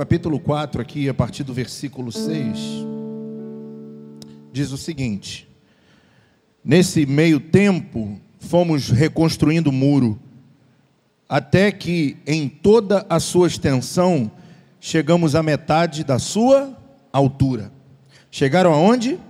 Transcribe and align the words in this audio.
capítulo 0.00 0.40
4, 0.40 0.80
aqui, 0.80 1.10
a 1.10 1.12
partir 1.12 1.44
do 1.44 1.52
versículo 1.52 2.10
6, 2.10 2.58
diz 4.50 4.72
o 4.72 4.78
seguinte: 4.78 5.46
Nesse 6.64 7.04
meio 7.04 7.38
tempo, 7.38 8.18
fomos 8.38 8.88
reconstruindo 8.88 9.68
o 9.68 9.72
muro, 9.74 10.18
até 11.28 11.70
que 11.70 12.16
em 12.26 12.48
toda 12.48 13.04
a 13.10 13.20
sua 13.20 13.46
extensão 13.46 14.30
chegamos 14.80 15.34
à 15.34 15.42
metade 15.42 16.02
da 16.02 16.18
sua 16.18 16.74
altura. 17.12 17.70
Chegaram 18.30 18.72
aonde? 18.72 19.20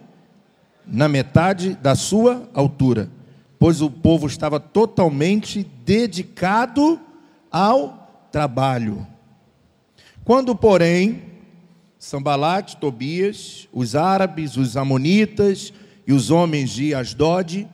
Na 0.87 1.09
metade 1.09 1.75
da 1.83 1.97
sua 1.97 2.49
altura, 2.55 3.11
pois 3.59 3.83
o 3.83 3.91
povo 3.91 4.29
estava 4.29 4.61
totalmente 4.61 5.69
dedicado 5.85 7.01
ao 7.51 8.29
trabalho. 8.31 9.05
Quando, 10.25 10.55
porém, 10.55 11.23
Sambalate, 11.99 12.77
Tobias, 12.77 13.69
os 13.73 13.95
árabes, 13.95 14.57
os 14.57 14.77
amonitas 14.77 15.73
e 16.07 16.13
os 16.13 16.31
homens 16.31 16.71
de 16.71 16.95
Asdod 16.95 17.69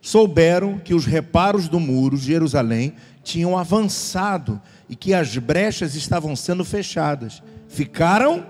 souberam 0.00 0.78
que 0.78 0.94
os 0.94 1.04
reparos 1.04 1.68
do 1.68 1.78
muro 1.78 2.16
de 2.16 2.26
Jerusalém 2.26 2.94
tinham 3.22 3.56
avançado 3.56 4.60
e 4.88 4.96
que 4.96 5.12
as 5.12 5.36
brechas 5.36 5.94
estavam 5.94 6.34
sendo 6.34 6.64
fechadas. 6.64 7.42
Ficaram 7.68 8.46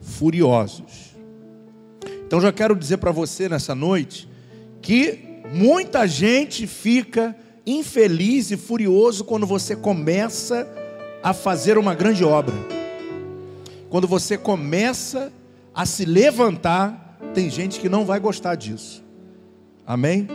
furiosos. 0.00 1.12
Então 2.26 2.40
já 2.40 2.52
quero 2.52 2.74
dizer 2.74 2.98
para 2.98 3.10
você 3.10 3.48
nessa 3.48 3.74
noite 3.74 4.28
que 4.80 5.40
muita 5.52 6.06
gente 6.06 6.66
fica 6.66 7.36
infeliz 7.66 8.50
e 8.50 8.56
furioso 8.56 9.24
quando 9.24 9.46
você 9.46 9.76
começa 9.76 10.66
a 11.22 11.32
fazer 11.32 11.78
uma 11.78 11.94
grande 11.94 12.24
obra. 12.24 12.81
Quando 13.92 14.08
você 14.08 14.38
começa 14.38 15.30
a 15.74 15.84
se 15.84 16.06
levantar, 16.06 17.18
tem 17.34 17.50
gente 17.50 17.78
que 17.78 17.90
não 17.90 18.06
vai 18.06 18.18
gostar 18.18 18.54
disso. 18.54 19.04
Amém? 19.86 20.28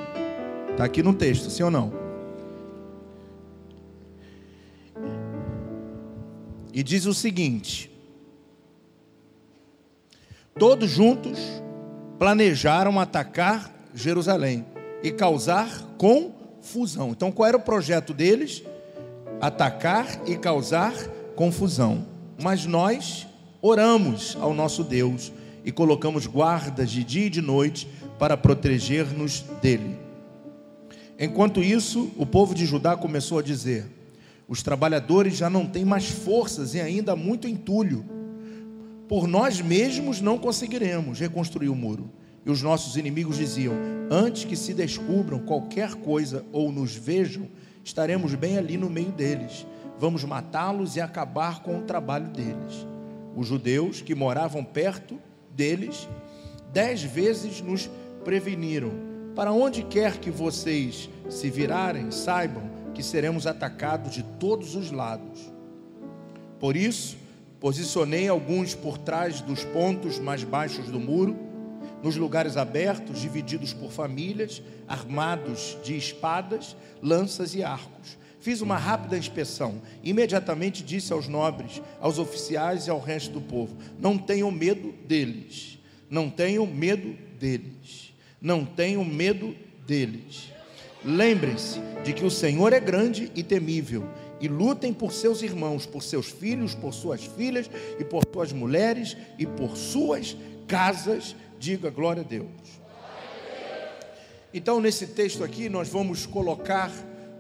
Está 0.69 0.83
aqui 0.83 1.01
no 1.01 1.11
texto, 1.11 1.49
sim 1.49 1.63
ou 1.63 1.71
não? 1.71 1.91
E 6.71 6.83
diz 6.83 7.07
o 7.07 7.15
seguinte: 7.15 7.89
Todos 10.59 10.91
juntos 10.91 11.39
planejaram 12.19 12.99
atacar 12.99 13.73
Jerusalém 13.91 14.67
e 15.01 15.09
causar 15.09 15.81
confusão. 15.97 17.09
Então, 17.09 17.31
qual 17.31 17.47
era 17.47 17.57
o 17.57 17.61
projeto 17.61 18.13
deles? 18.13 18.61
Atacar 19.41 20.21
e 20.27 20.37
causar 20.37 20.93
confusão. 21.35 22.05
Mas 22.39 22.63
nós 22.67 23.26
oramos 23.61 24.37
ao 24.39 24.53
nosso 24.53 24.83
Deus 24.83 25.31
e 25.63 25.71
colocamos 25.71 26.25
guardas 26.27 26.89
de 26.89 27.03
dia 27.03 27.25
e 27.25 27.29
de 27.29 27.41
noite 27.41 27.87
para 28.17 28.37
proteger-nos 28.37 29.43
dele. 29.61 29.97
Enquanto 31.19 31.63
isso, 31.63 32.11
o 32.15 32.25
povo 32.25 32.53
de 32.53 32.65
Judá 32.65 32.95
começou 32.95 33.39
a 33.39 33.43
dizer: 33.43 33.85
os 34.47 34.63
trabalhadores 34.63 35.35
já 35.35 35.49
não 35.49 35.65
têm 35.65 35.83
mais 35.83 36.07
forças 36.07 36.73
e 36.73 36.79
ainda 36.79 37.15
muito 37.15 37.47
entulho. 37.47 38.05
Por 39.07 39.27
nós 39.27 39.61
mesmos 39.61 40.21
não 40.21 40.37
conseguiremos 40.37 41.19
reconstruir 41.19 41.69
o 41.69 41.75
muro. 41.75 42.09
E 42.45 42.49
os 42.49 42.61
nossos 42.61 42.95
inimigos 42.95 43.37
diziam: 43.37 43.73
Antes 44.09 44.45
que 44.45 44.55
se 44.55 44.73
descubram 44.73 45.39
qualquer 45.39 45.95
coisa 45.95 46.45
ou 46.53 46.71
nos 46.71 46.95
vejam, 46.95 47.47
estaremos 47.83 48.33
bem 48.35 48.57
ali 48.57 48.77
no 48.77 48.89
meio 48.89 49.11
deles. 49.11 49.65
Vamos 49.99 50.23
matá-los 50.23 50.95
e 50.95 51.01
acabar 51.01 51.61
com 51.61 51.79
o 51.79 51.81
trabalho 51.81 52.27
deles. 52.27 52.87
Os 53.37 53.45
judeus 53.45 54.01
que 54.01 54.15
moravam 54.15 54.63
perto 54.63 55.21
deles, 55.51 56.09
dez 56.73 57.03
vezes 57.03 57.61
nos 57.61 57.87
preveniram: 58.25 58.91
Para 59.35 59.51
onde 59.51 59.83
quer 59.83 60.17
que 60.17 60.31
vocês 60.31 61.07
se 61.29 61.47
virarem, 61.47 62.09
saibam 62.09 62.63
que 62.95 63.03
seremos 63.03 63.45
atacados 63.45 64.15
de 64.15 64.23
todos 64.23 64.73
os 64.73 64.91
lados. 64.91 65.53
Por 66.59 66.75
isso, 66.75 67.15
posicionei 67.59 68.27
alguns 68.27 68.73
por 68.73 68.97
trás 68.97 69.39
dos 69.39 69.63
pontos 69.65 70.17
mais 70.17 70.43
baixos 70.43 70.87
do 70.87 70.99
muro 70.99 71.37
nos 72.01 72.15
lugares 72.15 72.57
abertos, 72.57 73.21
divididos 73.21 73.71
por 73.71 73.91
famílias, 73.91 74.63
armados 74.87 75.77
de 75.83 75.95
espadas, 75.95 76.75
lanças 77.03 77.53
e 77.53 77.63
arcos. 77.63 78.17
Fiz 78.47 78.61
uma 78.61 78.77
rápida 78.77 79.17
inspeção. 79.17 79.81
Imediatamente 80.01 80.81
disse 80.81 81.11
aos 81.11 81.27
nobres, 81.27 81.81
aos 81.99 82.17
oficiais 82.17 82.87
e 82.87 82.89
ao 82.89 82.97
resto 82.97 83.33
do 83.33 83.41
povo: 83.41 83.75
Não 83.99 84.17
tenham 84.17 84.49
medo 84.49 84.93
deles. 85.05 85.77
Não 86.09 86.29
tenham 86.29 86.65
medo 86.65 87.13
deles. 87.37 88.13
Não 88.41 88.63
tenham 88.63 89.03
medo 89.03 89.53
deles. 89.85 90.49
Lembrem-se 91.03 91.81
de 92.05 92.13
que 92.13 92.23
o 92.23 92.31
Senhor 92.31 92.71
é 92.71 92.79
grande 92.79 93.29
e 93.35 93.43
temível. 93.43 94.07
E 94.39 94.47
lutem 94.47 94.93
por 94.93 95.11
seus 95.11 95.41
irmãos, 95.41 95.85
por 95.85 96.01
seus 96.01 96.29
filhos, 96.29 96.73
por 96.73 96.93
suas 96.93 97.25
filhas 97.25 97.69
e 97.99 98.05
por 98.05 98.23
suas 98.31 98.53
mulheres 98.53 99.17
e 99.37 99.45
por 99.45 99.75
suas 99.75 100.37
casas 100.65 101.35
Diga 101.59 101.89
glória 101.89 102.21
a 102.21 102.25
Deus. 102.25 102.47
Então, 104.53 104.79
nesse 104.79 105.07
texto 105.07 105.43
aqui, 105.43 105.67
nós 105.67 105.89
vamos 105.89 106.25
colocar 106.25 106.89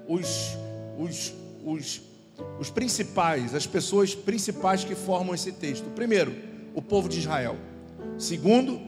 os, 0.07 0.57
os, 0.97 1.33
os, 1.63 2.01
os 2.59 2.69
principais, 2.69 3.53
as 3.53 3.67
pessoas 3.67 4.15
principais 4.15 4.83
que 4.83 4.95
formam 4.95 5.33
esse 5.33 5.51
texto. 5.51 5.89
Primeiro, 5.91 6.35
o 6.73 6.81
povo 6.81 7.07
de 7.07 7.19
Israel. 7.19 7.57
Segundo, 8.17 8.81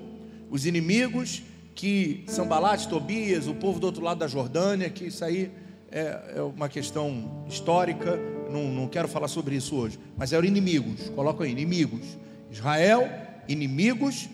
os 0.50 0.66
inimigos 0.66 1.44
que 1.76 2.26
são 2.28 2.48
Balate, 2.48 2.90
Tobias, 2.90 3.48
o 3.48 3.54
povo 3.54 3.80
do 3.80 3.86
outro 3.86 4.04
lado 4.04 4.18
da 4.20 4.28
Jordânia, 4.28 4.90
que 4.90 5.06
isso 5.06 5.24
aí 5.24 5.52
é, 5.92 6.34
é 6.36 6.42
uma 6.42 6.68
questão 6.68 7.46
histórica, 7.48 8.20
não, 8.50 8.68
não 8.68 8.88
quero 8.88 9.08
falar 9.08 9.28
sobre 9.28 9.56
isso 9.56 9.76
hoje, 9.76 9.98
mas 10.18 10.34
eram 10.34 10.46
inimigos, 10.46 11.10
coloca 11.10 11.44
aí, 11.44 11.52
inimigos. 11.52 12.18
Israel, 12.52 13.08
inimigos 13.48 14.28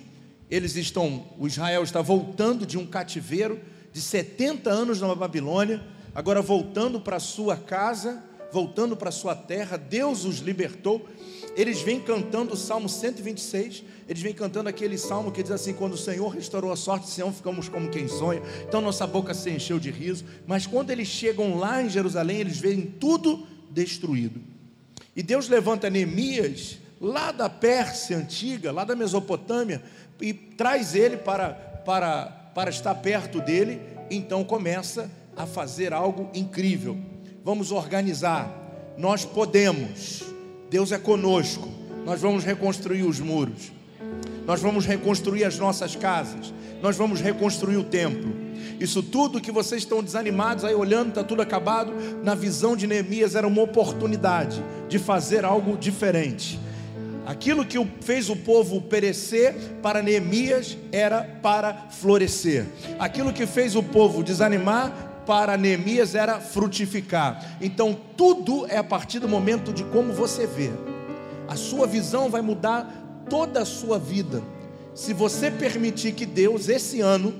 eles 0.49 0.75
estão, 0.75 1.25
o 1.37 1.47
Israel 1.47 1.83
está 1.83 2.01
voltando 2.01 2.65
de 2.65 2.77
um 2.77 2.85
cativeiro 2.85 3.59
de 3.91 4.01
70 4.01 4.69
anos 4.69 5.01
na 5.01 5.15
Babilônia, 5.15 5.81
agora 6.15 6.41
voltando 6.41 6.99
para 6.99 7.19
sua 7.19 7.55
casa, 7.55 8.23
voltando 8.51 8.95
para 8.95 9.11
sua 9.11 9.35
terra, 9.35 9.77
Deus 9.77 10.23
os 10.23 10.37
libertou. 10.37 11.05
Eles 11.55 11.81
vêm 11.81 11.99
cantando 11.99 12.53
o 12.53 12.57
Salmo 12.57 12.89
126, 12.89 13.83
eles 14.09 14.21
vêm 14.21 14.33
cantando 14.33 14.67
aquele 14.67 14.97
salmo 14.97 15.31
que 15.31 15.43
diz 15.43 15.51
assim: 15.51 15.73
Quando 15.73 15.93
o 15.93 15.97
Senhor 15.97 16.29
restaurou 16.29 16.71
a 16.71 16.75
sorte 16.75 17.05
de 17.05 17.11
Sião, 17.11 17.31
ficamos 17.31 17.69
como 17.69 17.89
quem 17.89 18.07
sonha. 18.07 18.41
Então 18.67 18.81
nossa 18.81 19.05
boca 19.05 19.33
se 19.33 19.49
encheu 19.49 19.77
de 19.77 19.91
riso. 19.91 20.25
Mas 20.47 20.65
quando 20.65 20.89
eles 20.89 21.07
chegam 21.07 21.57
lá 21.57 21.83
em 21.83 21.89
Jerusalém, 21.89 22.39
eles 22.39 22.57
veem 22.57 22.81
tudo 22.81 23.45
destruído. 23.69 24.41
E 25.15 25.23
Deus 25.23 25.47
levanta 25.47 25.89
Neemias, 25.89 26.77
lá 26.99 27.31
da 27.31 27.49
Pérsia 27.49 28.17
antiga, 28.17 28.71
lá 28.71 28.83
da 28.83 28.95
Mesopotâmia, 28.95 29.81
e 30.19 30.33
traz 30.33 30.95
ele 30.95 31.17
para, 31.17 31.49
para, 31.85 32.25
para 32.53 32.69
estar 32.69 32.95
perto 32.95 33.39
dele, 33.41 33.81
então 34.09 34.43
começa 34.43 35.09
a 35.35 35.45
fazer 35.45 35.93
algo 35.93 36.29
incrível. 36.33 36.97
Vamos 37.43 37.71
organizar, 37.71 38.49
nós 38.97 39.25
podemos, 39.25 40.23
Deus 40.69 40.91
é 40.91 40.97
conosco, 40.97 41.69
nós 42.05 42.21
vamos 42.21 42.43
reconstruir 42.43 43.03
os 43.03 43.19
muros, 43.19 43.71
nós 44.45 44.61
vamos 44.61 44.85
reconstruir 44.85 45.43
as 45.43 45.57
nossas 45.57 45.95
casas, 45.95 46.53
nós 46.81 46.95
vamos 46.95 47.19
reconstruir 47.19 47.77
o 47.77 47.83
templo. 47.83 48.33
Isso 48.79 49.01
tudo 49.01 49.41
que 49.41 49.51
vocês 49.51 49.83
estão 49.83 50.03
desanimados 50.03 50.63
aí 50.63 50.73
olhando, 50.73 51.09
está 51.09 51.23
tudo 51.23 51.41
acabado, 51.41 51.93
na 52.23 52.35
visão 52.35 52.75
de 52.75 52.87
Neemias 52.87 53.35
era 53.35 53.47
uma 53.47 53.61
oportunidade 53.61 54.63
de 54.87 54.99
fazer 54.99 55.45
algo 55.45 55.77
diferente. 55.77 56.59
Aquilo 57.25 57.65
que 57.65 57.83
fez 58.01 58.29
o 58.29 58.35
povo 58.35 58.79
perecer 58.81 59.55
para 59.81 60.01
Neemias 60.01 60.77
era 60.91 61.23
para 61.41 61.87
florescer. 61.89 62.65
Aquilo 62.99 63.33
que 63.33 63.47
fez 63.47 63.75
o 63.75 63.81
povo 63.81 64.23
desanimar 64.23 65.14
para 65.25 65.57
Neemias 65.57 66.15
era 66.15 66.39
frutificar. 66.39 67.57
Então 67.61 67.97
tudo 68.15 68.65
é 68.67 68.77
a 68.77 68.83
partir 68.83 69.19
do 69.19 69.27
momento 69.27 69.73
de 69.73 69.83
como 69.85 70.13
você 70.13 70.45
vê. 70.45 70.71
A 71.47 71.55
sua 71.55 71.85
visão 71.85 72.29
vai 72.29 72.41
mudar 72.41 73.25
toda 73.29 73.61
a 73.61 73.65
sua 73.65 73.99
vida. 73.99 74.41
Se 74.93 75.13
você 75.13 75.51
permitir 75.51 76.13
que 76.13 76.25
Deus 76.25 76.69
esse 76.69 77.01
ano 77.01 77.33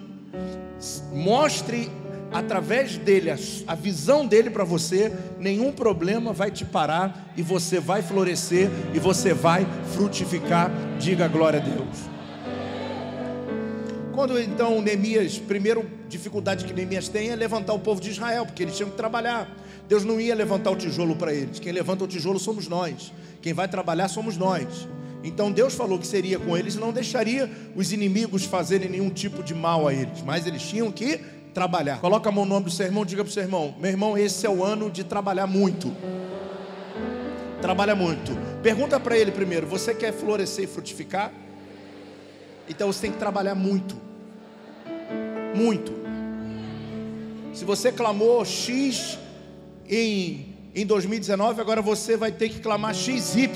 mostre 1.14 1.90
através 2.32 2.98
dele, 2.98 3.32
a, 3.32 3.76
visão 3.76 4.28
dele 4.28 4.50
para 4.50 4.66
você, 4.66 5.12
nenhum 5.40 5.72
problema 5.72 6.34
vai 6.34 6.52
te 6.52 6.66
parar 6.66 7.34
e 7.38 7.42
você 7.42 7.80
vai 7.80 8.02
florescer 8.02 8.70
e 8.94 9.00
você 9.00 9.34
vai 9.34 9.66
frutificar. 9.94 10.70
Diga 11.00 11.28
glória 11.28 11.62
a 11.62 11.64
Deus. 11.64 12.15
Quando 14.16 14.40
então 14.40 14.82
Neemias, 14.82 15.38
primeira 15.38 15.86
dificuldade 16.08 16.64
que 16.64 16.74
Neemias 16.74 17.10
tem 17.10 17.32
é 17.32 17.36
levantar 17.36 17.74
o 17.74 17.80
povo 17.80 18.00
de 18.00 18.12
Israel, 18.12 18.46
porque 18.46 18.64
eles 18.64 18.78
tinham 18.78 18.90
que 18.90 18.96
trabalhar. 18.96 19.54
Deus 19.90 20.06
não 20.06 20.22
ia 20.22 20.34
levantar 20.34 20.72
o 20.72 20.76
tijolo 20.78 21.18
para 21.18 21.34
eles. 21.34 21.60
Quem 21.60 21.74
levanta 21.74 22.06
o 22.06 22.08
tijolo 22.08 22.40
somos 22.40 22.70
nós. 22.70 23.12
Quem 23.42 23.52
vai 23.52 23.68
trabalhar 23.68 24.08
somos 24.08 24.38
nós. 24.38 24.88
Então 25.22 25.52
Deus 25.52 25.76
falou 25.76 26.00
que 26.00 26.08
seria 26.08 26.40
com 26.40 26.56
eles 26.56 26.76
e 26.76 26.80
não 26.80 26.94
deixaria 26.94 27.52
os 27.76 27.92
inimigos 27.92 28.46
fazerem 28.46 28.88
nenhum 28.88 29.10
tipo 29.10 29.44
de 29.44 29.54
mal 29.54 29.86
a 29.86 29.94
eles, 29.94 30.22
mas 30.22 30.48
eles 30.48 30.62
tinham 30.62 30.90
que 30.94 31.20
trabalhar. 31.54 32.00
Coloca 32.00 32.30
a 32.30 32.32
mão 32.32 32.46
no 32.46 32.54
nome 32.54 32.68
do 32.68 32.72
seu 32.72 32.86
irmão, 32.86 33.04
diga 33.04 33.22
para 33.22 33.30
o 33.30 33.34
seu 33.34 33.44
irmão: 33.44 33.76
meu 33.78 33.92
irmão, 33.92 34.18
esse 34.18 34.46
é 34.46 34.50
o 34.50 34.64
ano 34.64 34.90
de 34.90 35.04
trabalhar 35.04 35.46
muito. 35.46 35.94
Trabalha 37.62 37.96
muito. 37.96 38.32
Pergunta 38.64 38.98
para 38.98 39.18
ele 39.18 39.32
primeiro: 39.32 39.68
você 39.68 39.94
quer 39.94 40.14
florescer 40.14 40.64
e 40.64 40.68
frutificar? 40.68 41.34
Então 42.70 42.92
você 42.92 43.02
tem 43.02 43.12
que 43.12 43.18
trabalhar 43.18 43.56
muito. 43.56 44.05
Muito. 45.56 45.94
Se 47.54 47.64
você 47.64 47.92
clamou 47.92 48.44
X 48.44 49.18
em, 49.90 50.54
em 50.76 50.86
2019, 50.86 51.62
agora 51.62 51.82
você 51.82 52.18
vai 52.18 52.32
ter 52.32 52.50
que 52.50 52.60
clamar 52.60 52.94
XY 52.94 53.50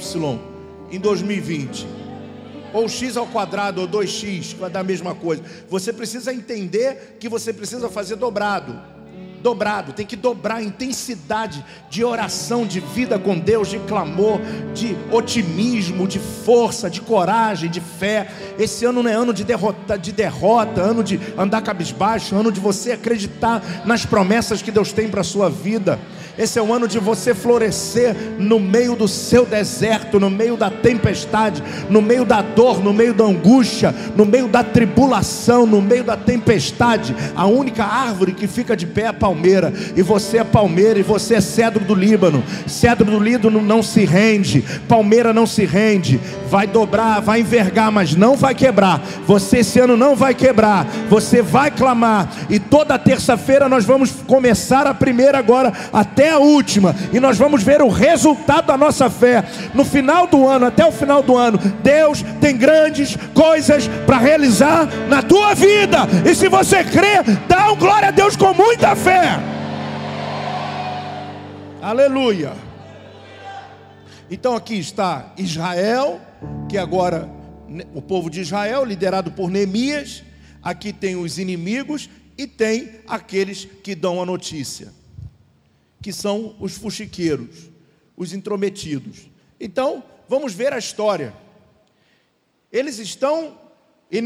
em 0.90 1.00
2020. 1.00 1.86
Ou 2.74 2.88
x 2.88 3.18
ao 3.18 3.26
quadrado, 3.26 3.82
ou 3.82 3.88
2x, 3.88 4.54
que 4.54 4.60
vai 4.60 4.70
dar 4.70 4.82
a 4.82 4.84
mesma 4.84 5.16
coisa. 5.16 5.44
Você 5.68 5.92
precisa 5.92 6.32
entender 6.32 7.18
que 7.20 7.28
você 7.28 7.52
precisa 7.52 7.90
fazer 7.90 8.16
dobrado. 8.16 8.80
Dobrado, 9.42 9.94
tem 9.94 10.06
que 10.06 10.16
dobrar 10.16 10.56
a 10.58 10.64
intensidade 10.64 11.64
de 11.90 12.04
oração, 12.04 12.66
de 12.66 12.80
vida 12.80 13.18
com 13.18 13.40
Deus, 13.40 13.70
de 13.70 13.80
clamor, 13.80 14.40
de 14.74 14.96
otimismo, 15.12 16.08
de 16.08 16.20
força, 16.20 16.90
de 16.90 17.00
coragem, 17.00 17.70
de 17.70 17.80
fé. 17.80 18.30
Esse 18.58 18.86
ano 18.86 19.02
não 19.02 19.10
é 19.10 19.14
ano 19.14 19.34
de 19.34 19.44
derrota, 19.44 19.98
de 19.98 20.12
derrota, 20.12 20.82
ano 20.82 21.04
de 21.04 21.20
andar 21.38 21.62
cabisbaixo, 21.62 22.36
ano 22.36 22.52
de 22.52 22.60
você 22.60 22.92
acreditar 22.92 23.64
nas 23.86 24.06
promessas 24.06 24.62
que 24.62 24.72
Deus 24.72 24.92
tem 24.92 25.08
para 25.08 25.22
a 25.22 25.24
sua 25.24 25.50
vida. 25.50 25.98
Esse 26.40 26.58
é 26.58 26.62
o 26.62 26.74
ano 26.74 26.88
de 26.88 27.00
você 27.00 27.36
florescer 27.36 28.16
no 28.40 28.62
meio 28.62 28.96
do 28.96 29.10
seu 29.10 29.46
deserto, 29.46 30.22
no 30.22 30.30
meio 30.30 30.56
da 30.56 30.70
tempestade, 30.70 31.62
no 31.90 32.02
meio 32.02 32.24
da 32.24 32.42
dor, 32.42 32.82
no 32.82 32.94
meio 32.94 33.14
da 33.14 33.26
angústia, 33.26 33.94
no 34.16 34.26
meio 34.26 34.48
da 34.48 34.64
tribulação, 34.64 35.66
no 35.66 35.82
meio 35.82 36.02
da 36.02 36.16
tempestade. 36.16 37.14
A 37.36 37.46
única 37.46 37.84
árvore 37.84 38.32
que 38.32 38.48
fica 38.48 38.74
de 38.74 38.88
pé 38.88 39.02
é 39.02 39.08
a 39.08 39.14
palmeira, 39.14 39.74
e 39.98 40.02
você 40.02 40.38
é 40.38 40.44
palmeira, 40.46 40.98
e 40.98 41.04
você 41.04 41.36
é 41.36 41.42
cedro 41.42 41.84
do 41.84 41.94
Líbano. 41.94 42.42
Cedro 42.66 43.04
do 43.04 43.20
Líbano 43.20 43.62
não 43.62 43.84
se 43.84 44.06
rende, 44.06 44.64
palmeira 44.88 45.34
não 45.34 45.46
se 45.46 45.66
rende, 45.66 46.22
vai 46.50 46.66
dobrar, 46.66 47.20
vai 47.20 47.42
envergar, 47.42 47.92
mas 47.92 48.16
não 48.16 48.38
vai 48.38 48.56
quebrar. 48.56 49.02
Você 49.28 49.58
esse 49.58 49.78
ano 49.78 49.98
não 49.98 50.16
vai 50.16 50.34
quebrar, 50.34 50.88
você 51.10 51.42
vai 51.42 51.70
clamar, 51.70 52.30
e 52.50 52.60
toda 52.60 52.98
terça-feira 52.98 53.68
nós 53.68 53.84
vamos 53.84 54.12
começar 54.26 54.88
a 54.88 54.94
primeira 54.94 55.38
agora 55.38 55.74
até 55.92 56.29
a 56.30 56.40
última, 56.40 56.96
e 57.12 57.20
nós 57.20 57.38
vamos 57.38 57.64
ver 57.64 57.82
o 57.82 57.90
resultado 57.90 58.68
da 58.68 58.78
nossa 58.78 59.10
fé 59.10 59.44
no 59.74 59.84
final 59.84 60.28
do 60.28 60.48
ano, 60.48 60.66
até 60.66 60.86
o 60.86 60.92
final 60.92 61.24
do 61.24 61.36
ano. 61.36 61.58
Deus 61.82 62.24
tem 62.40 62.56
grandes 62.56 63.18
coisas 63.34 63.88
para 64.06 64.18
realizar 64.18 64.88
na 65.08 65.22
tua 65.22 65.54
vida, 65.54 66.00
e 66.30 66.36
se 66.36 66.48
você 66.48 66.84
crê, 66.84 67.24
dá 67.48 67.72
um 67.72 67.76
glória 67.76 68.10
a 68.10 68.12
Deus 68.12 68.36
com 68.36 68.54
muita 68.54 68.96
fé. 68.96 69.40
Aleluia. 71.82 72.54
Então 74.30 74.56
aqui 74.56 74.78
está 74.78 75.34
Israel, 75.38 76.20
que 76.68 76.78
agora 76.78 77.28
o 77.94 78.02
povo 78.02 78.30
de 78.30 78.42
Israel, 78.42 78.86
liderado 78.86 79.32
por 79.32 79.50
Neemias, 79.50 80.24
aqui 80.62 80.94
tem 80.94 81.16
os 81.16 81.40
inimigos 81.40 82.10
e 82.38 82.46
tem 82.46 82.92
aqueles 83.08 83.66
que 83.84 83.96
dão 83.96 84.22
a 84.22 84.26
notícia 84.26 84.99
que 86.02 86.14
são 86.14 86.56
os 86.60 86.78
fuxiqueiros, 86.78 87.70
os 88.16 88.34
intrometidos. 88.34 89.30
Então, 89.60 90.04
vamos 90.28 90.54
ver 90.54 90.74
a 90.74 90.78
história. 90.78 91.34
Eles 92.72 93.00
estão, 93.00 93.60
e 94.12 94.20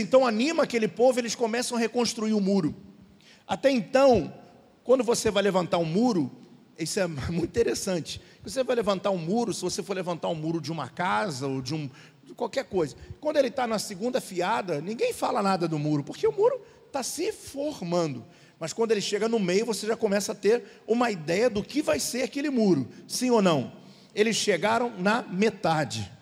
então 0.00 0.26
anima 0.26 0.64
aquele 0.64 0.88
povo, 0.88 1.18
eles 1.18 1.34
começam 1.34 1.76
a 1.76 1.80
reconstruir 1.80 2.32
o 2.32 2.40
muro. 2.40 2.74
Até 3.46 3.70
então, 3.70 4.32
quando 4.82 5.04
você 5.04 5.30
vai 5.30 5.42
levantar 5.42 5.78
um 5.78 5.84
muro, 5.84 6.30
isso 6.78 6.98
é 6.98 7.06
muito 7.30 7.50
interessante. 7.50 8.20
Você 8.42 8.64
vai 8.64 8.74
levantar 8.74 9.10
um 9.10 9.18
muro, 9.18 9.52
se 9.52 9.60
você 9.60 9.82
for 9.82 9.94
levantar 9.94 10.28
um 10.28 10.34
muro 10.34 10.60
de 10.60 10.72
uma 10.72 10.88
casa 10.88 11.46
ou 11.46 11.60
de, 11.60 11.74
um, 11.74 11.90
de 12.24 12.32
qualquer 12.34 12.64
coisa, 12.64 12.96
quando 13.20 13.36
ele 13.36 13.48
está 13.48 13.66
na 13.66 13.78
segunda 13.78 14.20
fiada, 14.20 14.80
ninguém 14.80 15.12
fala 15.12 15.42
nada 15.42 15.68
do 15.68 15.78
muro, 15.78 16.02
porque 16.02 16.26
o 16.26 16.32
muro 16.32 16.60
está 16.86 17.02
se 17.02 17.32
formando. 17.32 18.24
Mas 18.60 18.74
quando 18.74 18.92
ele 18.92 19.00
chega 19.00 19.26
no 19.26 19.38
meio, 19.38 19.64
você 19.64 19.86
já 19.86 19.96
começa 19.96 20.32
a 20.32 20.34
ter 20.34 20.82
uma 20.86 21.10
ideia 21.10 21.48
do 21.48 21.62
que 21.62 21.80
vai 21.80 21.98
ser 21.98 22.22
aquele 22.22 22.50
muro, 22.50 22.86
sim 23.08 23.30
ou 23.30 23.40
não? 23.40 23.72
Eles 24.14 24.36
chegaram 24.36 24.92
na 24.98 25.22
metade. 25.22 26.12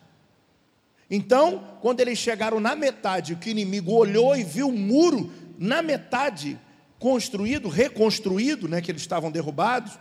Então, 1.10 1.64
quando 1.80 1.98
eles 1.98 2.16
chegaram 2.16 2.60
na 2.60 2.76
metade, 2.76 3.32
o 3.32 3.36
que 3.36 3.48
o 3.48 3.50
inimigo 3.50 3.92
olhou 3.92 4.36
e 4.36 4.44
viu 4.44 4.68
o 4.68 4.72
muro 4.72 5.32
na 5.58 5.82
metade 5.82 6.56
construído, 7.00 7.68
reconstruído, 7.68 8.68
né, 8.68 8.80
que 8.80 8.90
eles 8.90 9.02
estavam 9.02 9.32
derrubados, 9.32 9.98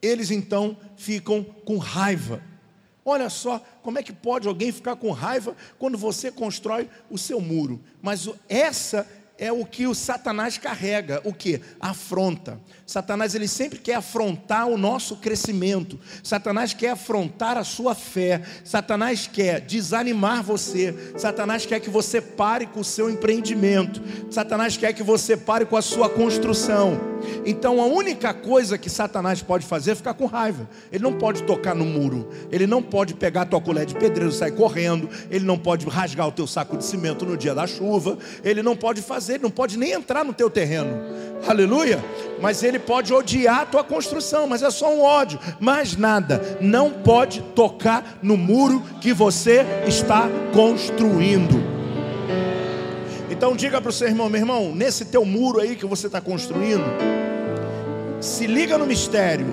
eles 0.00 0.30
então 0.30 0.76
ficam 0.96 1.42
com 1.42 1.76
raiva. 1.76 2.40
Olha 3.04 3.28
só, 3.28 3.58
como 3.82 3.98
é 3.98 4.02
que 4.02 4.12
pode 4.12 4.46
alguém 4.46 4.70
ficar 4.70 4.94
com 4.94 5.10
raiva 5.10 5.56
quando 5.76 5.98
você 5.98 6.30
constrói 6.30 6.88
o 7.10 7.18
seu 7.18 7.40
muro? 7.40 7.80
Mas 8.00 8.28
essa 8.48 9.08
é 9.42 9.50
o 9.50 9.66
que 9.66 9.88
o 9.88 9.94
Satanás 9.94 10.56
carrega, 10.56 11.20
o 11.24 11.32
que? 11.32 11.60
Afronta. 11.80 12.60
Satanás 12.92 13.34
ele 13.34 13.48
sempre 13.48 13.78
quer 13.78 13.94
afrontar 13.94 14.68
o 14.68 14.76
nosso 14.76 15.16
crescimento. 15.16 15.98
Satanás 16.22 16.74
quer 16.74 16.90
afrontar 16.90 17.56
a 17.56 17.64
sua 17.64 17.94
fé. 17.94 18.42
Satanás 18.62 19.26
quer 19.26 19.62
desanimar 19.62 20.42
você. 20.42 20.94
Satanás 21.16 21.64
quer 21.64 21.80
que 21.80 21.88
você 21.88 22.20
pare 22.20 22.66
com 22.66 22.80
o 22.80 22.84
seu 22.84 23.08
empreendimento. 23.08 24.02
Satanás 24.30 24.76
quer 24.76 24.92
que 24.92 25.02
você 25.02 25.38
pare 25.38 25.64
com 25.64 25.74
a 25.74 25.80
sua 25.80 26.10
construção. 26.10 27.00
Então 27.46 27.80
a 27.80 27.86
única 27.86 28.34
coisa 28.34 28.76
que 28.76 28.90
Satanás 28.90 29.40
pode 29.40 29.64
fazer 29.64 29.92
é 29.92 29.94
ficar 29.94 30.12
com 30.12 30.26
raiva. 30.26 30.68
Ele 30.92 31.02
não 31.02 31.14
pode 31.14 31.44
tocar 31.44 31.74
no 31.74 31.86
muro. 31.86 32.28
Ele 32.50 32.66
não 32.66 32.82
pode 32.82 33.14
pegar 33.14 33.42
a 33.42 33.46
tua 33.46 33.60
colher 33.62 33.86
de 33.86 33.94
pedreiro 33.94 34.30
e 34.30 34.36
sair 34.36 34.52
correndo. 34.52 35.08
Ele 35.30 35.46
não 35.46 35.56
pode 35.56 35.86
rasgar 35.86 36.28
o 36.28 36.32
teu 36.32 36.46
saco 36.46 36.76
de 36.76 36.84
cimento 36.84 37.24
no 37.24 37.38
dia 37.38 37.54
da 37.54 37.66
chuva. 37.66 38.18
Ele 38.44 38.62
não 38.62 38.76
pode 38.76 39.00
fazer, 39.00 39.36
ele 39.36 39.44
não 39.44 39.50
pode 39.50 39.78
nem 39.78 39.92
entrar 39.92 40.22
no 40.26 40.34
teu 40.34 40.50
terreno. 40.50 40.92
Aleluia. 41.48 42.02
Mas 42.40 42.62
ele 42.62 42.78
pode 42.86 43.12
odiar 43.12 43.60
a 43.60 43.66
tua 43.66 43.84
construção, 43.84 44.46
mas 44.46 44.62
é 44.62 44.70
só 44.70 44.92
um 44.92 45.00
ódio, 45.00 45.38
mais 45.58 45.96
nada. 45.96 46.58
Não 46.60 46.90
pode 46.90 47.40
tocar 47.54 48.18
no 48.22 48.36
muro 48.36 48.82
que 49.00 49.12
você 49.12 49.64
está 49.86 50.28
construindo. 50.52 51.62
Então 53.30 53.56
diga 53.56 53.80
para 53.80 53.90
o 53.90 53.92
seu 53.92 54.06
irmão, 54.06 54.28
meu 54.28 54.40
irmão, 54.40 54.74
nesse 54.74 55.06
teu 55.06 55.24
muro 55.24 55.60
aí 55.60 55.74
que 55.74 55.86
você 55.86 56.06
está 56.06 56.20
construindo, 56.20 56.84
se 58.20 58.46
liga 58.46 58.78
no 58.78 58.86
mistério. 58.86 59.46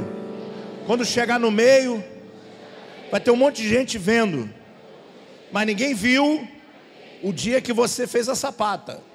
Quando 0.85 1.05
chegar 1.05 1.39
no 1.39 1.49
meio, 1.49 2.03
vai 3.11 3.19
ter 3.19 3.31
um 3.31 3.35
monte 3.35 3.61
de 3.61 3.69
gente 3.69 3.97
vendo, 3.97 4.49
mas 5.51 5.65
ninguém 5.65 5.93
viu 5.93 6.47
o 7.23 7.31
dia 7.31 7.61
que 7.61 7.73
você 7.73 8.05
fez 8.05 8.29
a 8.29 8.35
sapata. 8.35 9.08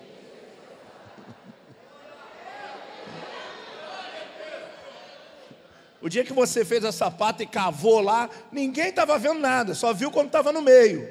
O 6.05 6.09
dia 6.11 6.23
que 6.23 6.35
você 6.35 6.67
fez 6.67 6.85
a 6.85 6.93
sapata 6.93 7.43
e 7.43 7.47
cavou 7.47 7.99
lá, 7.99 8.29
ninguém 8.53 8.89
estava 8.89 9.19
vendo 9.19 9.41
nada, 9.41 9.75
só 9.75 9.91
viu 9.95 10.11
quando 10.11 10.27
estava 10.27 10.53
no 10.53 10.61
meio. 10.61 11.09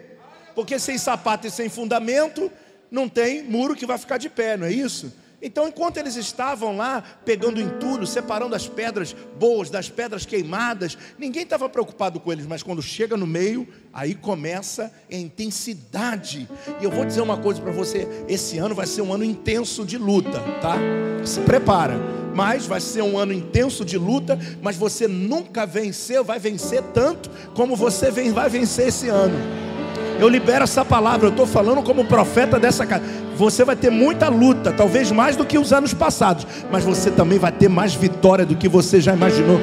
Porque 0.54 0.78
sem 0.78 1.00
sapata 1.00 1.48
e 1.48 1.50
sem 1.50 1.68
fundamento, 1.68 2.52
não 2.92 3.10
tem 3.10 3.42
muro 3.42 3.76
que 3.76 3.88
vai 3.88 3.98
ficar 3.98 4.20
de 4.20 4.30
pé, 4.30 4.56
não 4.56 4.68
é 4.68 4.72
isso? 4.72 5.12
Então, 5.46 5.68
enquanto 5.68 5.98
eles 5.98 6.16
estavam 6.16 6.78
lá 6.78 7.04
pegando 7.26 7.60
entulho, 7.60 8.08
separando 8.08 8.56
as 8.56 8.66
pedras 8.66 9.14
boas 9.38 9.70
das 9.70 9.90
pedras 9.90 10.26
queimadas, 10.26 10.98
ninguém 11.20 11.44
estava 11.44 11.68
preocupado 11.68 12.18
com 12.18 12.32
eles, 12.32 12.46
mas 12.46 12.64
quando 12.64 12.82
chega 12.82 13.18
no 13.18 13.28
meio, 13.28 13.68
aí 13.92 14.16
começa 14.16 14.90
a 15.12 15.16
intensidade. 15.16 16.48
E 16.80 16.86
eu 16.86 16.90
vou 16.90 17.04
dizer 17.04 17.20
uma 17.20 17.36
coisa 17.36 17.62
para 17.62 17.74
você: 17.74 18.08
esse 18.30 18.58
ano 18.58 18.74
vai 18.74 18.88
ser 18.88 19.02
um 19.02 19.14
ano 19.14 19.26
intenso 19.26 19.84
de 19.84 19.98
luta, 19.98 20.40
tá? 20.62 20.78
Se 21.26 21.42
prepara. 21.42 22.00
Mas 22.34 22.66
vai 22.66 22.80
ser 22.80 23.04
um 23.04 23.18
ano 23.18 23.34
intenso 23.34 23.84
de 23.84 23.98
luta, 23.98 24.40
mas 24.62 24.78
você 24.78 25.08
nunca 25.08 25.66
venceu, 25.66 26.24
vai 26.24 26.40
vencer 26.40 26.82
tanto 26.94 27.30
como 27.54 27.76
você 27.76 28.10
vai 28.32 28.50
vencer 28.50 28.88
esse 28.88 29.10
ano. 29.10 29.36
Eu 30.20 30.30
libero 30.30 30.64
essa 30.64 30.86
palavra, 30.86 31.28
eu 31.28 31.32
estou 31.32 31.46
falando 31.46 31.84
como 31.84 32.06
profeta 32.06 32.60
dessa 32.60 32.86
casa. 32.86 33.04
Você 33.38 33.64
vai 33.64 33.76
ter 33.76 33.90
muita 33.90 34.30
luta, 34.30 34.72
talvez 34.72 35.12
mais 35.12 35.36
do 35.36 35.46
que 35.46 35.58
os 35.58 35.74
anos 35.74 35.94
passados, 35.94 36.46
mas 36.72 36.84
você 36.84 37.10
também 37.10 37.40
vai 37.40 37.52
ter 37.52 37.68
mais 37.68 37.94
vitória 37.94 38.46
do 38.46 38.56
que 38.56 38.70
você 38.70 39.02
já 39.02 39.14
imaginou. 39.14 39.60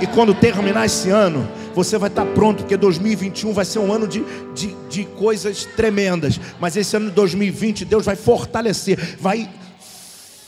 E 0.00 0.06
quando 0.06 0.34
terminar 0.34 0.86
esse 0.86 1.10
ano, 1.10 1.48
você 1.74 1.98
vai 1.98 2.08
estar 2.08 2.26
pronto, 2.26 2.58
porque 2.58 2.76
2021 2.76 3.52
vai 3.52 3.64
ser 3.64 3.78
um 3.78 3.92
ano 3.92 4.06
de, 4.06 4.24
de, 4.54 4.74
de 4.88 5.04
coisas 5.04 5.64
tremendas. 5.64 6.40
Mas 6.60 6.76
esse 6.76 6.96
ano 6.96 7.06
de 7.06 7.12
2020, 7.12 7.84
Deus 7.84 8.04
vai 8.04 8.16
fortalecer, 8.16 9.16
vai. 9.20 9.48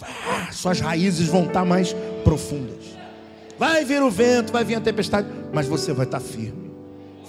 Ah, 0.03 0.49
suas 0.53 0.81
raízes 0.81 1.29
vão 1.29 1.45
estar 1.45 1.65
mais 1.65 1.95
profundas. 2.25 2.81
Vai 3.59 3.85
vir 3.85 4.03
o 4.03 4.11
vento, 4.11 4.53
vai 4.53 4.65
vir 4.65 4.77
a 4.77 4.81
tempestade, 4.81 5.29
mas 5.53 5.67
você 5.67 5.93
vai 5.93 6.07
estar 6.07 6.21
firme, 6.21 6.71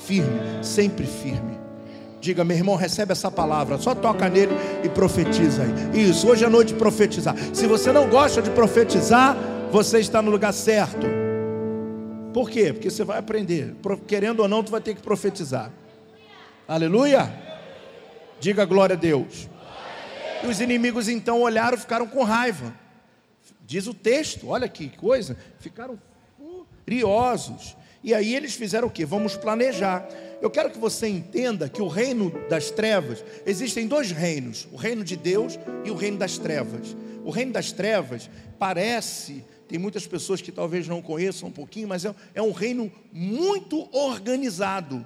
firme, 0.05 0.39
sempre 0.63 1.05
firme. 1.05 1.59
Diga, 2.21 2.45
meu 2.45 2.55
irmão, 2.55 2.75
recebe 2.75 3.13
essa 3.13 3.31
palavra, 3.31 3.79
só 3.79 3.95
toca 3.95 4.29
nele 4.29 4.53
e 4.83 4.89
profetiza 4.89 5.63
aí. 5.63 6.01
Isso, 6.07 6.29
hoje 6.29 6.45
é 6.45 6.49
noite 6.49 6.71
profetizar. 6.75 7.35
Se 7.51 7.65
você 7.65 7.91
não 7.91 8.07
gosta 8.07 8.43
de 8.43 8.51
profetizar, 8.51 9.35
você 9.71 9.99
está 9.99 10.21
no 10.21 10.29
lugar 10.29 10.53
certo. 10.53 11.07
Por 12.31 12.47
quê? 12.47 12.71
Porque 12.73 12.91
você 12.91 13.03
vai 13.03 13.17
aprender. 13.17 13.75
Querendo 14.05 14.41
ou 14.41 14.47
não, 14.47 14.63
tu 14.63 14.69
vai 14.71 14.79
ter 14.79 14.93
que 14.93 15.01
profetizar. 15.01 15.71
Aleluia. 16.67 17.33
Diga 18.39 18.65
glória 18.65 18.95
a 18.95 18.99
Deus. 18.99 19.49
E 20.43 20.47
os 20.47 20.61
inimigos 20.61 21.09
então 21.09 21.41
olharam 21.41 21.75
e 21.75 21.79
ficaram 21.81 22.05
com 22.05 22.23
raiva. 22.23 22.71
Diz 23.65 23.87
o 23.87 23.95
texto, 23.95 24.49
olha 24.49 24.67
que 24.67 24.89
coisa, 24.89 25.35
ficaram 25.59 25.99
furiosos. 26.85 27.75
E 28.03 28.13
aí 28.13 28.35
eles 28.35 28.53
fizeram 28.53 28.87
o 28.87 28.91
quê? 28.91 29.05
Vamos 29.05 29.35
planejar. 29.35 30.07
Eu 30.41 30.50
quero 30.50 30.71
que 30.71 30.79
você 30.79 31.07
entenda 31.07 31.69
que 31.69 31.81
o 31.81 31.88
reino 31.88 32.33
das 32.50 32.71
trevas, 32.71 33.24
existem 33.45 33.88
dois 33.88 34.12
reinos: 34.12 34.67
o 34.71 34.75
reino 34.75 35.03
de 35.03 35.15
Deus 35.15 35.60
e 35.86 35.91
o 35.91 35.95
reino 35.95 36.17
das 36.17 36.38
trevas. 36.38 36.95
O 37.24 37.29
reino 37.29 37.53
das 37.53 37.71
trevas 37.71 38.29
parece, 38.57 39.45
tem 39.67 39.77
muitas 39.77 40.07
pessoas 40.07 40.41
que 40.41 40.51
talvez 40.51 40.88
não 40.88 41.01
conheçam 41.01 41.50
um 41.50 41.51
pouquinho, 41.51 41.88
mas 41.88 42.03
é, 42.03 42.15
é 42.33 42.41
um 42.41 42.51
reino 42.51 42.91
muito 43.13 43.88
organizado, 43.95 45.05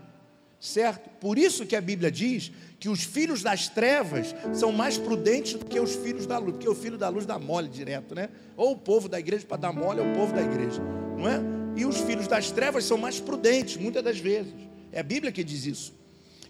certo? 0.57 1.09
Por 1.19 1.37
isso 1.37 1.65
que 1.65 1.75
a 1.75 1.81
Bíblia 1.81 2.09
diz 2.09 2.51
que 2.79 2.87
os 2.87 3.03
filhos 3.03 3.43
das 3.43 3.67
trevas 3.67 4.33
são 4.53 4.71
mais 4.71 4.97
prudentes 4.97 5.55
do 5.55 5.65
que 5.65 5.79
os 5.79 5.95
filhos 5.95 6.25
da 6.25 6.37
luz, 6.37 6.53
porque 6.53 6.69
o 6.69 6.75
filho 6.75 6.97
da 6.97 7.09
luz 7.09 7.25
dá 7.25 7.37
mole 7.37 7.67
direto, 7.67 8.15
né? 8.15 8.29
Ou 8.55 8.71
o 8.71 8.77
povo 8.77 9.09
da 9.09 9.19
igreja 9.19 9.45
para 9.45 9.57
dar 9.57 9.73
mole 9.73 9.99
é 9.99 10.03
o 10.03 10.15
povo 10.15 10.33
da 10.33 10.41
igreja, 10.41 10.81
não 11.17 11.27
é? 11.27 11.41
E 11.75 11.85
os 11.85 11.97
filhos 11.97 12.27
das 12.27 12.51
trevas 12.51 12.85
são 12.85 12.97
mais 12.97 13.19
prudentes, 13.19 13.75
muitas 13.75 14.01
das 14.01 14.17
vezes. 14.17 14.74
É 14.95 15.01
a 15.01 15.03
Bíblia 15.03 15.31
que 15.31 15.43
diz 15.43 15.65
isso. 15.65 15.93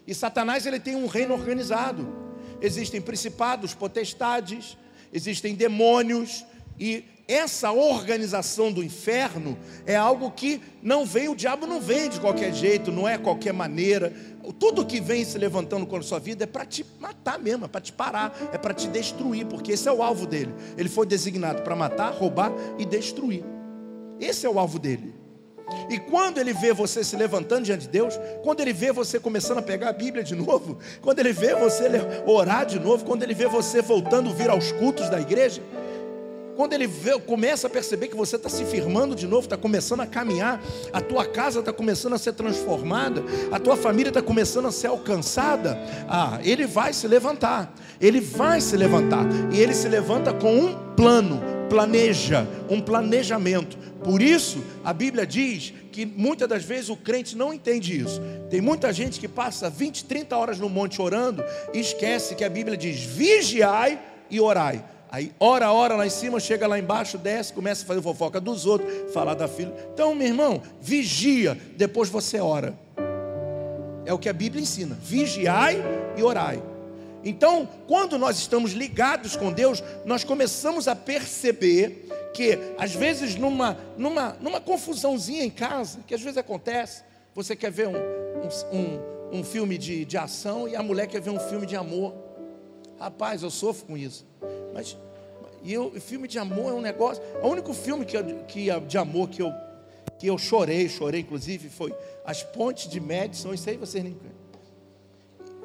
E 0.08 0.14
Satanás 0.14 0.68
ele 0.68 0.80
tem 0.80 0.96
um 0.96 1.08
reino 1.08 1.34
organizado. 1.34 2.08
Existem 2.62 3.02
principados, 3.02 3.74
potestades, 3.74 4.78
existem 5.12 5.56
demônios 5.56 6.46
e 6.80 7.04
essa 7.28 7.72
organização 7.72 8.72
do 8.72 8.84
inferno 8.84 9.58
é 9.84 9.96
algo 9.96 10.30
que 10.30 10.62
não 10.84 11.08
vem, 11.08 11.28
o 11.28 11.36
diabo 11.36 11.66
não 11.66 11.82
vem 11.82 12.08
de 12.08 12.20
qualquer 12.20 12.54
jeito, 12.54 12.92
não 12.92 13.10
é 13.10 13.18
qualquer 13.18 13.52
maneira. 13.52 14.14
Tudo 14.60 14.86
que 14.86 15.02
vem 15.02 15.26
se 15.26 15.40
levantando 15.40 15.88
com 15.88 15.96
a 15.96 16.04
sua 16.04 16.20
vida 16.20 16.44
é 16.44 16.48
para 16.48 16.66
te 16.66 16.86
matar 17.00 17.40
mesmo, 17.40 17.66
é 17.66 17.68
para 17.68 17.82
te 17.82 17.92
parar, 17.92 18.32
é 18.54 18.60
para 18.60 18.76
te 18.76 18.88
destruir, 18.88 19.48
porque 19.48 19.72
esse 19.72 19.88
é 19.88 19.92
o 19.92 20.04
alvo 20.04 20.28
dele. 20.28 20.54
Ele 20.78 20.88
foi 20.88 21.08
designado 21.08 21.64
para 21.64 21.76
matar, 21.76 22.14
roubar 22.14 22.52
e 22.78 22.86
destruir. 22.86 23.44
Esse 24.20 24.46
é 24.46 24.50
o 24.50 24.60
alvo 24.60 24.78
dele. 24.78 25.25
E 25.90 26.00
quando 26.00 26.38
ele 26.38 26.54
vê 26.54 26.74
você 26.74 27.04
se 27.04 27.16
levantando 27.16 27.66
diante 27.66 27.82
de 27.82 27.90
Deus, 27.90 28.20
quando 28.44 28.60
ele 28.60 28.74
vê 28.74 28.92
você 28.92 29.20
começando 29.20 29.60
a 29.60 29.62
pegar 29.62 29.90
a 29.90 29.94
Bíblia 29.94 30.24
de 30.24 30.36
novo, 30.36 30.78
quando 31.02 31.20
ele 31.20 31.34
vê 31.34 31.56
você 31.56 31.90
orar 32.26 32.66
de 32.66 32.80
novo, 32.80 33.04
quando 33.06 33.24
ele 33.24 33.34
vê 33.34 33.48
você 33.48 33.82
voltando 33.82 34.30
a 34.30 34.34
vir 34.34 34.50
aos 34.50 34.72
cultos 34.72 35.10
da 35.10 35.20
igreja, 35.20 35.62
quando 36.56 36.74
ele 36.74 36.88
vê, 36.88 37.20
começa 37.20 37.68
a 37.68 37.70
perceber 37.70 38.08
que 38.08 38.16
você 38.16 38.38
está 38.38 38.48
se 38.48 38.64
firmando 38.64 39.14
de 39.14 39.28
novo, 39.28 39.46
está 39.46 39.58
começando 39.58 40.00
a 40.00 40.08
caminhar, 40.08 40.62
a 40.94 41.02
tua 41.02 41.26
casa 41.26 41.60
está 41.60 41.74
começando 41.74 42.14
a 42.14 42.18
ser 42.18 42.34
transformada, 42.34 43.22
a 43.52 43.60
tua 43.60 43.76
família 43.76 44.10
está 44.10 44.22
começando 44.22 44.68
a 44.68 44.72
ser 44.72 44.88
alcançada, 44.88 45.78
ah, 46.08 46.40
ele 46.44 46.66
vai 46.66 46.94
se 46.94 47.08
levantar, 47.08 47.74
ele 48.00 48.22
vai 48.22 48.62
se 48.62 48.78
levantar, 48.78 49.26
e 49.52 49.60
ele 49.60 49.74
se 49.74 49.90
levanta 49.90 50.34
com 50.34 50.56
um 50.56 50.96
plano, 50.96 51.42
planeja, 51.70 52.48
um 52.70 52.80
planejamento. 52.80 53.78
Por 54.06 54.22
isso, 54.22 54.64
a 54.84 54.94
Bíblia 54.94 55.26
diz 55.26 55.74
que 55.92 56.06
muitas 56.06 56.48
das 56.48 56.64
vezes 56.64 56.90
o 56.90 56.96
crente 56.96 57.36
não 57.36 57.52
entende 57.52 58.00
isso. 58.00 58.22
Tem 58.52 58.62
muita 58.62 58.94
gente 58.94 59.20
que 59.20 59.28
passa 59.28 59.68
20, 59.68 60.06
30 60.06 60.38
horas 60.38 60.60
no 60.60 60.70
monte 60.70 61.02
orando 61.02 61.44
e 61.74 61.80
esquece 61.80 62.36
que 62.36 62.44
a 62.44 62.50
Bíblia 62.50 62.78
diz: 62.78 63.00
vigiai 63.00 64.00
e 64.30 64.40
orai. 64.40 64.86
Aí, 65.10 65.32
ora, 65.40 65.72
ora 65.72 65.96
lá 65.96 66.06
em 66.06 66.12
cima, 66.12 66.40
chega 66.40 66.68
lá 66.68 66.78
embaixo, 66.78 67.18
desce, 67.18 67.52
começa 67.52 67.84
a 67.84 67.88
fazer 67.88 68.02
fofoca 68.04 68.40
dos 68.40 68.68
outros, 68.68 69.12
falar 69.12 69.34
da 69.34 69.48
filha. 69.48 69.74
Então, 69.92 70.14
meu 70.14 70.28
irmão, 70.28 70.62
vigia, 70.80 71.58
depois 71.76 72.08
você 72.08 72.40
ora. 72.40 72.78
É 74.06 74.14
o 74.14 74.20
que 74.20 74.30
a 74.30 74.34
Bíblia 74.34 74.62
ensina: 74.62 74.96
vigiai 75.02 75.84
e 76.16 76.22
orai. 76.22 76.62
Então, 77.24 77.68
quando 77.88 78.20
nós 78.20 78.38
estamos 78.38 78.74
ligados 78.74 79.36
com 79.36 79.52
Deus, 79.52 79.84
nós 80.06 80.24
começamos 80.24 80.88
a 80.88 80.96
perceber 80.96 82.05
que, 82.36 82.60
às 82.78 82.94
vezes, 82.94 83.36
numa, 83.36 83.78
numa, 83.98 84.34
numa 84.42 84.60
confusãozinha 84.60 85.46
em 85.46 85.50
casa, 85.50 86.00
que 86.06 86.14
às 86.14 86.20
vezes 86.20 86.38
acontece, 86.38 87.02
você 87.34 87.56
quer 87.56 87.72
ver 87.72 87.88
um, 87.88 87.96
um, 87.96 88.78
um, 88.78 89.40
um 89.40 89.44
filme 89.44 89.78
de, 89.78 90.04
de 90.04 90.18
ação 90.18 90.68
e 90.68 90.76
a 90.76 90.84
mulher 90.84 91.08
quer 91.08 91.22
ver 91.22 91.30
um 91.30 91.40
filme 91.40 91.66
de 91.66 91.78
amor. 91.78 92.14
Rapaz, 93.00 93.42
eu 93.42 93.50
sofro 93.50 93.86
com 93.86 93.98
isso. 93.98 94.28
Mas 94.74 94.98
e 95.64 95.72
eu, 95.72 95.90
filme 96.02 96.28
de 96.28 96.38
amor 96.38 96.74
é 96.74 96.76
um 96.76 96.82
negócio. 96.82 97.24
O 97.42 97.48
único 97.48 97.74
filme 97.74 98.04
que, 98.04 98.22
que, 98.50 98.80
de 98.82 98.98
amor 98.98 99.30
que 99.30 99.42
eu, 99.42 99.54
que 100.20 100.28
eu 100.28 100.38
chorei, 100.38 100.90
chorei 100.90 101.22
inclusive, 101.22 101.70
foi 101.70 101.96
As 102.26 102.44
Pontes 102.44 102.90
de 102.90 103.00
Madison. 103.00 103.54
Isso 103.54 103.70
aí 103.70 103.78
vocês 103.78 104.04
nem. 104.04 104.18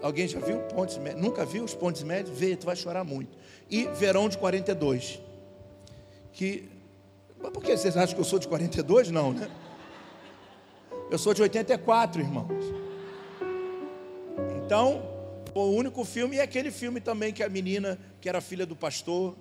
Alguém 0.00 0.28
já 0.28 0.38
viu 0.38 0.60
Pontes? 0.60 1.00
Nunca 1.16 1.44
viu 1.44 1.64
os 1.64 1.74
Pontes 1.74 2.04
Médios? 2.04 2.38
Vê, 2.38 2.54
tu 2.54 2.64
vai 2.64 2.76
chorar 2.76 3.02
muito. 3.02 3.36
E 3.68 3.86
Verão 3.88 4.28
de 4.28 4.38
42. 4.38 5.20
Que. 6.32 6.68
Mas 7.40 7.50
por 7.52 7.62
que 7.62 7.76
vocês 7.76 7.96
acham 7.96 8.14
que 8.14 8.20
eu 8.20 8.24
sou 8.24 8.38
de 8.38 8.48
42? 8.48 9.10
Não, 9.10 9.32
né? 9.32 9.50
Eu 11.10 11.18
sou 11.18 11.34
de 11.34 11.42
84, 11.42 12.20
irmãos. 12.20 12.64
Então, 14.64 15.02
o 15.54 15.70
único 15.70 16.04
filme 16.04 16.36
é 16.36 16.42
aquele 16.42 16.70
filme 16.70 17.00
também 17.00 17.32
que 17.32 17.42
a 17.42 17.48
menina, 17.48 17.98
que 18.20 18.28
era 18.28 18.40
filha 18.40 18.64
do 18.64 18.76
pastor. 18.76 19.36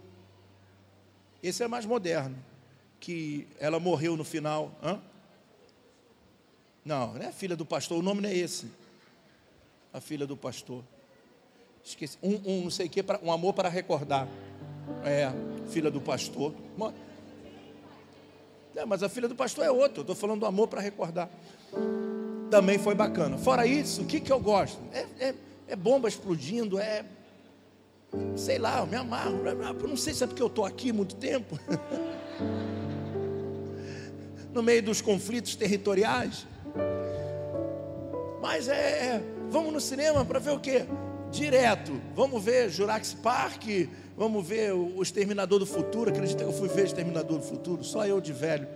Esse 1.43 1.63
é 1.63 1.67
mais 1.67 1.85
moderno. 1.85 2.35
Que 2.99 3.47
ela 3.59 3.79
morreu 3.79 4.17
no 4.17 4.23
final. 4.23 4.71
Hã? 4.83 4.99
Não, 6.83 7.13
não 7.13 7.21
é 7.21 7.31
filha 7.31 7.55
do 7.55 7.65
pastor, 7.65 7.99
o 7.99 8.01
nome 8.01 8.21
não 8.21 8.29
é 8.29 8.35
esse 8.35 8.67
a 9.93 9.99
filha 9.99 10.25
do 10.25 10.37
pastor. 10.37 10.83
Esqueci. 11.83 12.17
Um, 12.21 12.39
um 12.45 12.63
não 12.63 12.71
sei 12.71 12.87
o 12.87 12.89
que, 12.89 13.03
um 13.23 13.31
amor 13.31 13.53
para 13.53 13.69
recordar. 13.69 14.27
É, 15.03 15.31
filha 15.69 15.89
do 15.91 16.01
pastor. 16.01 16.53
É, 18.75 18.85
mas 18.85 19.03
a 19.03 19.09
filha 19.09 19.27
do 19.27 19.35
pastor 19.35 19.65
é 19.65 19.71
outra. 19.71 20.01
Estou 20.01 20.15
falando 20.15 20.41
do 20.41 20.45
amor 20.45 20.67
para 20.67 20.81
recordar. 20.81 21.29
Também 22.49 22.77
foi 22.77 22.95
bacana. 22.95 23.37
Fora 23.37 23.65
isso, 23.65 24.01
o 24.01 24.05
que, 24.05 24.19
que 24.19 24.31
eu 24.31 24.39
gosto? 24.39 24.79
É, 24.91 25.05
é, 25.19 25.35
é 25.67 25.75
bomba 25.75 26.07
explodindo, 26.07 26.79
é. 26.79 27.05
Sei 28.35 28.57
lá, 28.57 28.79
eu 28.79 28.87
me 28.87 28.95
amarro. 28.95 29.41
Eu 29.45 29.87
não 29.87 29.97
sei 29.97 30.13
se 30.13 30.23
é 30.23 30.27
porque 30.27 30.41
eu 30.41 30.47
estou 30.47 30.65
aqui 30.65 30.91
muito 30.91 31.15
tempo. 31.15 31.59
no 34.53 34.63
meio 34.63 34.81
dos 34.81 35.01
conflitos 35.01 35.55
territoriais. 35.55 36.47
Mas 38.41 38.67
é, 38.67 38.73
é 38.75 39.23
Vamos 39.49 39.73
no 39.73 39.81
cinema 39.81 40.23
para 40.23 40.37
ver 40.37 40.51
o 40.51 40.59
quê? 40.59 40.85
Direto. 41.31 41.99
Vamos 42.15 42.43
ver 42.43 42.69
Jurassic 42.69 43.19
Park, 43.21 43.63
vamos 44.19 44.45
ver 44.45 44.73
o 44.73 45.01
Exterminador 45.01 45.59
do 45.59 45.65
Futuro. 45.65 46.09
Acredita 46.09 46.43
que 46.43 46.49
eu 46.49 46.53
fui 46.53 46.67
ver 46.67 46.81
o 46.81 46.85
Exterminador 46.85 47.37
do 47.37 47.43
Futuro? 47.43 47.85
Só 47.85 48.05
eu 48.05 48.19
de 48.19 48.33
velho. 48.33 48.67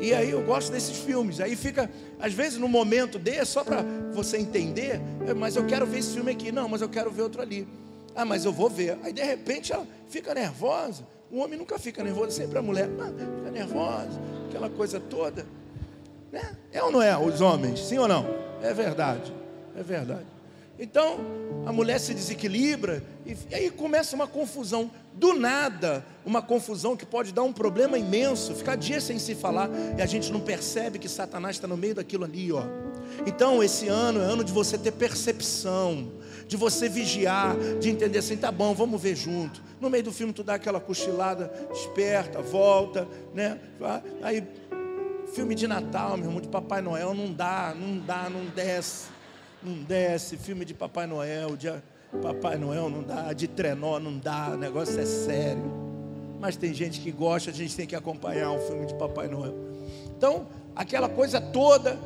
E 0.00 0.12
aí 0.12 0.30
eu 0.30 0.42
gosto 0.42 0.72
desses 0.72 0.98
filmes. 0.98 1.40
Aí 1.40 1.54
fica, 1.54 1.88
às 2.18 2.34
vezes, 2.34 2.58
no 2.58 2.68
momento 2.68 3.20
desse, 3.20 3.52
só 3.52 3.62
para 3.62 3.82
você 4.12 4.36
entender, 4.36 5.00
é, 5.28 5.32
mas 5.32 5.54
eu 5.54 5.64
quero 5.64 5.86
ver 5.86 5.98
esse 5.98 6.12
filme 6.12 6.32
aqui. 6.32 6.50
Não, 6.50 6.68
mas 6.68 6.82
eu 6.82 6.88
quero 6.88 7.08
ver 7.08 7.22
outro 7.22 7.40
ali. 7.40 7.68
Ah, 8.16 8.24
mas 8.24 8.44
eu 8.44 8.52
vou 8.52 8.68
ver. 8.68 8.98
Aí 9.04 9.12
de 9.12 9.22
repente 9.22 9.72
ela 9.72 9.86
fica 10.08 10.34
nervosa. 10.34 11.06
O 11.30 11.38
homem 11.38 11.56
nunca 11.56 11.78
fica 11.78 12.02
nervoso, 12.02 12.32
sempre 12.32 12.58
a 12.58 12.62
mulher 12.62 12.90
ah, 12.98 13.12
fica 13.36 13.50
nervosa, 13.52 14.20
aquela 14.48 14.68
coisa 14.68 14.98
toda. 14.98 15.46
Né? 16.32 16.56
É 16.72 16.82
ou 16.82 16.90
não 16.90 17.00
é, 17.00 17.16
os 17.16 17.40
homens? 17.40 17.78
Sim 17.78 17.98
ou 17.98 18.08
não? 18.08 18.26
É 18.60 18.74
verdade, 18.74 19.32
é 19.76 19.82
verdade. 19.84 20.39
Então, 20.80 21.18
a 21.66 21.72
mulher 21.72 22.00
se 22.00 22.14
desequilibra 22.14 23.02
e, 23.26 23.36
e 23.50 23.54
aí 23.54 23.70
começa 23.70 24.16
uma 24.16 24.26
confusão. 24.26 24.90
Do 25.12 25.34
nada, 25.34 26.02
uma 26.24 26.40
confusão 26.40 26.96
que 26.96 27.04
pode 27.04 27.34
dar 27.34 27.42
um 27.42 27.52
problema 27.52 27.98
imenso, 27.98 28.54
ficar 28.54 28.76
dias 28.76 29.04
sem 29.04 29.18
se 29.18 29.34
falar 29.34 29.68
e 29.98 30.00
a 30.00 30.06
gente 30.06 30.32
não 30.32 30.40
percebe 30.40 30.98
que 30.98 31.08
Satanás 31.08 31.56
está 31.56 31.68
no 31.68 31.76
meio 31.76 31.94
daquilo 31.94 32.24
ali, 32.24 32.50
ó. 32.50 32.62
Então, 33.26 33.62
esse 33.62 33.88
ano 33.88 34.20
é 34.20 34.24
ano 34.24 34.42
de 34.42 34.52
você 34.52 34.78
ter 34.78 34.92
percepção, 34.92 36.10
de 36.48 36.56
você 36.56 36.88
vigiar, 36.88 37.54
de 37.78 37.90
entender 37.90 38.18
assim, 38.18 38.36
tá 38.36 38.50
bom, 38.50 38.72
vamos 38.72 39.00
ver 39.02 39.14
junto. 39.14 39.62
No 39.78 39.90
meio 39.90 40.04
do 40.04 40.12
filme 40.12 40.32
tu 40.32 40.42
dá 40.42 40.54
aquela 40.54 40.80
cochilada, 40.80 41.52
desperta, 41.70 42.40
volta, 42.40 43.06
né? 43.34 43.60
Aí 44.22 44.42
Filme 45.34 45.54
de 45.54 45.68
Natal, 45.68 46.16
meu 46.16 46.26
irmão, 46.26 46.40
de 46.40 46.48
Papai 46.48 46.80
Noel, 46.80 47.14
não 47.14 47.32
dá, 47.32 47.72
não 47.78 47.98
dá, 47.98 48.28
não 48.28 48.46
desce. 48.46 49.19
Não 49.62 49.82
desce. 49.84 50.36
Filme 50.36 50.64
de 50.64 50.74
Papai 50.74 51.06
Noel, 51.06 51.56
de 51.56 51.72
Papai 52.22 52.56
Noel 52.56 52.90
não 52.90 53.02
dá, 53.02 53.32
de 53.32 53.46
trenó 53.46 54.00
não 54.00 54.18
dá, 54.18 54.50
o 54.54 54.56
negócio 54.56 54.98
é 54.98 55.06
sério. 55.06 55.62
Mas 56.40 56.56
tem 56.56 56.72
gente 56.72 57.00
que 57.00 57.12
gosta, 57.12 57.50
a 57.50 57.52
gente 57.52 57.76
tem 57.76 57.86
que 57.86 57.94
acompanhar 57.94 58.50
um 58.50 58.58
filme 58.58 58.86
de 58.86 58.94
Papai 58.94 59.28
Noel. 59.28 59.54
Então, 60.16 60.46
aquela 60.74 61.08
coisa 61.08 61.40
toda, 61.40 61.98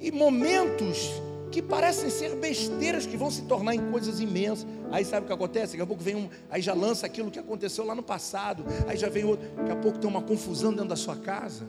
e 0.00 0.10
momentos 0.10 1.10
que 1.50 1.62
parecem 1.62 2.10
ser 2.10 2.36
besteiras 2.36 3.06
que 3.06 3.16
vão 3.16 3.30
se 3.30 3.42
tornar 3.42 3.74
em 3.74 3.90
coisas 3.90 4.20
imensas. 4.20 4.66
Aí 4.90 5.04
sabe 5.04 5.24
o 5.24 5.26
que 5.26 5.32
acontece? 5.32 5.72
Daqui 5.72 5.82
a 5.82 5.86
pouco 5.86 6.02
vem 6.02 6.14
um, 6.14 6.28
aí 6.50 6.60
já 6.60 6.74
lança 6.74 7.06
aquilo 7.06 7.30
que 7.30 7.38
aconteceu 7.38 7.84
lá 7.84 7.94
no 7.94 8.02
passado. 8.02 8.64
Aí 8.86 8.96
já 8.96 9.08
vem 9.08 9.24
outro, 9.24 9.48
daqui 9.56 9.72
a 9.72 9.76
pouco 9.76 9.98
tem 9.98 10.08
uma 10.08 10.22
confusão 10.22 10.72
dentro 10.72 10.88
da 10.88 10.96
sua 10.96 11.16
casa. 11.16 11.66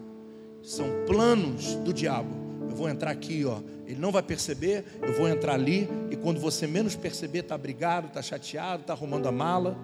São 0.61 0.87
planos 1.07 1.75
do 1.75 1.93
diabo. 1.93 2.38
Eu 2.69 2.75
vou 2.75 2.87
entrar 2.87 3.09
aqui, 3.09 3.43
ó. 3.45 3.59
Ele 3.87 3.99
não 3.99 4.11
vai 4.11 4.21
perceber, 4.21 4.85
eu 5.01 5.13
vou 5.17 5.27
entrar 5.27 5.55
ali 5.55 5.89
e 6.11 6.15
quando 6.15 6.39
você 6.39 6.67
menos 6.67 6.95
perceber, 6.95 7.41
tá 7.43 7.57
brigado, 7.57 8.09
tá 8.09 8.21
chateado, 8.21 8.83
tá 8.83 8.93
arrumando 8.93 9.27
a 9.27 9.31
mala. 9.31 9.75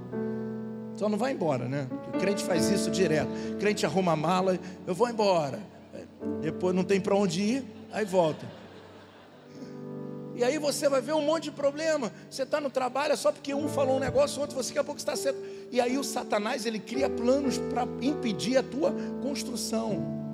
Só 0.95 1.09
não 1.09 1.17
vai 1.17 1.33
embora, 1.33 1.67
né? 1.67 1.87
O 2.13 2.19
crente 2.19 2.43
faz 2.43 2.69
isso 2.69 2.91
direto. 2.91 3.29
O 3.53 3.57
crente 3.57 3.85
arruma 3.85 4.11
a 4.11 4.15
mala, 4.15 4.59
eu 4.85 4.93
vou 4.93 5.09
embora. 5.09 5.59
Depois 6.41 6.75
não 6.75 6.83
tem 6.83 7.01
para 7.01 7.15
onde 7.15 7.41
ir, 7.41 7.65
aí 7.91 8.05
volta. 8.05 8.45
E 10.35 10.43
aí 10.43 10.59
você 10.59 10.87
vai 10.87 11.01
ver 11.01 11.13
um 11.13 11.21
monte 11.21 11.45
de 11.45 11.51
problema. 11.51 12.11
Você 12.29 12.43
está 12.43 12.59
no 12.61 12.69
trabalho 12.69 13.13
é 13.13 13.15
só 13.15 13.31
porque 13.31 13.53
um 13.53 13.67
falou 13.67 13.95
um 13.95 13.99
negócio, 13.99 14.39
outro 14.41 14.55
você 14.55 14.69
daqui 14.69 14.79
a 14.79 14.83
pouco 14.83 14.99
está 14.99 15.15
certo. 15.15 15.39
E 15.71 15.81
aí 15.81 15.97
o 15.97 16.03
Satanás 16.03 16.65
ele 16.65 16.77
cria 16.77 17.09
planos 17.09 17.57
para 17.57 17.87
impedir 18.01 18.57
a 18.57 18.63
tua 18.63 18.93
construção. 19.23 20.24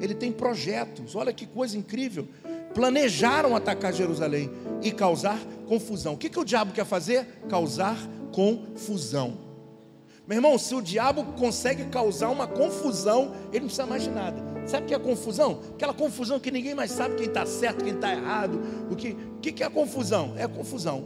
Ele 0.00 0.14
tem 0.14 0.32
projetos. 0.32 1.14
Olha 1.14 1.32
que 1.32 1.46
coisa 1.46 1.76
incrível. 1.76 2.26
Planejaram 2.74 3.54
atacar 3.54 3.92
Jerusalém 3.92 4.50
e 4.82 4.90
causar 4.90 5.38
confusão. 5.66 6.14
O 6.14 6.16
que, 6.16 6.28
que 6.28 6.38
o 6.38 6.44
diabo 6.44 6.72
quer 6.72 6.84
fazer? 6.84 7.26
Causar 7.48 7.96
confusão. 8.32 9.50
Meu 10.26 10.36
irmão, 10.36 10.56
se 10.56 10.74
o 10.74 10.80
diabo 10.80 11.24
consegue 11.32 11.86
causar 11.86 12.28
uma 12.28 12.46
confusão, 12.46 13.32
ele 13.50 13.60
não 13.60 13.66
precisa 13.66 13.86
mais 13.86 14.04
de 14.04 14.10
nada. 14.10 14.40
Sabe 14.66 14.84
o 14.84 14.86
que 14.86 14.94
é 14.94 14.98
confusão? 14.98 15.60
Aquela 15.74 15.92
confusão 15.92 16.38
que 16.38 16.52
ninguém 16.52 16.74
mais 16.74 16.92
sabe 16.92 17.16
quem 17.16 17.26
está 17.26 17.44
certo, 17.44 17.82
quem 17.82 17.94
está 17.94 18.12
errado. 18.12 18.60
O 18.88 18.94
que, 18.94 19.16
o 19.36 19.40
que 19.40 19.62
é 19.62 19.68
confusão? 19.68 20.34
É 20.36 20.46
confusão. 20.46 21.04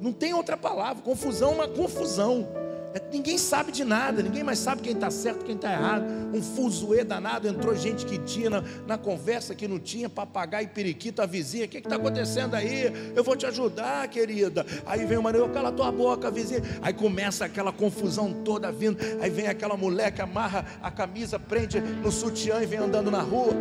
Não 0.00 0.12
tem 0.12 0.32
outra 0.32 0.56
palavra. 0.56 1.02
Confusão 1.02 1.50
é 1.50 1.54
uma 1.54 1.68
confusão. 1.68 2.46
É, 2.94 3.02
ninguém 3.10 3.36
sabe 3.36 3.72
de 3.72 3.82
nada, 3.82 4.22
ninguém 4.22 4.44
mais 4.44 4.60
sabe 4.60 4.80
quem 4.80 4.92
está 4.92 5.10
certo, 5.10 5.44
quem 5.44 5.56
está 5.56 5.72
errado. 5.72 6.04
Um 6.32 6.40
fuzuê 6.40 7.02
danado, 7.02 7.48
entrou 7.48 7.74
gente 7.74 8.06
que 8.06 8.18
tinha 8.18 8.48
na, 8.48 8.62
na, 8.86 8.96
conversa 8.96 9.52
que 9.52 9.66
não 9.66 9.80
tinha, 9.80 10.08
papagaio, 10.08 10.68
periquito, 10.68 11.20
a 11.20 11.26
vizinha, 11.26 11.64
o 11.64 11.68
que 11.68 11.78
está 11.78 11.96
acontecendo 11.96 12.54
aí? 12.54 13.12
Eu 13.16 13.24
vou 13.24 13.34
te 13.34 13.46
ajudar, 13.46 14.06
querida. 14.06 14.64
Aí 14.86 15.04
vem 15.04 15.18
o 15.18 15.22
marido, 15.22 15.48
cala 15.48 15.72
tua 15.72 15.90
boca, 15.90 16.30
vizinha. 16.30 16.62
Aí 16.80 16.92
começa 16.92 17.44
aquela 17.44 17.72
confusão 17.72 18.32
toda 18.44 18.70
vindo. 18.70 18.96
Aí 19.20 19.28
vem 19.28 19.48
aquela 19.48 19.76
mulher 19.76 20.12
que 20.12 20.22
amarra 20.22 20.64
a 20.80 20.88
camisa, 20.88 21.36
prende 21.36 21.80
no 21.80 22.12
sutiã 22.12 22.62
e 22.62 22.66
vem 22.66 22.78
andando 22.78 23.10
na 23.10 23.22
rua. 23.22 23.54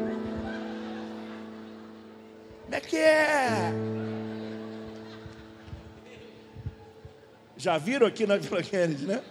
Como 2.65 2.75
é 2.75 2.79
que 2.79 2.97
é? 2.97 3.73
Já 7.63 7.77
viram 7.77 8.05
aqui 8.05 8.27
na 8.27 8.35
Vila 8.35 8.61
Kennedy, 8.61 9.05
né? 9.05 9.23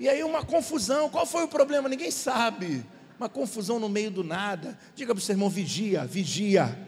E 0.00 0.08
aí 0.08 0.24
uma 0.24 0.42
confusão. 0.42 1.10
Qual 1.10 1.26
foi 1.26 1.42
o 1.42 1.48
problema? 1.48 1.86
Ninguém 1.86 2.10
sabe. 2.10 2.82
Uma 3.18 3.28
confusão 3.28 3.78
no 3.78 3.90
meio 3.90 4.10
do 4.10 4.24
nada. 4.24 4.78
Diga 4.96 5.14
para 5.14 5.20
o 5.20 5.22
seu 5.22 5.34
irmão: 5.34 5.50
vigia, 5.50 6.06
vigia. 6.06 6.78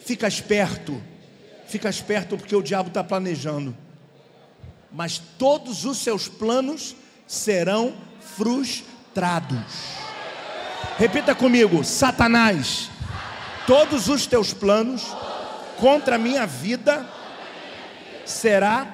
Fica 0.00 0.26
esperto. 0.26 1.00
Fica 1.68 1.88
esperto 1.88 2.36
porque 2.36 2.56
o 2.56 2.60
diabo 2.60 2.88
está 2.88 3.04
planejando. 3.04 3.76
Mas 4.90 5.22
todos 5.38 5.84
os 5.84 5.98
seus 5.98 6.26
planos 6.26 6.96
serão 7.28 7.96
frustrados. 8.18 9.62
Repita 10.98 11.32
comigo: 11.32 11.84
Satanás, 11.84 12.90
todos 13.68 14.08
os 14.08 14.26
teus 14.26 14.52
planos 14.52 15.14
contra 15.78 16.16
a 16.16 16.18
minha 16.18 16.46
vida 16.46 17.04
será 18.24 18.86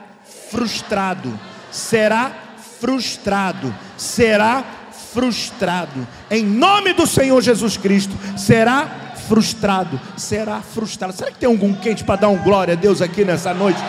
frustrado, 0.50 1.38
será 1.70 2.32
frustrado, 2.80 3.74
será 3.96 4.64
frustrado. 5.12 6.06
Em 6.30 6.44
nome 6.44 6.92
do 6.92 7.06
Senhor 7.06 7.40
Jesus 7.40 7.76
Cristo, 7.76 8.16
será 8.36 8.88
frustrado, 9.28 10.00
será 10.16 10.60
frustrado. 10.60 11.12
Será 11.12 11.30
que 11.30 11.38
tem 11.38 11.48
algum 11.48 11.72
quente 11.72 12.04
para 12.04 12.22
dar 12.22 12.28
um 12.28 12.38
glória 12.38 12.74
a 12.74 12.76
Deus 12.76 13.00
aqui 13.00 13.24
nessa 13.24 13.54
noite? 13.54 13.80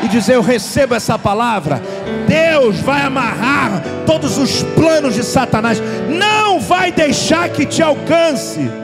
E 0.00 0.08
dizer: 0.08 0.34
Eu 0.34 0.42
recebo 0.42 0.94
essa 0.94 1.18
palavra. 1.18 1.82
Deus 2.26 2.80
vai 2.80 3.02
amarrar 3.02 3.82
todos 4.06 4.38
os 4.38 4.62
planos 4.74 5.14
de 5.14 5.22
Satanás, 5.22 5.78
não 6.08 6.60
vai 6.60 6.92
deixar 6.92 7.48
que 7.50 7.66
te 7.66 7.82
alcance. 7.82 8.83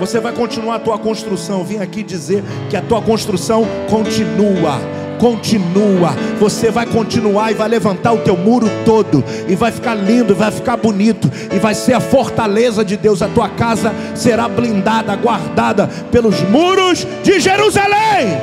Você 0.00 0.18
vai 0.18 0.32
continuar 0.32 0.76
a 0.76 0.78
tua 0.78 0.98
construção. 0.98 1.64
Vim 1.64 1.78
aqui 1.78 2.02
dizer 2.02 2.42
que 2.68 2.76
a 2.76 2.82
tua 2.82 3.00
construção 3.00 3.64
continua. 3.88 4.80
Continua, 5.18 6.10
você 6.40 6.70
vai 6.70 6.84
continuar 6.86 7.52
e 7.52 7.54
vai 7.54 7.68
levantar 7.68 8.12
o 8.12 8.18
teu 8.18 8.36
muro 8.36 8.66
todo, 8.84 9.24
e 9.48 9.54
vai 9.54 9.70
ficar 9.70 9.94
lindo, 9.94 10.34
vai 10.34 10.50
ficar 10.50 10.76
bonito, 10.76 11.30
e 11.54 11.58
vai 11.58 11.72
ser 11.72 11.94
a 11.94 12.00
fortaleza 12.00 12.84
de 12.84 12.96
Deus. 12.96 13.22
A 13.22 13.28
tua 13.28 13.48
casa 13.48 13.94
será 14.14 14.48
blindada, 14.48 15.14
guardada 15.14 15.86
pelos 16.10 16.42
muros 16.42 17.06
de 17.22 17.38
Jerusalém. 17.38 18.36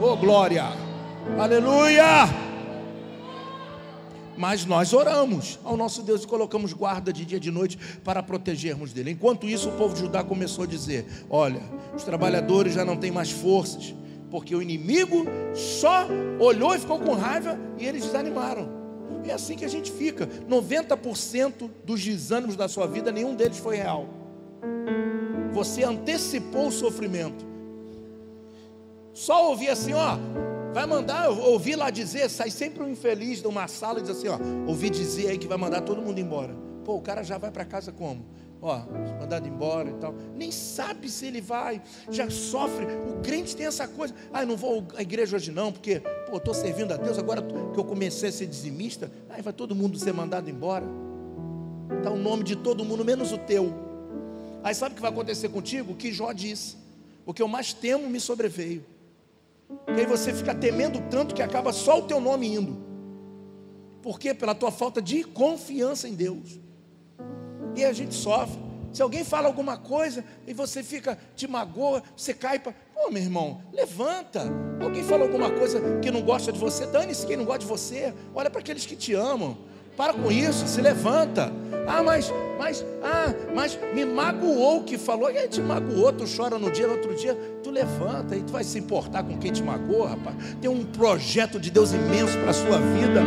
Oh 0.00 0.16
glória, 0.16 0.66
aleluia 1.38 2.47
mas 4.38 4.64
nós 4.64 4.92
oramos 4.92 5.58
ao 5.64 5.76
nosso 5.76 6.00
Deus 6.00 6.22
e 6.22 6.26
colocamos 6.26 6.72
guarda 6.72 7.12
de 7.12 7.24
dia 7.24 7.38
e 7.38 7.40
de 7.40 7.50
noite 7.50 7.76
para 8.04 8.22
protegermos 8.22 8.92
dele. 8.92 9.10
Enquanto 9.10 9.48
isso, 9.48 9.68
o 9.68 9.72
povo 9.72 9.94
de 9.94 10.00
Judá 10.00 10.22
começou 10.22 10.62
a 10.62 10.66
dizer: 10.66 11.04
Olha, 11.28 11.60
os 11.94 12.04
trabalhadores 12.04 12.74
já 12.74 12.84
não 12.84 12.96
têm 12.96 13.10
mais 13.10 13.32
forças, 13.32 13.92
porque 14.30 14.54
o 14.54 14.62
inimigo 14.62 15.24
só 15.54 16.06
olhou 16.38 16.72
e 16.72 16.78
ficou 16.78 17.00
com 17.00 17.14
raiva 17.14 17.58
e 17.76 17.84
eles 17.84 18.04
desanimaram. 18.04 18.78
É 19.24 19.32
assim 19.32 19.56
que 19.56 19.64
a 19.64 19.68
gente 19.68 19.90
fica. 19.90 20.26
90% 20.48 21.68
dos 21.84 22.02
desânimos 22.02 22.54
da 22.54 22.68
sua 22.68 22.86
vida, 22.86 23.10
nenhum 23.10 23.34
deles 23.34 23.58
foi 23.58 23.76
real. 23.76 24.08
Você 25.52 25.82
antecipou 25.82 26.68
o 26.68 26.72
sofrimento. 26.72 27.44
Só 29.12 29.50
ouvir 29.50 29.68
assim, 29.68 29.92
ó, 29.92 30.16
Vai 30.72 30.86
mandar, 30.86 31.28
ouvir 31.30 31.76
lá 31.76 31.90
dizer, 31.90 32.28
sai 32.28 32.50
sempre 32.50 32.82
um 32.82 32.88
infeliz 32.88 33.40
de 33.40 33.46
uma 33.46 33.66
sala 33.68 33.98
e 33.98 34.02
diz 34.02 34.10
assim: 34.10 34.28
ó, 34.28 34.38
ouvi 34.66 34.90
dizer 34.90 35.28
aí 35.28 35.38
que 35.38 35.46
vai 35.46 35.58
mandar 35.58 35.80
todo 35.80 36.02
mundo 36.02 36.18
embora. 36.18 36.54
Pô, 36.84 36.96
o 36.96 37.02
cara 37.02 37.22
já 37.22 37.38
vai 37.38 37.50
para 37.50 37.64
casa 37.64 37.92
como? 37.92 38.24
Ó, 38.60 38.76
mandado 39.20 39.46
embora 39.46 39.88
e 39.88 39.94
tal. 39.94 40.14
Nem 40.34 40.50
sabe 40.50 41.08
se 41.08 41.26
ele 41.26 41.40
vai, 41.40 41.80
já 42.10 42.28
sofre. 42.28 42.86
O 43.08 43.20
crente 43.22 43.56
tem 43.56 43.66
essa 43.66 43.86
coisa. 43.86 44.14
Ah, 44.32 44.42
eu 44.42 44.46
não 44.46 44.56
vou 44.56 44.86
à 44.96 45.02
igreja 45.02 45.36
hoje 45.36 45.52
não, 45.52 45.72
porque, 45.72 46.00
pô, 46.28 46.38
estou 46.38 46.52
servindo 46.52 46.92
a 46.92 46.96
Deus, 46.96 47.18
agora 47.18 47.42
que 47.42 47.78
eu 47.78 47.84
comecei 47.84 48.30
a 48.30 48.32
ser 48.32 48.46
dizimista, 48.46 49.10
aí 49.28 49.42
vai 49.42 49.52
todo 49.52 49.74
mundo 49.74 49.98
ser 49.98 50.12
mandado 50.12 50.50
embora. 50.50 50.86
Está 51.98 52.10
o 52.10 52.16
nome 52.18 52.42
de 52.44 52.56
todo 52.56 52.84
mundo, 52.84 53.04
menos 53.04 53.32
o 53.32 53.38
teu. 53.38 53.72
Aí 54.62 54.74
sabe 54.74 54.92
o 54.92 54.96
que 54.96 55.02
vai 55.02 55.10
acontecer 55.10 55.48
contigo? 55.48 55.92
O 55.92 55.96
que 55.96 56.12
Jó 56.12 56.32
disse. 56.32 56.76
O 57.24 57.32
que 57.32 57.40
eu 57.40 57.48
mais 57.48 57.72
temo 57.72 58.08
me 58.08 58.18
sobreveio. 58.18 58.84
E 59.96 60.00
aí 60.00 60.06
você 60.06 60.32
fica 60.32 60.54
temendo 60.54 61.00
tanto 61.10 61.34
que 61.34 61.42
acaba 61.42 61.72
só 61.72 61.98
o 61.98 62.02
teu 62.02 62.20
nome 62.20 62.54
indo. 62.54 62.78
Por 64.02 64.18
quê? 64.18 64.32
Pela 64.32 64.54
tua 64.54 64.70
falta 64.70 65.02
de 65.02 65.24
confiança 65.24 66.08
em 66.08 66.14
Deus. 66.14 66.60
E 67.74 67.84
a 67.84 67.92
gente 67.92 68.14
sofre. 68.14 68.68
Se 68.92 69.02
alguém 69.02 69.22
fala 69.22 69.46
alguma 69.46 69.76
coisa 69.76 70.24
e 70.46 70.54
você 70.54 70.82
fica, 70.82 71.18
te 71.36 71.46
magoa, 71.46 72.02
você 72.16 72.32
cai 72.32 72.58
para. 72.58 72.72
Pô, 72.94 73.10
meu 73.10 73.22
irmão, 73.22 73.62
levanta. 73.72 74.44
Alguém 74.80 75.02
fala 75.04 75.24
alguma 75.24 75.50
coisa 75.50 75.98
que 76.00 76.10
não 76.10 76.22
gosta 76.22 76.50
de 76.50 76.58
você, 76.58 76.86
dane-se 76.86 77.26
quem 77.26 77.36
não 77.36 77.44
gosta 77.44 77.60
de 77.60 77.66
você. 77.66 78.14
Olha 78.34 78.48
para 78.48 78.60
aqueles 78.60 78.86
que 78.86 78.96
te 78.96 79.12
amam. 79.14 79.58
Para 79.98 80.14
com 80.14 80.30
isso, 80.30 80.68
se 80.68 80.80
levanta. 80.80 81.52
Ah, 81.84 82.04
mas, 82.04 82.32
mas, 82.56 82.86
ah, 83.02 83.34
mas 83.52 83.76
me 83.92 84.04
magoou 84.04 84.84
que 84.84 84.96
falou. 84.96 85.28
E 85.28 85.38
aí 85.38 85.48
te 85.48 85.60
magoou, 85.60 86.12
tu 86.12 86.24
chora 86.24 86.56
no 86.56 86.70
dia, 86.70 86.86
no 86.86 86.92
outro 86.92 87.16
dia, 87.16 87.36
tu 87.64 87.70
levanta 87.70 88.36
e 88.36 88.42
tu 88.42 88.52
vai 88.52 88.62
se 88.62 88.78
importar 88.78 89.24
com 89.24 89.36
quem 89.38 89.50
te 89.50 89.60
magoou, 89.60 90.04
rapaz. 90.04 90.36
Tem 90.60 90.70
um 90.70 90.84
projeto 90.84 91.58
de 91.58 91.68
Deus 91.68 91.92
imenso 91.92 92.38
para 92.38 92.50
a 92.50 92.54
sua 92.54 92.78
vida. 92.78 93.22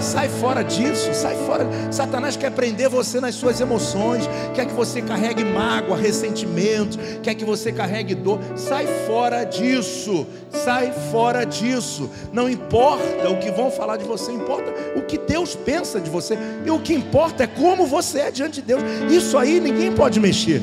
Sai 0.00 0.28
fora 0.28 0.62
disso, 0.62 1.14
sai 1.14 1.36
fora. 1.46 1.66
Satanás 1.90 2.36
quer 2.36 2.50
prender 2.50 2.88
você 2.88 3.20
nas 3.20 3.34
suas 3.34 3.60
emoções, 3.60 4.28
quer 4.54 4.66
que 4.66 4.72
você 4.72 5.00
carregue 5.00 5.44
mágoa, 5.44 5.96
ressentimento, 5.96 6.98
quer 7.22 7.34
que 7.34 7.44
você 7.44 7.72
carregue 7.72 8.14
dor. 8.14 8.38
Sai 8.56 8.86
fora 9.06 9.44
disso, 9.44 10.26
sai 10.50 10.92
fora 11.10 11.44
disso. 11.44 12.10
Não 12.32 12.48
importa 12.48 13.30
o 13.30 13.38
que 13.38 13.50
vão 13.50 13.70
falar 13.70 13.96
de 13.96 14.04
você, 14.04 14.32
importa 14.32 14.72
o 14.96 15.02
que 15.02 15.16
Deus 15.16 15.54
pensa 15.84 16.00
de 16.00 16.08
você. 16.08 16.38
E 16.64 16.70
o 16.70 16.80
que 16.80 16.94
importa 16.94 17.44
é 17.44 17.46
como 17.46 17.86
você 17.86 18.20
é 18.20 18.30
diante 18.30 18.60
de 18.60 18.62
Deus. 18.62 18.82
Isso 19.10 19.36
aí 19.36 19.60
ninguém 19.60 19.92
pode 19.92 20.18
mexer. 20.18 20.62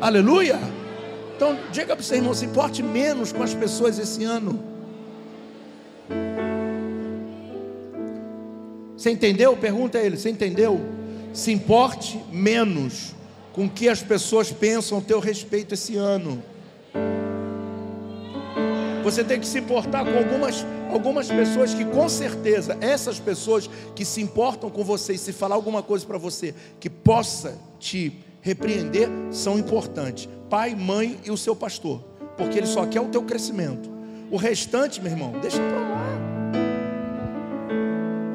Aleluia. 0.00 0.58
Então, 1.34 1.58
diga 1.72 1.96
para 1.96 2.02
o 2.02 2.04
seu 2.04 2.18
irmão: 2.18 2.34
se 2.34 2.44
importe 2.44 2.82
menos 2.82 3.32
com 3.32 3.42
as 3.42 3.54
pessoas 3.54 3.98
esse 3.98 4.22
ano. 4.24 4.62
Você 8.94 9.10
entendeu? 9.10 9.56
Pergunta 9.56 9.98
a 9.98 10.02
ele: 10.02 10.18
você 10.18 10.28
entendeu? 10.28 10.78
Se 11.32 11.50
importe 11.50 12.20
menos 12.30 13.14
com 13.54 13.64
o 13.64 13.70
que 13.70 13.88
as 13.88 14.02
pessoas 14.02 14.52
pensam 14.52 14.98
a 14.98 15.00
teu 15.00 15.18
respeito 15.18 15.72
esse 15.74 15.96
ano. 15.96 16.42
Você 19.10 19.24
tem 19.24 19.40
que 19.40 19.46
se 19.46 19.58
importar 19.58 20.04
com 20.04 20.16
algumas, 20.16 20.64
algumas 20.88 21.26
pessoas 21.26 21.74
que, 21.74 21.84
com 21.84 22.08
certeza, 22.08 22.78
essas 22.80 23.18
pessoas 23.18 23.68
que 23.92 24.04
se 24.04 24.20
importam 24.20 24.70
com 24.70 24.84
você 24.84 25.14
e 25.14 25.18
se 25.18 25.32
falar 25.32 25.56
alguma 25.56 25.82
coisa 25.82 26.06
para 26.06 26.16
você 26.16 26.54
que 26.78 26.88
possa 26.88 27.58
te 27.80 28.12
repreender, 28.40 29.08
são 29.32 29.58
importantes. 29.58 30.28
Pai, 30.48 30.76
mãe 30.76 31.18
e 31.24 31.30
o 31.32 31.36
seu 31.36 31.56
pastor, 31.56 32.00
porque 32.36 32.56
ele 32.56 32.68
só 32.68 32.86
quer 32.86 33.00
o 33.00 33.08
teu 33.08 33.24
crescimento. 33.24 33.90
O 34.30 34.36
restante, 34.36 35.00
meu 35.02 35.10
irmão, 35.10 35.32
deixa 35.40 35.58
para 35.58 35.80
lá. 35.80 36.06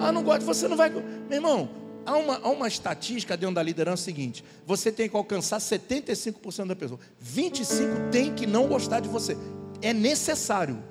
Ah, 0.01 0.11
não 0.11 0.23
gosto, 0.23 0.43
você 0.43 0.67
não 0.67 0.75
vai. 0.75 0.89
Meu 0.89 1.05
irmão, 1.31 1.69
há 2.05 2.17
uma, 2.17 2.35
há 2.43 2.49
uma 2.49 2.67
estatística 2.67 3.37
dentro 3.37 3.55
da 3.55 3.63
liderança 3.63 4.03
seguinte: 4.03 4.43
você 4.67 4.91
tem 4.91 5.07
que 5.07 5.15
alcançar 5.15 5.57
75% 5.57 6.67
da 6.67 6.75
pessoa, 6.75 6.99
25% 7.25 8.09
tem 8.11 8.33
que 8.33 8.45
não 8.45 8.67
gostar 8.67 8.99
de 8.99 9.07
você. 9.07 9.37
É 9.85 9.93
necessário. 9.93 10.83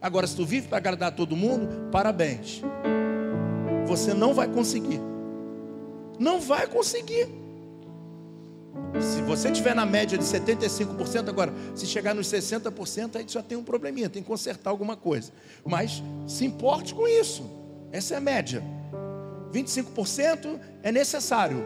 Agora, 0.00 0.26
se 0.26 0.34
tu 0.34 0.46
vive 0.46 0.66
para 0.66 0.78
agradar 0.78 1.14
todo 1.14 1.36
mundo, 1.36 1.90
parabéns. 1.92 2.62
Você 3.86 4.14
não 4.14 4.32
vai 4.32 4.48
conseguir. 4.48 4.98
Não 6.18 6.40
vai 6.40 6.66
conseguir. 6.66 7.28
Se 8.98 9.20
você 9.20 9.50
tiver 9.50 9.74
na 9.74 9.84
média 9.84 10.16
de 10.16 10.24
75%, 10.24 11.28
agora, 11.28 11.52
se 11.74 11.84
chegar 11.84 12.14
nos 12.14 12.28
60%, 12.28 13.16
aí 13.16 13.26
já 13.28 13.42
tem 13.42 13.58
um 13.58 13.62
probleminha, 13.62 14.08
tem 14.08 14.22
que 14.22 14.28
consertar 14.28 14.70
alguma 14.70 14.96
coisa. 14.96 15.30
Mas 15.66 16.02
se 16.26 16.46
importe 16.46 16.94
com 16.94 17.06
isso. 17.06 17.44
Essa 17.92 18.14
é 18.14 18.16
a 18.16 18.20
média. 18.20 18.62
25% 19.52 20.58
é 20.82 20.90
necessário 20.90 21.62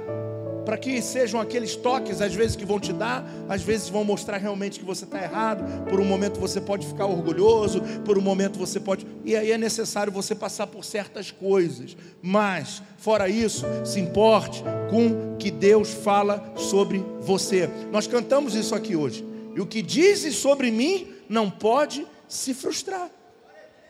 para 0.64 0.77
que 0.77 1.01
sejam 1.03 1.40
aqueles 1.40 1.77
toques, 1.77 2.20
às 2.20 2.35
vezes 2.35 2.57
que 2.57 2.64
vão 2.64 2.79
te 2.79 2.92
dar, 2.92 3.25
às 3.48 3.62
vezes 3.62 3.88
vão 3.88 4.05
mostrar 4.05 4.37
realmente 4.37 4.79
que 4.79 4.85
você 4.85 5.05
está 5.05 5.22
errado. 5.22 5.85
Por 5.88 6.01
um 6.01 6.05
momento 6.05 6.38
você 6.38 6.61
pode 6.61 6.87
ficar 6.87 7.07
orgulhoso, 7.07 7.81
por 8.05 8.16
um 8.16 8.20
momento 8.20 8.59
você 8.59 8.79
pode. 8.79 9.07
E 9.25 9.37
aí 9.37 9.53
é 9.53 9.59
necessário 9.59 10.12
você 10.12 10.35
passar 10.35 10.66
por 10.66 10.85
certas 10.85 11.31
coisas. 11.31 11.96
Mas, 12.20 12.83
fora 12.98 13.29
isso, 13.29 13.66
se 13.85 14.01
importe 14.01 14.62
com 14.90 15.37
que 15.38 15.51
Deus 15.51 15.92
fala 15.92 16.53
sobre 16.57 17.05
você. 17.20 17.68
Nós 17.90 18.07
cantamos 18.07 18.55
isso 18.55 18.75
aqui 18.75 18.96
hoje. 18.96 19.25
E 19.55 19.61
o 19.61 19.66
que 19.66 19.83
dizes 19.83 20.37
sobre 20.37 20.70
mim 20.70 21.09
não 21.29 21.51
pode 21.51 22.07
se 22.29 22.55
frustrar. 22.55 23.11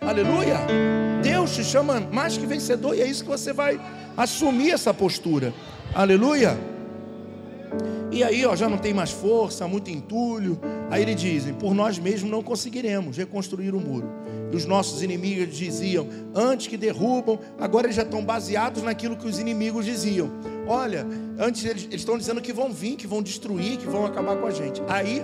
Aleluia! 0.00 0.58
Deus 1.22 1.54
te 1.54 1.62
chama 1.62 2.00
mais 2.00 2.36
que 2.36 2.44
vencedor 2.44 2.96
e 2.96 3.00
é 3.00 3.06
isso 3.06 3.22
que 3.22 3.30
você 3.30 3.52
vai 3.52 3.80
assumir 4.16 4.72
essa 4.72 4.92
postura. 4.92 5.54
Aleluia. 5.94 6.58
E 8.10 8.24
aí, 8.24 8.46
ó, 8.46 8.56
já 8.56 8.66
não 8.66 8.78
tem 8.78 8.94
mais 8.94 9.10
força, 9.10 9.68
muito 9.68 9.90
entulho. 9.90 10.58
Aí 10.90 11.02
eles 11.02 11.16
dizem: 11.16 11.52
por 11.52 11.74
nós 11.74 11.98
mesmos 11.98 12.30
não 12.30 12.42
conseguiremos 12.42 13.16
reconstruir 13.18 13.74
o 13.74 13.80
muro. 13.80 14.08
E 14.50 14.56
os 14.56 14.64
nossos 14.64 15.02
inimigos 15.02 15.54
diziam: 15.54 16.08
antes 16.34 16.66
que 16.66 16.78
derrubam, 16.78 17.38
agora 17.58 17.86
eles 17.86 17.96
já 17.96 18.02
estão 18.02 18.24
baseados 18.24 18.82
naquilo 18.82 19.16
que 19.16 19.26
os 19.26 19.38
inimigos 19.38 19.84
diziam. 19.84 20.30
Olha, 20.66 21.06
antes 21.38 21.64
eles, 21.64 21.84
eles 21.84 22.00
estão 22.00 22.16
dizendo 22.16 22.40
que 22.40 22.54
vão 22.54 22.72
vir, 22.72 22.96
que 22.96 23.06
vão 23.06 23.22
destruir, 23.22 23.76
que 23.76 23.86
vão 23.86 24.06
acabar 24.06 24.36
com 24.36 24.46
a 24.46 24.50
gente. 24.50 24.82
Aí, 24.88 25.22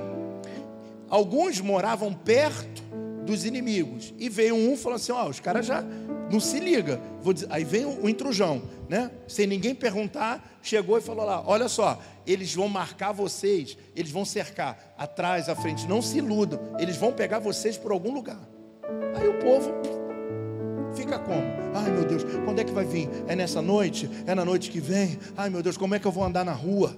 alguns 1.09 1.61
moravam 1.63 2.13
perto 2.13 2.83
dos 3.25 3.45
inimigos. 3.45 4.13
E 4.19 4.29
veio 4.29 4.55
um 4.55 4.75
e 4.75 4.77
falou 4.77 4.97
assim: 4.97 5.13
ó, 5.13 5.29
os 5.29 5.41
caras 5.41 5.65
já 5.65 5.83
não 6.31 6.41
se 6.41 6.59
liga. 6.61 7.01
Dizer, 7.33 7.47
aí 7.51 7.65
vem 7.65 7.85
o, 7.85 8.05
o 8.05 8.09
intrujão, 8.09 8.63
né? 8.89 9.11
Sem 9.27 9.47
ninguém 9.47 9.75
perguntar, 9.75 10.59
chegou 10.63 10.99
e 10.99 11.01
falou 11.01 11.25
lá: 11.25 11.43
olha 11.47 11.69
só, 11.69 12.01
eles 12.27 12.55
vão 12.55 12.69
marcar 12.69 13.13
vocês, 13.13 13.77
eles 13.95 14.11
vão 14.11 14.25
cercar 14.25 14.95
atrás, 14.97 15.49
à 15.49 15.57
frente, 15.57 15.87
não 15.87 16.01
se 16.01 16.19
iludam, 16.19 16.61
eles 16.79 16.97
vão 16.97 17.13
pegar 17.13 17.39
vocês 17.39 17.77
por 17.77 17.93
algum 17.93 18.13
lugar. 18.13 18.41
Aí 19.15 19.29
o 19.29 19.39
povo 19.39 19.73
fica 20.95 21.19
como? 21.19 21.45
Ai 21.75 21.91
meu 21.91 22.05
Deus, 22.05 22.25
quando 22.45 22.61
é 22.61 22.65
que 22.65 22.73
vai 22.73 22.85
vir? 22.85 23.09
É 23.27 23.37
nessa 23.37 23.61
noite? 23.61 24.09
É 24.27 24.35
na 24.35 24.45
noite 24.45 24.71
que 24.71 24.81
vem? 24.81 25.19
Ai 25.37 25.51
meu 25.51 25.63
Deus, 25.63 25.77
como 25.77 25.95
é 25.95 25.99
que 25.99 26.07
eu 26.07 26.13
vou 26.13 26.25
andar 26.25 26.45
na 26.45 26.53
rua? 26.53 26.97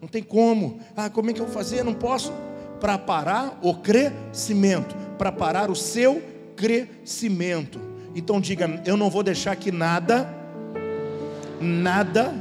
Não 0.00 0.08
tem 0.08 0.22
como. 0.22 0.80
Ah, 0.94 1.08
como 1.08 1.30
é 1.30 1.32
que 1.32 1.40
eu 1.40 1.46
vou 1.46 1.54
fazer? 1.54 1.82
Não 1.82 1.94
posso. 1.94 2.32
Para 2.78 2.98
parar 2.98 3.58
o 3.62 3.74
crescimento, 3.74 4.94
para 5.16 5.32
parar 5.32 5.70
o 5.70 5.74
seu 5.74 6.22
crescimento 6.54 7.80
então 8.14 8.40
diga: 8.40 8.82
eu 8.86 8.96
não 8.96 9.10
vou 9.10 9.22
deixar 9.22 9.56
que 9.56 9.72
nada, 9.72 10.28
nada 11.60 12.32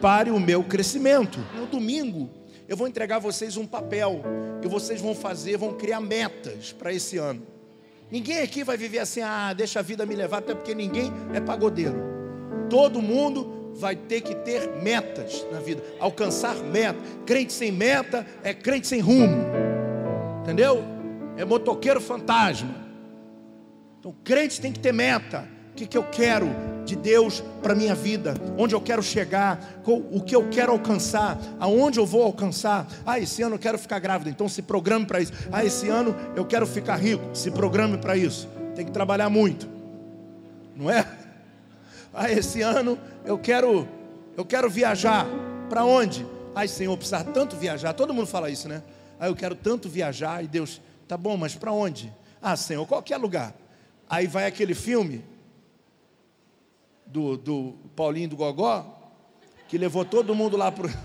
pare 0.00 0.30
o 0.30 0.40
meu 0.40 0.64
crescimento. 0.64 1.38
No 1.54 1.66
domingo, 1.66 2.30
eu 2.68 2.76
vou 2.76 2.88
entregar 2.88 3.16
a 3.16 3.20
vocês 3.20 3.56
um 3.56 3.66
papel 3.66 4.22
que 4.62 4.68
vocês 4.68 5.00
vão 5.00 5.14
fazer, 5.14 5.56
vão 5.56 5.74
criar 5.74 6.00
metas 6.00 6.72
para 6.72 6.92
esse 6.92 7.18
ano. 7.18 7.42
Ninguém 8.10 8.40
aqui 8.40 8.64
vai 8.64 8.76
viver 8.76 8.98
assim, 8.98 9.20
ah, 9.20 9.52
deixa 9.52 9.78
a 9.78 9.82
vida 9.82 10.04
me 10.04 10.16
levar, 10.16 10.38
até 10.38 10.54
porque 10.54 10.74
ninguém 10.74 11.12
é 11.32 11.40
pagodeiro. 11.40 12.10
Todo 12.68 13.00
mundo 13.00 13.72
vai 13.74 13.94
ter 13.94 14.20
que 14.20 14.34
ter 14.34 14.68
metas 14.82 15.46
na 15.52 15.60
vida, 15.60 15.82
alcançar 15.98 16.56
meta. 16.56 16.98
Crente 17.24 17.52
sem 17.52 17.70
meta 17.70 18.26
é 18.42 18.52
crente 18.52 18.86
sem 18.86 19.00
rumo, 19.00 19.46
entendeu? 20.42 20.82
É 21.36 21.44
motoqueiro 21.44 22.00
fantasma. 22.00 22.89
Então, 24.00 24.14
crente 24.24 24.60
tem 24.60 24.72
que 24.72 24.80
ter 24.80 24.92
meta. 24.92 25.46
O 25.72 25.74
que, 25.76 25.86
que 25.86 25.96
eu 25.96 26.02
quero 26.04 26.48
de 26.84 26.96
Deus 26.96 27.44
para 27.62 27.74
minha 27.74 27.94
vida? 27.94 28.34
Onde 28.58 28.74
eu 28.74 28.80
quero 28.80 29.02
chegar? 29.02 29.80
O 29.86 30.20
que 30.20 30.34
eu 30.34 30.48
quero 30.48 30.72
alcançar? 30.72 31.38
Aonde 31.60 32.00
eu 32.00 32.06
vou 32.06 32.22
alcançar? 32.22 32.86
Ah, 33.06 33.18
esse 33.20 33.42
ano 33.42 33.54
eu 33.54 33.58
quero 33.58 33.78
ficar 33.78 33.98
grávida, 33.98 34.30
então 34.30 34.48
se 34.48 34.62
programe 34.62 35.06
para 35.06 35.20
isso. 35.20 35.32
Ah, 35.52 35.64
esse 35.64 35.88
ano 35.88 36.16
eu 36.34 36.44
quero 36.44 36.66
ficar 36.66 36.96
rico, 36.96 37.24
se 37.34 37.50
programe 37.50 37.98
para 37.98 38.16
isso. 38.16 38.48
Tem 38.74 38.84
que 38.84 38.90
trabalhar 38.90 39.28
muito, 39.28 39.68
não 40.74 40.90
é? 40.90 41.06
Ah, 42.12 42.30
esse 42.30 42.62
ano 42.62 42.98
eu 43.24 43.38
quero, 43.38 43.86
eu 44.36 44.44
quero 44.44 44.68
viajar. 44.68 45.26
Para 45.68 45.84
onde? 45.84 46.26
Ai, 46.54 46.66
Senhor, 46.66 46.96
precisar 46.96 47.22
tanto 47.24 47.54
viajar. 47.54 47.92
Todo 47.92 48.12
mundo 48.12 48.26
fala 48.26 48.50
isso, 48.50 48.68
né? 48.68 48.82
Ah, 49.18 49.28
eu 49.28 49.36
quero 49.36 49.54
tanto 49.54 49.88
viajar. 49.88 50.42
E 50.42 50.48
Deus, 50.48 50.80
tá 51.06 51.16
bom, 51.16 51.36
mas 51.36 51.54
para 51.54 51.70
onde? 51.70 52.12
Ah, 52.42 52.56
Senhor, 52.56 52.84
qualquer 52.86 53.16
lugar. 53.18 53.54
Aí 54.10 54.26
vai 54.26 54.44
aquele 54.44 54.74
filme 54.74 55.24
do, 57.06 57.36
do 57.36 57.78
Paulinho 57.94 58.30
do 58.30 58.36
Gogó, 58.36 58.98
que 59.68 59.78
levou 59.78 60.04
todo 60.04 60.34
mundo 60.34 60.56
lá 60.56 60.72
para. 60.72 60.90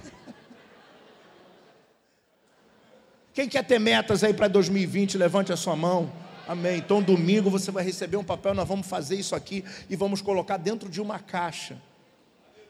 Quem 3.32 3.48
quer 3.48 3.64
ter 3.64 3.78
metas 3.78 4.24
aí 4.24 4.34
para 4.34 4.48
2020, 4.48 5.20
levante 5.20 5.54
a 5.54 5.58
sua 5.58 5.76
mão. 5.76 6.12
Amém. 6.48 6.78
Então, 6.78 7.00
domingo 7.00 7.48
você 7.48 7.70
vai 7.70 7.84
receber 7.84 8.18
um 8.18 8.24
papel, 8.24 8.56
nós 8.56 8.68
vamos 8.68 8.88
fazer 8.88 9.18
isso 9.18 9.36
aqui 9.36 9.64
e 9.88 9.96
vamos 9.96 10.20
colocar 10.20 10.58
dentro 10.58 10.90
de 10.90 11.00
uma 11.00 11.20
caixa 11.20 11.80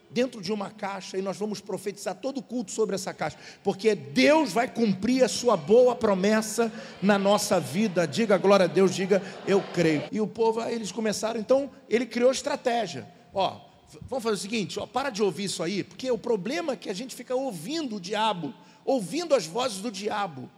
dentro 0.10 0.42
de 0.42 0.52
uma 0.52 0.70
caixa 0.70 1.18
e 1.18 1.22
nós 1.22 1.38
vamos 1.38 1.60
profetizar 1.60 2.16
todo 2.16 2.38
o 2.38 2.44
culto 2.44 2.72
sobre 2.72 2.96
essa 2.96 3.14
caixa, 3.14 3.38
porque 3.64 3.94
Deus 3.96 4.54
vai 4.54 4.68
cumprir 4.68 5.24
a 5.24 5.28
sua 5.28 5.58
boa 5.58 5.96
promessa 5.96 6.72
na 7.02 7.20
nossa 7.20 7.60
vida. 7.60 8.08
Diga 8.08 8.38
glória 8.38 8.66
a 8.66 8.68
Deus, 8.68 8.96
diga 8.96 9.22
eu 9.48 9.62
creio. 9.74 10.04
E 10.12 10.22
o 10.22 10.28
povo, 10.28 10.62
eles 10.64 10.92
começaram, 10.92 11.40
então, 11.40 11.70
ele 11.90 12.06
criou 12.06 12.32
estratégia. 12.32 13.08
Ó, 13.34 13.60
vamos 14.04 14.24
fazer 14.24 14.36
o 14.36 14.40
seguinte, 14.40 14.80
ó, 14.80 14.86
para 14.86 15.10
de 15.10 15.22
ouvir 15.22 15.46
isso 15.46 15.62
aí, 15.62 15.84
porque 15.84 16.10
o 16.10 16.18
problema 16.18 16.74
é 16.74 16.78
que 16.78 16.90
a 16.90 16.94
gente 16.94 17.16
fica 17.16 17.36
ouvindo 17.36 17.98
o 17.98 18.00
diabo, 18.00 18.54
ouvindo 18.84 19.36
as 19.36 19.46
vozes 19.46 19.80
do 19.80 19.92
diabo. 19.92 20.50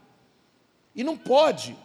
E 0.95 1.03
não 1.03 1.17
pode. 1.17 1.75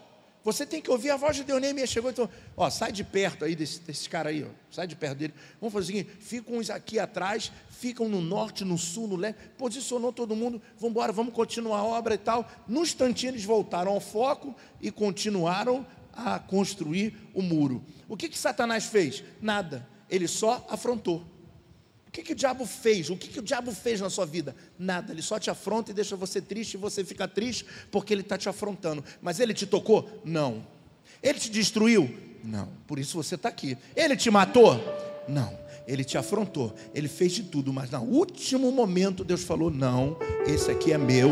Você 0.44 0.66
tem 0.66 0.80
que 0.80 0.90
ouvir 0.90 1.10
a 1.10 1.16
voz 1.16 1.36
de 1.36 1.44
Deus. 1.44 1.62
Chegou 1.88 2.10
e 2.10 2.14
falou: 2.14 2.30
Ó, 2.56 2.68
sai 2.68 2.90
de 2.90 3.04
perto 3.04 3.44
aí 3.44 3.54
desse, 3.54 3.80
desse 3.80 4.08
cara 4.08 4.30
aí, 4.30 4.44
ó, 4.44 4.48
sai 4.70 4.86
de 4.86 4.96
perto 4.96 5.18
dele. 5.18 5.34
Vamos 5.60 5.72
fazer 5.72 5.84
o 5.84 5.86
seguinte: 5.86 6.10
ficam 6.20 6.56
uns 6.56 6.70
aqui 6.70 6.98
atrás, 6.98 7.52
ficam 7.70 8.08
no 8.08 8.20
norte, 8.20 8.64
no 8.64 8.76
sul, 8.76 9.06
no 9.06 9.16
leste. 9.16 9.38
Posicionou 9.56 10.12
todo 10.12 10.34
mundo, 10.34 10.60
vamos 10.78 10.90
embora, 10.90 11.12
vamos 11.12 11.32
continuar 11.32 11.78
a 11.78 11.84
obra 11.84 12.14
e 12.14 12.18
tal. 12.18 12.50
Num 12.66 12.82
instantinho 12.82 13.30
eles 13.30 13.44
voltaram 13.44 13.92
ao 13.92 14.00
foco 14.00 14.54
e 14.80 14.90
continuaram 14.90 15.86
a 16.12 16.38
construir 16.38 17.16
o 17.32 17.40
muro. 17.40 17.84
O 18.08 18.16
que, 18.16 18.28
que 18.28 18.38
Satanás 18.38 18.86
fez? 18.86 19.22
Nada. 19.40 19.88
Ele 20.10 20.28
só 20.28 20.66
afrontou. 20.68 21.24
O 22.12 22.14
que, 22.14 22.22
que 22.22 22.32
o 22.32 22.36
diabo 22.36 22.66
fez? 22.66 23.08
O 23.08 23.16
que, 23.16 23.26
que 23.26 23.38
o 23.38 23.42
diabo 23.42 23.72
fez 23.72 23.98
na 23.98 24.10
sua 24.10 24.26
vida? 24.26 24.54
Nada, 24.78 25.14
ele 25.14 25.22
só 25.22 25.38
te 25.38 25.48
afronta 25.48 25.92
e 25.92 25.94
deixa 25.94 26.14
você 26.14 26.42
triste, 26.42 26.74
e 26.74 26.76
você 26.76 27.02
fica 27.02 27.26
triste 27.26 27.64
porque 27.90 28.12
ele 28.12 28.20
está 28.20 28.36
te 28.36 28.50
afrontando. 28.50 29.02
Mas 29.22 29.40
ele 29.40 29.54
te 29.54 29.64
tocou? 29.66 30.20
Não. 30.22 30.62
Ele 31.22 31.38
te 31.38 31.50
destruiu? 31.50 32.14
Não. 32.44 32.68
Por 32.86 32.98
isso 32.98 33.16
você 33.16 33.36
está 33.36 33.48
aqui. 33.48 33.78
Ele 33.96 34.14
te 34.14 34.30
matou? 34.30 34.78
Não. 35.26 35.58
Ele 35.88 36.04
te 36.04 36.18
afrontou, 36.18 36.74
ele 36.94 37.08
fez 37.08 37.32
de 37.32 37.42
tudo, 37.44 37.72
mas 37.72 37.90
no 37.90 38.02
último 38.02 38.70
momento 38.70 39.24
Deus 39.24 39.42
falou: 39.42 39.68
Não, 39.68 40.16
esse 40.46 40.70
aqui 40.70 40.92
é 40.92 40.98
meu, 40.98 41.30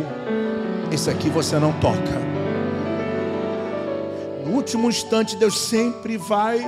esse 0.93 1.09
aqui 1.09 1.29
você 1.29 1.57
não 1.57 1.79
toca 1.79 2.40
último 4.51 4.89
instante, 4.89 5.37
Deus 5.37 5.59
sempre 5.59 6.17
vai, 6.17 6.59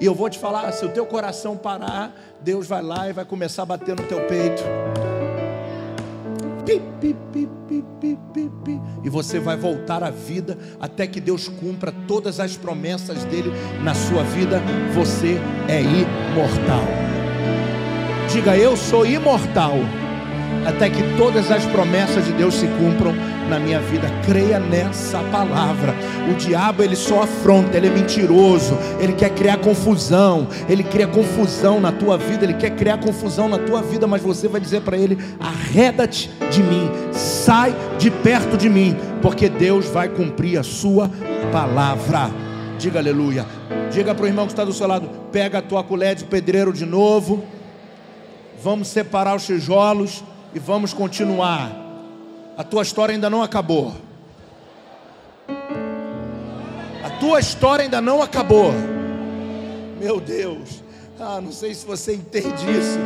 e 0.00 0.04
eu 0.04 0.14
vou 0.14 0.28
te 0.28 0.38
falar: 0.38 0.72
se 0.72 0.84
o 0.84 0.88
teu 0.88 1.06
coração 1.06 1.56
parar, 1.56 2.14
Deus 2.40 2.66
vai 2.66 2.82
lá 2.82 3.08
e 3.08 3.12
vai 3.12 3.24
começar 3.24 3.62
a 3.62 3.66
bater 3.66 3.94
no 3.94 4.02
teu 4.04 4.20
peito. 4.26 4.62
Pi, 6.64 6.80
pi, 7.00 7.16
pi, 7.32 7.48
e 9.02 9.08
você 9.08 9.40
vai 9.40 9.56
voltar 9.56 10.04
à 10.04 10.10
vida 10.10 10.56
até 10.80 11.06
que 11.06 11.20
Deus 11.20 11.48
cumpra 11.48 11.92
todas 12.06 12.38
as 12.38 12.56
promessas 12.56 13.24
dele 13.24 13.52
na 13.82 13.94
sua 13.94 14.22
vida. 14.22 14.60
Você 14.94 15.40
é 15.68 15.80
imortal. 15.80 16.84
Diga, 18.32 18.56
eu 18.56 18.76
sou 18.76 19.04
imortal 19.04 19.74
até 20.64 20.88
que 20.88 21.02
todas 21.16 21.50
as 21.50 21.64
promessas 21.66 22.24
de 22.24 22.32
Deus 22.32 22.54
se 22.54 22.66
cumpram 22.66 23.14
na 23.48 23.58
minha 23.58 23.80
vida. 23.80 24.08
Creia 24.24 24.58
nessa 24.58 25.18
palavra. 25.24 25.94
O 26.30 26.34
diabo 26.34 26.82
ele 26.82 26.96
só 26.96 27.22
afronta, 27.22 27.76
ele 27.76 27.88
é 27.88 27.90
mentiroso, 27.90 28.76
ele 29.00 29.12
quer 29.12 29.30
criar 29.30 29.58
confusão, 29.58 30.48
ele 30.68 30.82
cria 30.82 31.06
confusão 31.06 31.80
na 31.80 31.92
tua 31.92 32.16
vida, 32.16 32.44
ele 32.44 32.54
quer 32.54 32.70
criar 32.70 32.98
confusão 32.98 33.48
na 33.48 33.58
tua 33.58 33.82
vida, 33.82 34.06
mas 34.06 34.22
você 34.22 34.48
vai 34.48 34.60
dizer 34.60 34.82
para 34.82 34.96
ele: 34.96 35.18
arreda-te 35.40 36.30
de 36.50 36.62
mim, 36.62 36.90
sai 37.12 37.74
de 37.98 38.10
perto 38.10 38.56
de 38.56 38.68
mim, 38.68 38.96
porque 39.20 39.48
Deus 39.48 39.86
vai 39.86 40.08
cumprir 40.08 40.58
a 40.58 40.62
sua 40.62 41.10
palavra. 41.50 42.30
Diga 42.78 42.98
aleluia. 42.98 43.44
Diga 43.92 44.14
para 44.14 44.24
o 44.24 44.26
irmão 44.26 44.46
que 44.46 44.52
está 44.52 44.64
do 44.64 44.72
seu 44.72 44.86
lado: 44.86 45.08
pega 45.30 45.58
a 45.58 45.62
tua 45.62 45.82
colher 45.82 46.14
de 46.14 46.24
pedreiro 46.24 46.72
de 46.72 46.86
novo. 46.86 47.44
Vamos 48.62 48.88
separar 48.88 49.34
os 49.34 49.44
tijolos 49.44 50.22
e 50.54 50.58
vamos 50.58 50.92
continuar. 50.92 51.70
A 52.56 52.64
tua 52.64 52.82
história 52.82 53.14
ainda 53.14 53.30
não 53.30 53.42
acabou. 53.42 53.94
A 57.04 57.10
tua 57.18 57.40
história 57.40 57.84
ainda 57.84 58.00
não 58.00 58.22
acabou. 58.22 58.72
Meu 59.98 60.20
Deus. 60.20 60.82
Ah, 61.18 61.40
não 61.40 61.52
sei 61.52 61.74
se 61.74 61.86
você 61.86 62.14
entende 62.14 62.70
isso. 62.70 62.98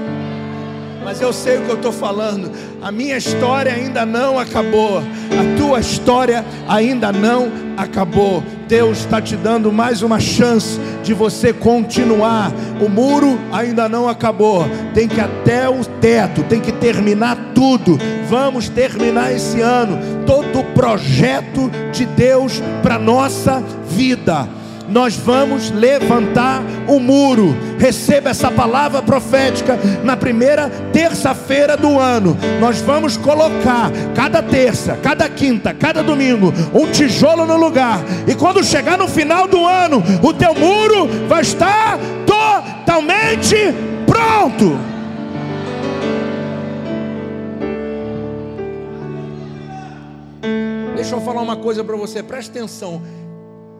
Mas 1.04 1.20
eu 1.20 1.32
sei 1.32 1.58
o 1.58 1.64
que 1.64 1.70
eu 1.70 1.76
estou 1.76 1.92
falando. 1.92 2.50
A 2.82 2.90
minha 2.90 3.16
história 3.16 3.72
ainda 3.72 4.04
não 4.04 4.38
acabou. 4.38 4.98
A 4.98 5.55
tua 5.66 5.80
história 5.80 6.44
ainda 6.68 7.10
não 7.12 7.50
acabou. 7.76 8.40
Deus 8.68 8.98
está 8.98 9.20
te 9.20 9.36
dando 9.36 9.72
mais 9.72 10.00
uma 10.00 10.20
chance 10.20 10.78
de 11.02 11.12
você 11.12 11.52
continuar. 11.52 12.52
O 12.80 12.88
muro 12.88 13.36
ainda 13.52 13.88
não 13.88 14.08
acabou. 14.08 14.64
Tem 14.94 15.08
que 15.08 15.20
até 15.20 15.68
o 15.68 15.84
teto, 15.84 16.44
tem 16.44 16.60
que 16.60 16.70
terminar 16.70 17.36
tudo. 17.52 17.98
Vamos 18.28 18.68
terminar 18.68 19.32
esse 19.32 19.60
ano 19.60 19.98
todo 20.24 20.60
o 20.60 20.64
projeto 20.72 21.68
de 21.92 22.06
Deus 22.06 22.62
para 22.80 22.96
nossa 22.96 23.60
vida 23.88 24.48
nós 24.88 25.16
vamos 25.16 25.70
levantar 25.70 26.62
o 26.86 26.98
muro. 26.98 27.54
Receba 27.78 28.30
essa 28.30 28.50
palavra 28.50 29.02
profética 29.02 29.78
na 30.02 30.16
primeira 30.16 30.70
terça-feira 30.92 31.76
do 31.76 31.98
ano. 31.98 32.36
Nós 32.60 32.80
vamos 32.80 33.16
colocar 33.16 33.90
cada 34.14 34.42
terça, 34.42 34.96
cada 35.02 35.28
quinta, 35.28 35.74
cada 35.74 36.02
domingo 36.02 36.52
um 36.74 36.90
tijolo 36.90 37.46
no 37.46 37.56
lugar. 37.56 38.00
E 38.26 38.34
quando 38.34 38.64
chegar 38.64 38.96
no 38.96 39.08
final 39.08 39.46
do 39.46 39.64
ano, 39.64 40.02
o 40.22 40.32
teu 40.32 40.54
muro 40.54 41.08
vai 41.28 41.42
estar 41.42 41.98
totalmente 42.26 43.56
pronto. 44.06 44.78
Deixa 50.94 51.14
eu 51.14 51.20
falar 51.20 51.42
uma 51.42 51.56
coisa 51.56 51.84
para 51.84 51.96
você, 51.96 52.22
preste 52.22 52.50
atenção. 52.50 53.02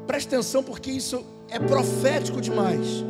Preste 0.06 0.28
atenção 0.28 0.62
porque 0.62 0.90
isso 0.90 1.24
é 1.48 1.58
profético 1.58 2.40
demais. 2.40 3.04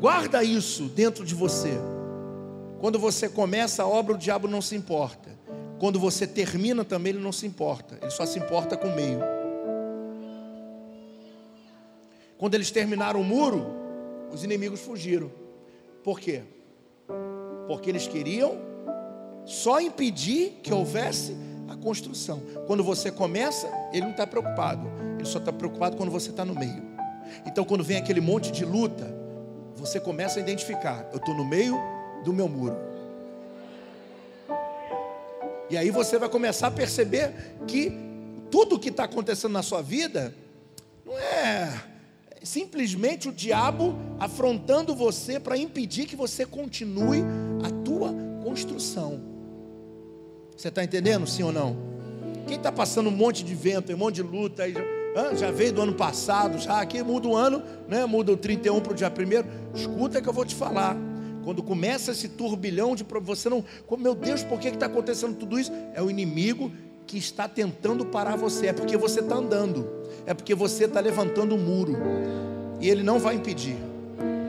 Guarda 0.00 0.42
isso 0.42 0.84
dentro 0.84 1.24
de 1.24 1.34
você. 1.34 1.72
Quando 2.80 2.98
você 2.98 3.28
começa 3.28 3.82
a 3.82 3.86
obra, 3.86 4.14
o 4.14 4.18
diabo 4.18 4.48
não 4.48 4.60
se 4.60 4.74
importa. 4.74 5.30
Quando 5.78 5.98
você 5.98 6.26
termina 6.26 6.84
também, 6.84 7.12
ele 7.12 7.22
não 7.22 7.32
se 7.32 7.46
importa. 7.46 7.98
Ele 8.00 8.10
só 8.10 8.26
se 8.26 8.38
importa 8.38 8.76
com 8.76 8.88
o 8.88 8.94
meio. 8.94 9.20
Quando 12.38 12.54
eles 12.54 12.70
terminaram 12.70 13.20
o 13.20 13.24
muro, 13.24 13.66
os 14.32 14.42
inimigos 14.42 14.80
fugiram. 14.80 15.30
Por 16.02 16.18
quê? 16.18 16.42
Porque 17.68 17.88
eles 17.88 18.08
queriam 18.08 18.58
só 19.44 19.80
impedir 19.80 20.58
que 20.62 20.72
houvesse 20.72 21.36
a 21.72 21.76
construção. 21.76 22.42
Quando 22.66 22.84
você 22.84 23.10
começa, 23.10 23.68
ele 23.92 24.02
não 24.02 24.10
está 24.10 24.26
preocupado. 24.26 24.86
Ele 25.16 25.24
só 25.24 25.38
está 25.38 25.52
preocupado 25.52 25.96
quando 25.96 26.10
você 26.10 26.30
está 26.30 26.44
no 26.44 26.54
meio. 26.54 26.82
Então, 27.46 27.64
quando 27.64 27.82
vem 27.82 27.96
aquele 27.96 28.20
monte 28.20 28.50
de 28.50 28.64
luta, 28.64 29.14
você 29.76 29.98
começa 29.98 30.38
a 30.38 30.42
identificar: 30.42 31.08
eu 31.12 31.18
estou 31.18 31.34
no 31.34 31.44
meio 31.44 31.76
do 32.24 32.32
meu 32.32 32.48
muro. 32.48 32.76
E 35.70 35.76
aí 35.76 35.90
você 35.90 36.18
vai 36.18 36.28
começar 36.28 36.66
a 36.66 36.70
perceber 36.70 37.56
que 37.66 37.90
tudo 38.50 38.78
que 38.78 38.90
está 38.90 39.04
acontecendo 39.04 39.52
na 39.52 39.62
sua 39.62 39.80
vida 39.80 40.34
não 41.04 41.18
é 41.18 41.72
simplesmente 42.42 43.28
o 43.28 43.32
diabo 43.32 43.96
afrontando 44.18 44.94
você 44.94 45.40
para 45.40 45.56
impedir 45.56 46.06
que 46.06 46.16
você 46.16 46.44
continue 46.44 47.22
a 47.64 47.70
tua 47.84 48.12
construção. 48.42 49.31
Você 50.62 50.68
está 50.68 50.84
entendendo, 50.84 51.26
sim 51.26 51.42
ou 51.42 51.50
não? 51.50 51.76
Quem 52.46 52.56
está 52.56 52.70
passando 52.70 53.08
um 53.08 53.12
monte 53.12 53.42
de 53.42 53.52
vento, 53.52 53.92
um 53.92 53.96
monte 53.96 54.14
de 54.14 54.22
luta 54.22 54.62
aí 54.62 54.72
já 55.36 55.50
veio 55.50 55.72
do 55.72 55.82
ano 55.82 55.92
passado, 55.92 56.56
já 56.56 56.80
aqui 56.80 57.02
muda 57.02 57.26
o 57.26 57.34
ano, 57.34 57.60
né? 57.88 58.06
muda 58.06 58.30
o 58.30 58.36
31 58.36 58.78
para 58.78 58.92
o 58.92 58.94
dia 58.94 59.08
1. 59.08 59.76
Escuta 59.76 60.22
que 60.22 60.28
eu 60.28 60.32
vou 60.32 60.44
te 60.44 60.54
falar. 60.54 60.96
Quando 61.42 61.64
começa 61.64 62.12
esse 62.12 62.28
turbilhão 62.28 62.94
de 62.94 63.04
você 63.22 63.48
não, 63.48 63.64
meu 63.98 64.14
Deus, 64.14 64.44
por 64.44 64.60
que 64.60 64.68
está 64.68 64.86
acontecendo 64.86 65.34
tudo 65.34 65.58
isso? 65.58 65.72
É 65.94 66.00
o 66.00 66.08
inimigo 66.08 66.70
que 67.08 67.18
está 67.18 67.48
tentando 67.48 68.06
parar 68.06 68.36
você, 68.36 68.68
é 68.68 68.72
porque 68.72 68.96
você 68.96 69.18
está 69.18 69.34
andando, 69.34 69.90
é 70.24 70.32
porque 70.32 70.54
você 70.54 70.84
está 70.84 71.00
levantando 71.00 71.56
o 71.56 71.58
um 71.58 71.60
muro, 71.60 71.96
e 72.80 72.88
ele 72.88 73.02
não 73.02 73.18
vai 73.18 73.34
impedir, 73.34 73.76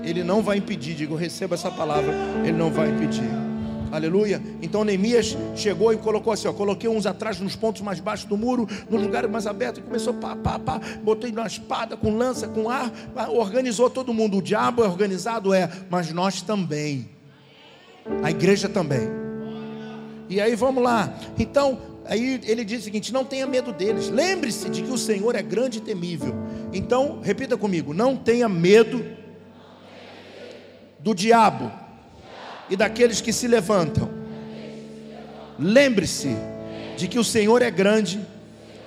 ele 0.04 0.24
não 0.24 0.44
vai 0.44 0.58
impedir, 0.58 0.94
digo, 0.94 1.16
receba 1.16 1.56
essa 1.56 1.72
palavra, 1.72 2.14
ele 2.46 2.56
não 2.56 2.72
vai 2.72 2.92
impedir. 2.92 3.53
Aleluia. 3.94 4.42
Então 4.60 4.84
Neemias 4.84 5.38
chegou 5.56 5.94
e 5.94 5.98
colocou 5.98 6.34
assim: 6.34 6.48
ó, 6.48 6.54
coloquei 6.54 6.90
uns 6.90 7.06
atrás 7.06 7.40
nos 7.40 7.56
pontos 7.56 7.84
mais 7.84 8.00
baixos 8.00 8.26
do 8.26 8.36
muro, 8.36 8.68
nos 8.90 9.00
lugares 9.00 9.30
mais 9.30 9.46
abertos, 9.46 9.84
e 9.84 9.84
começou 9.84 10.16
pá, 10.16 10.36
pá, 10.36 10.58
pá, 10.58 10.82
botei 11.04 11.32
na 11.32 11.46
espada, 11.46 11.96
com 11.96 12.18
lança, 12.18 12.48
com 12.48 12.72
ar, 12.72 12.92
organizou 13.30 13.92
todo 13.92 14.12
mundo. 14.12 14.38
O 14.38 14.42
diabo 14.42 14.84
é 14.84 14.88
organizado, 14.88 15.54
é, 15.54 15.70
mas 15.92 16.12
nós 16.12 16.42
também. 16.42 17.08
A 18.24 18.32
igreja 18.32 18.68
também. 18.68 19.08
E 20.28 20.42
aí 20.42 20.56
vamos 20.56 20.84
lá. 20.84 21.14
Então, 21.38 21.78
aí 22.06 22.42
ele 22.46 22.66
diz 22.66 22.82
o 22.82 22.84
seguinte: 22.86 23.14
não 23.14 23.24
tenha 23.24 23.46
medo 23.46 23.72
deles. 23.72 24.10
Lembre-se 24.10 24.72
de 24.72 24.82
que 24.82 24.92
o 24.92 24.98
Senhor 24.98 25.36
é 25.36 25.44
grande 25.44 25.78
e 25.78 25.82
temível. 25.82 26.34
Então, 26.74 27.20
repita 27.22 27.56
comigo: 27.56 27.94
não 27.94 28.18
tenha 28.18 28.50
medo 28.50 29.06
do 31.00 31.14
diabo 31.14 31.83
e 32.70 32.76
daqueles 32.76 33.22
que 33.22 33.34
se 33.34 33.48
levantam. 33.48 34.10
Lembre-se 35.60 36.36
de 36.98 37.08
que 37.08 37.20
o 37.20 37.24
Senhor 37.24 37.62
é 37.62 37.70
grande 37.70 38.20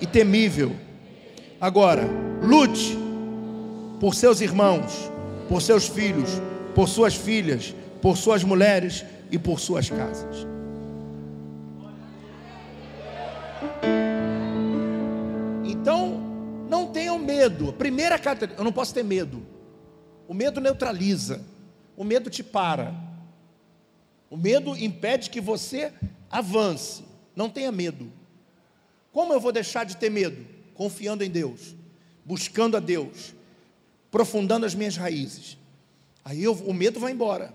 e 0.01 0.05
temível. 0.05 0.75
Agora, 1.59 2.03
lute 2.41 2.97
por 3.99 4.13
seus 4.13 4.41
irmãos, 4.41 5.09
por 5.47 5.61
seus 5.61 5.87
filhos, 5.87 6.41
por 6.75 6.87
suas 6.87 7.15
filhas, 7.15 7.73
por 8.01 8.17
suas 8.17 8.43
mulheres 8.43 9.03
e 9.31 9.39
por 9.39 9.59
suas 9.59 9.89
casas. 9.89 10.45
Então, 15.65 16.21
não 16.69 16.87
tenham 16.87 17.17
medo 17.17 17.73
primeira 17.73 18.19
característica, 18.19 18.61
eu 18.61 18.65
não 18.65 18.71
posso 18.71 18.93
ter 18.93 19.03
medo. 19.03 19.41
O 20.27 20.33
medo 20.33 20.59
neutraliza. 20.59 21.41
O 21.95 22.03
medo 22.03 22.29
te 22.29 22.43
para. 22.43 22.93
O 24.29 24.37
medo 24.37 24.75
impede 24.75 25.29
que 25.29 25.39
você 25.39 25.93
avance. 26.29 27.03
Não 27.35 27.49
tenha 27.49 27.71
medo. 27.71 28.11
Como 29.11 29.33
eu 29.33 29.39
vou 29.39 29.51
deixar 29.51 29.83
de 29.83 29.97
ter 29.97 30.09
medo? 30.09 30.45
Confiando 30.73 31.23
em 31.23 31.29
Deus, 31.29 31.75
buscando 32.23 32.77
a 32.77 32.79
Deus, 32.79 33.33
aprofundando 34.09 34.65
as 34.65 34.75
minhas 34.75 34.95
raízes. 34.95 35.57
Aí 36.23 36.43
eu, 36.43 36.53
o 36.53 36.73
medo 36.73 36.99
vai 36.99 37.11
embora. 37.11 37.53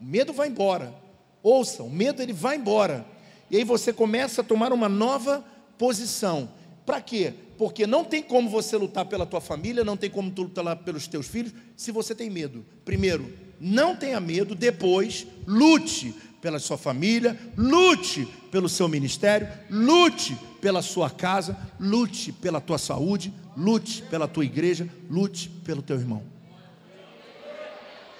O 0.00 0.04
medo 0.04 0.32
vai 0.32 0.48
embora. 0.48 0.94
Ouça, 1.42 1.82
o 1.82 1.90
medo 1.90 2.22
ele 2.22 2.32
vai 2.32 2.56
embora. 2.56 3.04
E 3.50 3.56
aí 3.56 3.64
você 3.64 3.92
começa 3.92 4.40
a 4.40 4.44
tomar 4.44 4.72
uma 4.72 4.88
nova 4.88 5.44
posição. 5.76 6.48
Para 6.86 7.00
quê? 7.00 7.34
Porque 7.56 7.86
não 7.86 8.04
tem 8.04 8.22
como 8.22 8.48
você 8.48 8.76
lutar 8.76 9.04
pela 9.04 9.26
tua 9.26 9.40
família, 9.40 9.84
não 9.84 9.96
tem 9.96 10.08
como 10.08 10.30
tu 10.30 10.42
lutar 10.42 10.76
pelos 10.76 11.06
teus 11.06 11.26
filhos, 11.26 11.52
se 11.76 11.90
você 11.90 12.14
tem 12.14 12.30
medo. 12.30 12.64
Primeiro, 12.84 13.32
não 13.60 13.96
tenha 13.96 14.20
medo, 14.20 14.54
depois, 14.54 15.26
lute 15.46 16.14
pela 16.40 16.58
sua 16.58 16.78
família, 16.78 17.38
lute 17.56 18.26
pelo 18.50 18.68
seu 18.68 18.88
ministério, 18.88 19.48
lute 19.70 20.36
pela 20.60 20.82
sua 20.82 21.10
casa, 21.10 21.56
lute 21.78 22.32
pela 22.32 22.60
tua 22.60 22.78
saúde, 22.78 23.32
lute 23.56 24.02
pela 24.02 24.28
tua 24.28 24.44
igreja, 24.44 24.88
lute 25.10 25.48
pelo 25.48 25.82
teu 25.82 25.96
irmão. 25.96 26.22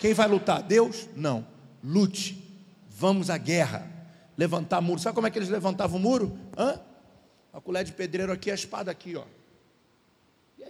Quem 0.00 0.14
vai 0.14 0.28
lutar? 0.28 0.62
Deus? 0.62 1.08
Não. 1.16 1.46
Lute. 1.82 2.44
Vamos 2.90 3.30
à 3.30 3.38
guerra. 3.38 3.90
Levantar 4.36 4.80
muro. 4.80 5.00
Sabe 5.00 5.14
como 5.14 5.26
é 5.26 5.30
que 5.30 5.38
eles 5.38 5.48
levantavam 5.48 5.98
o 5.98 6.02
muro? 6.02 6.38
Hã? 6.56 6.80
A 7.52 7.60
colher 7.60 7.84
de 7.84 7.92
pedreiro 7.92 8.32
aqui, 8.32 8.50
a 8.50 8.54
espada 8.54 8.90
aqui, 8.90 9.16
ó. 9.16 9.24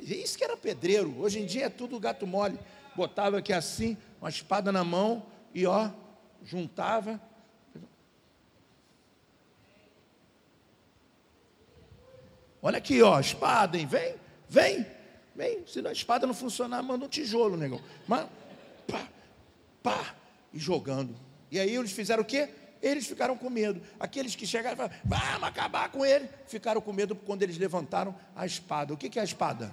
Isso 0.00 0.38
que 0.38 0.44
era 0.44 0.56
pedreiro. 0.56 1.14
Hoje 1.18 1.40
em 1.40 1.46
dia 1.46 1.66
é 1.66 1.68
tudo 1.68 1.98
gato 2.00 2.26
mole. 2.26 2.58
Botava 2.98 3.38
aqui 3.38 3.52
assim, 3.52 3.96
uma 4.20 4.28
espada 4.28 4.72
na 4.72 4.82
mão 4.82 5.24
e 5.54 5.64
ó, 5.64 5.88
juntava. 6.42 7.20
Olha 12.60 12.78
aqui, 12.78 13.00
ó, 13.00 13.20
espada, 13.20 13.78
hein? 13.78 13.86
Vem, 13.86 14.16
vem, 14.48 14.84
vem. 15.32 15.64
Se 15.64 15.78
a 15.86 15.92
espada 15.92 16.26
não 16.26 16.34
funcionar, 16.34 16.82
manda 16.82 17.04
um 17.04 17.08
tijolo, 17.08 17.56
negão. 17.56 17.80
Mas, 18.08 18.26
pá, 18.88 19.06
pá, 19.80 20.14
e 20.52 20.58
jogando. 20.58 21.14
E 21.52 21.60
aí 21.60 21.76
eles 21.76 21.92
fizeram 21.92 22.24
o 22.24 22.26
quê? 22.26 22.48
Eles 22.82 23.06
ficaram 23.06 23.36
com 23.36 23.48
medo. 23.48 23.80
Aqueles 24.00 24.34
que 24.34 24.44
chegaram 24.44 24.74
e 24.74 24.76
falaram, 24.76 24.96
vamos 25.04 25.44
acabar 25.44 25.88
com 25.92 26.04
ele, 26.04 26.28
ficaram 26.48 26.80
com 26.80 26.92
medo 26.92 27.14
quando 27.14 27.44
eles 27.44 27.58
levantaram 27.58 28.12
a 28.34 28.44
espada. 28.44 28.92
O 28.92 28.96
que 28.96 29.16
é 29.20 29.22
a 29.22 29.24
espada? 29.24 29.72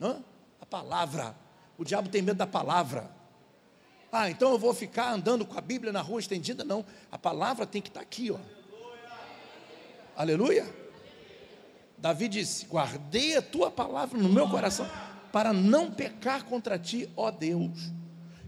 Hã? 0.00 0.22
A 0.60 0.64
palavra. 0.64 1.41
O 1.82 1.84
diabo 1.84 2.08
tem 2.08 2.22
medo 2.22 2.36
da 2.36 2.46
palavra. 2.46 3.10
Ah, 4.12 4.30
então 4.30 4.52
eu 4.52 4.58
vou 4.58 4.72
ficar 4.72 5.12
andando 5.12 5.44
com 5.44 5.58
a 5.58 5.60
Bíblia 5.60 5.92
na 5.92 6.00
rua 6.00 6.20
estendida? 6.20 6.62
Não. 6.62 6.84
A 7.10 7.18
palavra 7.18 7.66
tem 7.66 7.82
que 7.82 7.88
estar 7.88 8.00
aqui, 8.00 8.30
ó. 8.30 8.38
Aleluia. 10.16 10.64
Davi 11.98 12.28
disse: 12.28 12.66
Guardei 12.66 13.36
a 13.36 13.42
tua 13.42 13.68
palavra 13.68 14.16
no 14.16 14.28
meu 14.28 14.48
coração, 14.48 14.88
para 15.32 15.52
não 15.52 15.90
pecar 15.90 16.44
contra 16.44 16.78
ti, 16.78 17.10
ó 17.16 17.32
Deus. 17.32 17.90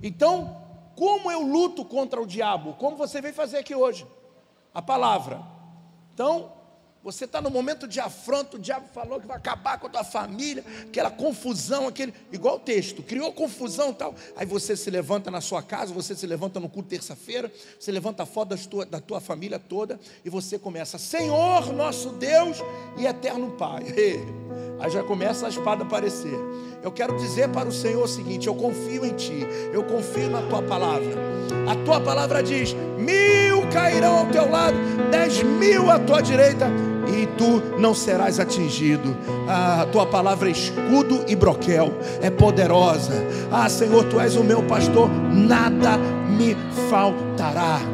Então, 0.01 0.65
como 0.95 1.29
eu 1.29 1.43
luto 1.43 1.85
contra 1.85 2.23
o 2.23 2.27
diabo? 2.27 2.75
Como 2.75 2.97
você 2.97 3.21
veio 3.21 3.35
fazer 3.35 3.59
aqui 3.59 3.75
hoje? 3.75 4.07
A 4.73 4.81
palavra. 4.81 5.43
Então, 6.15 6.53
você 7.05 7.27
está 7.27 7.39
no 7.39 7.51
momento 7.51 7.87
de 7.87 8.01
afronto, 8.01 8.55
o 8.55 8.59
diabo 8.59 8.87
falou 8.95 9.21
que 9.21 9.27
vai 9.27 9.37
acabar 9.37 9.79
com 9.79 9.87
a 9.87 9.91
tua 9.91 10.05
família, 10.05 10.65
aquela 10.89 11.11
confusão, 11.11 11.87
aquele, 11.87 12.15
igual 12.33 12.57
o 12.57 12.59
texto, 12.59 13.03
criou 13.03 13.31
confusão 13.31 13.93
tal. 13.93 14.15
Aí 14.35 14.47
você 14.47 14.75
se 14.75 14.89
levanta 14.89 15.31
na 15.31 15.43
sua 15.43 15.63
casa, 15.63 15.93
você 15.93 16.15
se 16.15 16.27
levanta 16.27 16.59
no 16.59 16.67
culto 16.67 16.89
terça-feira, 16.89 17.53
você 17.79 17.93
levanta 17.93 18.23
a 18.23 18.27
foto 18.27 18.57
tua, 18.67 18.87
da 18.87 19.01
tua 19.01 19.21
família 19.21 19.59
toda 19.59 20.01
e 20.25 20.31
você 20.31 20.59
começa, 20.59 20.97
Senhor 20.97 21.71
nosso 21.75 22.09
Deus 22.09 22.57
e 22.97 23.05
eterno 23.05 23.51
Pai. 23.51 23.85
Aí 24.81 24.91
já 24.91 25.03
começa 25.05 25.45
a 25.45 25.49
espada 25.51 25.85
aparecer. 25.85 26.35
Eu 26.83 26.91
quero 26.91 27.17
dizer 27.17 27.49
para 27.51 27.69
o 27.69 27.73
Senhor 27.73 28.03
o 28.03 28.09
seguinte: 28.09 28.47
eu 28.47 28.55
confio 28.55 29.05
em 29.05 29.15
Ti, 29.15 29.47
eu 29.73 29.85
confio 29.85 30.31
na 30.31 30.43
Tua 30.43 30.63
palavra. 30.63 31.15
A 31.69 31.77
Tua 31.85 32.01
palavra 32.01 32.43
diz: 32.43 32.75
mil 32.99 33.69
cairão 33.71 34.19
ao 34.19 34.27
teu 34.27 34.51
lado, 34.51 34.77
dez 35.11 35.43
mil 35.43 35.91
à 35.91 35.99
tua 35.99 36.21
direita, 36.21 36.67
e 37.09 37.27
tu 37.39 37.63
não 37.79 37.95
serás 37.95 38.41
atingido. 38.41 39.17
Ah, 39.49 39.83
a 39.83 39.87
tua 39.87 40.07
palavra 40.07 40.49
é 40.49 40.53
escudo 40.53 41.25
e 41.27 41.37
broquel, 41.37 41.93
é 42.21 42.31
poderosa. 42.31 43.25
Ah, 43.51 43.69
Senhor, 43.69 44.05
tu 44.05 44.21
és 44.21 44.37
o 44.37 44.45
meu 44.45 44.63
pastor, 44.63 45.09
nada 45.31 45.97
me 46.29 46.57
faltará. 46.89 47.94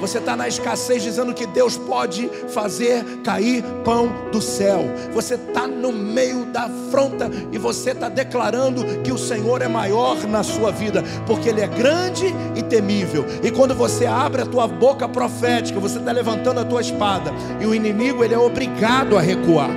Você 0.00 0.18
está 0.18 0.36
na 0.36 0.48
escassez 0.48 1.02
dizendo 1.02 1.34
que 1.34 1.46
Deus 1.46 1.76
pode 1.76 2.28
fazer 2.48 3.04
cair 3.22 3.62
pão 3.84 4.30
do 4.32 4.40
céu. 4.40 4.84
Você 5.12 5.34
está 5.34 5.66
no 5.66 5.92
meio 5.92 6.46
da 6.46 6.64
afronta 6.64 7.30
e 7.52 7.58
você 7.58 7.90
está 7.90 8.08
declarando 8.08 9.02
que 9.02 9.12
o 9.12 9.18
Senhor 9.18 9.62
é 9.62 9.68
maior 9.68 10.16
na 10.26 10.42
sua 10.42 10.70
vida, 10.72 11.02
porque 11.26 11.48
Ele 11.48 11.60
é 11.60 11.66
grande 11.66 12.26
e 12.56 12.62
temível. 12.62 13.24
E 13.42 13.50
quando 13.50 13.74
você 13.74 14.06
abre 14.06 14.42
a 14.42 14.46
tua 14.46 14.66
boca 14.66 15.08
profética, 15.08 15.78
você 15.78 15.98
está 15.98 16.12
levantando 16.12 16.60
a 16.60 16.64
tua 16.64 16.80
espada 16.80 17.30
e 17.60 17.66
o 17.66 17.74
inimigo 17.74 18.24
ele 18.24 18.34
é 18.34 18.38
obrigado 18.38 19.16
a 19.16 19.20
recuar. 19.20 19.70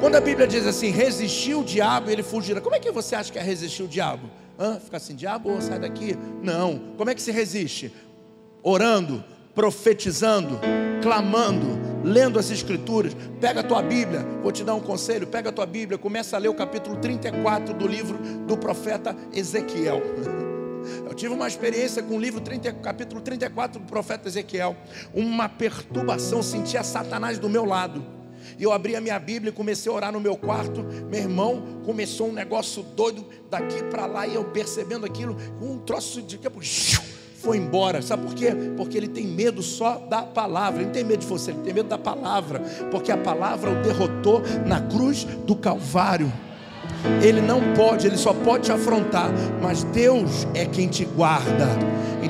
Quando 0.00 0.16
a 0.16 0.20
Bíblia 0.20 0.46
diz 0.46 0.66
assim, 0.66 0.90
resistiu 0.90 1.60
o 1.60 1.64
diabo 1.64 2.10
e 2.10 2.12
ele 2.12 2.22
fugirá. 2.22 2.60
Como 2.60 2.74
é 2.74 2.80
que 2.80 2.90
você 2.90 3.14
acha 3.14 3.30
que 3.30 3.38
é 3.38 3.42
resistir 3.42 3.82
o 3.82 3.88
diabo? 3.88 4.28
Hã? 4.58 4.78
Fica 4.80 4.96
assim, 4.96 5.14
diabo, 5.14 5.60
sai 5.60 5.78
daqui. 5.78 6.16
Não. 6.42 6.80
Como 6.96 7.08
é 7.08 7.14
que 7.14 7.22
se 7.22 7.30
resiste? 7.30 7.92
Orando, 8.62 9.22
profetizando, 9.54 10.58
clamando, 11.02 11.80
lendo 12.04 12.38
as 12.38 12.50
escrituras. 12.50 13.14
Pega 13.40 13.60
a 13.60 13.62
tua 13.62 13.82
Bíblia, 13.82 14.26
vou 14.42 14.52
te 14.52 14.64
dar 14.64 14.74
um 14.74 14.80
conselho, 14.80 15.26
pega 15.26 15.50
a 15.50 15.52
tua 15.52 15.66
Bíblia, 15.66 15.98
começa 15.98 16.36
a 16.36 16.38
ler 16.38 16.48
o 16.48 16.54
capítulo 16.54 16.96
34 16.96 17.74
do 17.74 17.86
livro 17.86 18.18
do 18.46 18.56
profeta 18.56 19.16
Ezequiel. 19.32 20.02
Eu 21.06 21.14
tive 21.14 21.32
uma 21.32 21.46
experiência 21.46 22.02
com 22.02 22.16
o 22.16 22.20
livro 22.20 22.40
30, 22.40 22.72
capítulo 22.74 23.20
34 23.20 23.80
do 23.80 23.86
profeta 23.86 24.28
Ezequiel, 24.28 24.76
uma 25.14 25.48
perturbação, 25.48 26.42
sentia 26.42 26.82
Satanás 26.82 27.38
do 27.38 27.48
meu 27.48 27.64
lado. 27.64 28.04
E 28.58 28.64
eu 28.64 28.72
abri 28.72 28.96
a 28.96 29.00
minha 29.00 29.18
Bíblia 29.20 29.50
e 29.50 29.52
comecei 29.52 29.90
a 29.90 29.94
orar 29.94 30.12
no 30.12 30.20
meu 30.20 30.36
quarto. 30.36 30.82
Meu 31.08 31.20
irmão 31.20 31.80
começou 31.84 32.28
um 32.28 32.32
negócio 32.32 32.82
doido 32.82 33.24
daqui 33.48 33.82
para 33.84 34.06
lá 34.06 34.26
e 34.26 34.34
eu 34.34 34.44
percebendo 34.46 35.06
aquilo, 35.06 35.36
um 35.60 35.78
troço 35.78 36.20
de 36.20 36.36
foi 37.42 37.58
embora. 37.58 38.00
Sabe 38.00 38.22
por 38.22 38.34
quê? 38.34 38.52
Porque 38.76 38.96
ele 38.96 39.08
tem 39.08 39.26
medo 39.26 39.62
só 39.62 39.98
da 39.98 40.22
palavra. 40.22 40.80
Ele 40.80 40.86
não 40.86 40.92
tem 40.92 41.04
medo 41.04 41.20
de 41.20 41.26
você, 41.26 41.50
ele 41.50 41.60
tem 41.60 41.74
medo 41.74 41.88
da 41.88 41.98
palavra. 41.98 42.60
Porque 42.90 43.10
a 43.10 43.16
palavra 43.16 43.70
o 43.70 43.82
derrotou 43.82 44.42
na 44.64 44.80
cruz 44.80 45.24
do 45.24 45.56
Calvário. 45.56 46.32
Ele 47.22 47.40
não 47.40 47.60
pode, 47.74 48.06
ele 48.06 48.16
só 48.16 48.32
pode 48.32 48.64
te 48.64 48.72
afrontar, 48.72 49.30
mas 49.60 49.84
Deus 49.84 50.46
é 50.54 50.64
quem 50.66 50.88
te 50.88 51.04
guarda. 51.04 51.68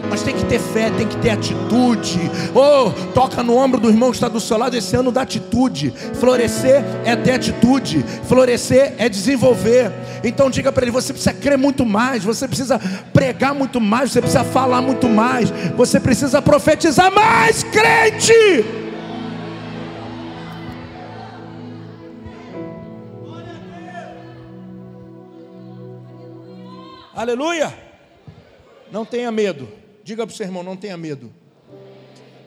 Mas 0.08 0.22
tem 0.22 0.34
que 0.34 0.44
ter 0.44 0.58
fé, 0.58 0.90
tem 0.90 1.06
que 1.06 1.16
ter 1.18 1.30
atitude. 1.30 2.18
Oh, 2.54 2.90
toca 3.12 3.42
no 3.42 3.56
ombro 3.56 3.80
do 3.80 3.88
irmão 3.88 4.10
que 4.10 4.16
está 4.16 4.28
do 4.28 4.40
seu 4.40 4.58
lado 4.58 4.76
esse 4.76 4.94
ano 4.96 5.10
da 5.10 5.22
atitude. 5.22 5.92
Florescer 6.14 6.84
é 7.04 7.16
ter 7.16 7.32
atitude, 7.32 8.04
florescer 8.24 8.94
é 8.98 9.08
desenvolver. 9.08 9.92
Então 10.24 10.50
diga 10.50 10.70
para 10.72 10.84
ele: 10.84 10.90
você 10.90 11.12
precisa 11.12 11.32
crer 11.32 11.56
muito 11.56 11.86
mais, 11.86 12.24
você 12.24 12.46
precisa 12.46 12.80
pregar 13.12 13.54
muito 13.54 13.80
mais, 13.80 14.12
você 14.12 14.20
precisa 14.20 14.44
falar 14.44 14.82
muito 14.82 15.08
mais, 15.08 15.50
você 15.76 15.98
precisa 15.98 16.42
profetizar 16.42 17.12
mais, 17.12 17.62
crente. 17.62 18.81
Aleluia! 27.14 27.72
Não 28.90 29.04
tenha 29.04 29.30
medo. 29.30 29.68
Diga 30.02 30.26
para 30.26 30.32
o 30.32 30.36
seu 30.36 30.46
irmão: 30.46 30.62
não 30.62 30.76
tenha 30.76 30.96
medo. 30.96 31.30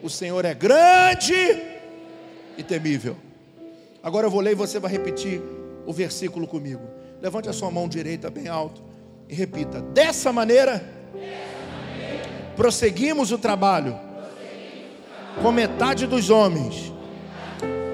O 0.02 0.10
Senhor 0.10 0.44
é 0.44 0.54
grande 0.54 1.34
e 2.58 2.62
temível. 2.62 3.16
Agora 4.02 4.26
eu 4.26 4.30
vou 4.30 4.40
ler 4.40 4.52
e 4.52 4.54
você 4.54 4.78
vai 4.78 4.90
repetir 4.90 5.40
o 5.86 5.92
versículo 5.92 6.46
comigo. 6.46 6.82
Levante 7.20 7.48
a 7.48 7.52
sua 7.52 7.70
mão 7.70 7.88
direita 7.88 8.28
bem 8.28 8.48
alto 8.48 8.82
e 9.28 9.34
repita: 9.34 9.80
Dessa 9.80 10.32
maneira, 10.32 10.84
prosseguimos 12.56 13.30
o 13.30 13.38
trabalho 13.38 13.98
com 15.42 15.52
metade 15.52 16.06
dos 16.06 16.28
homens, 16.28 16.92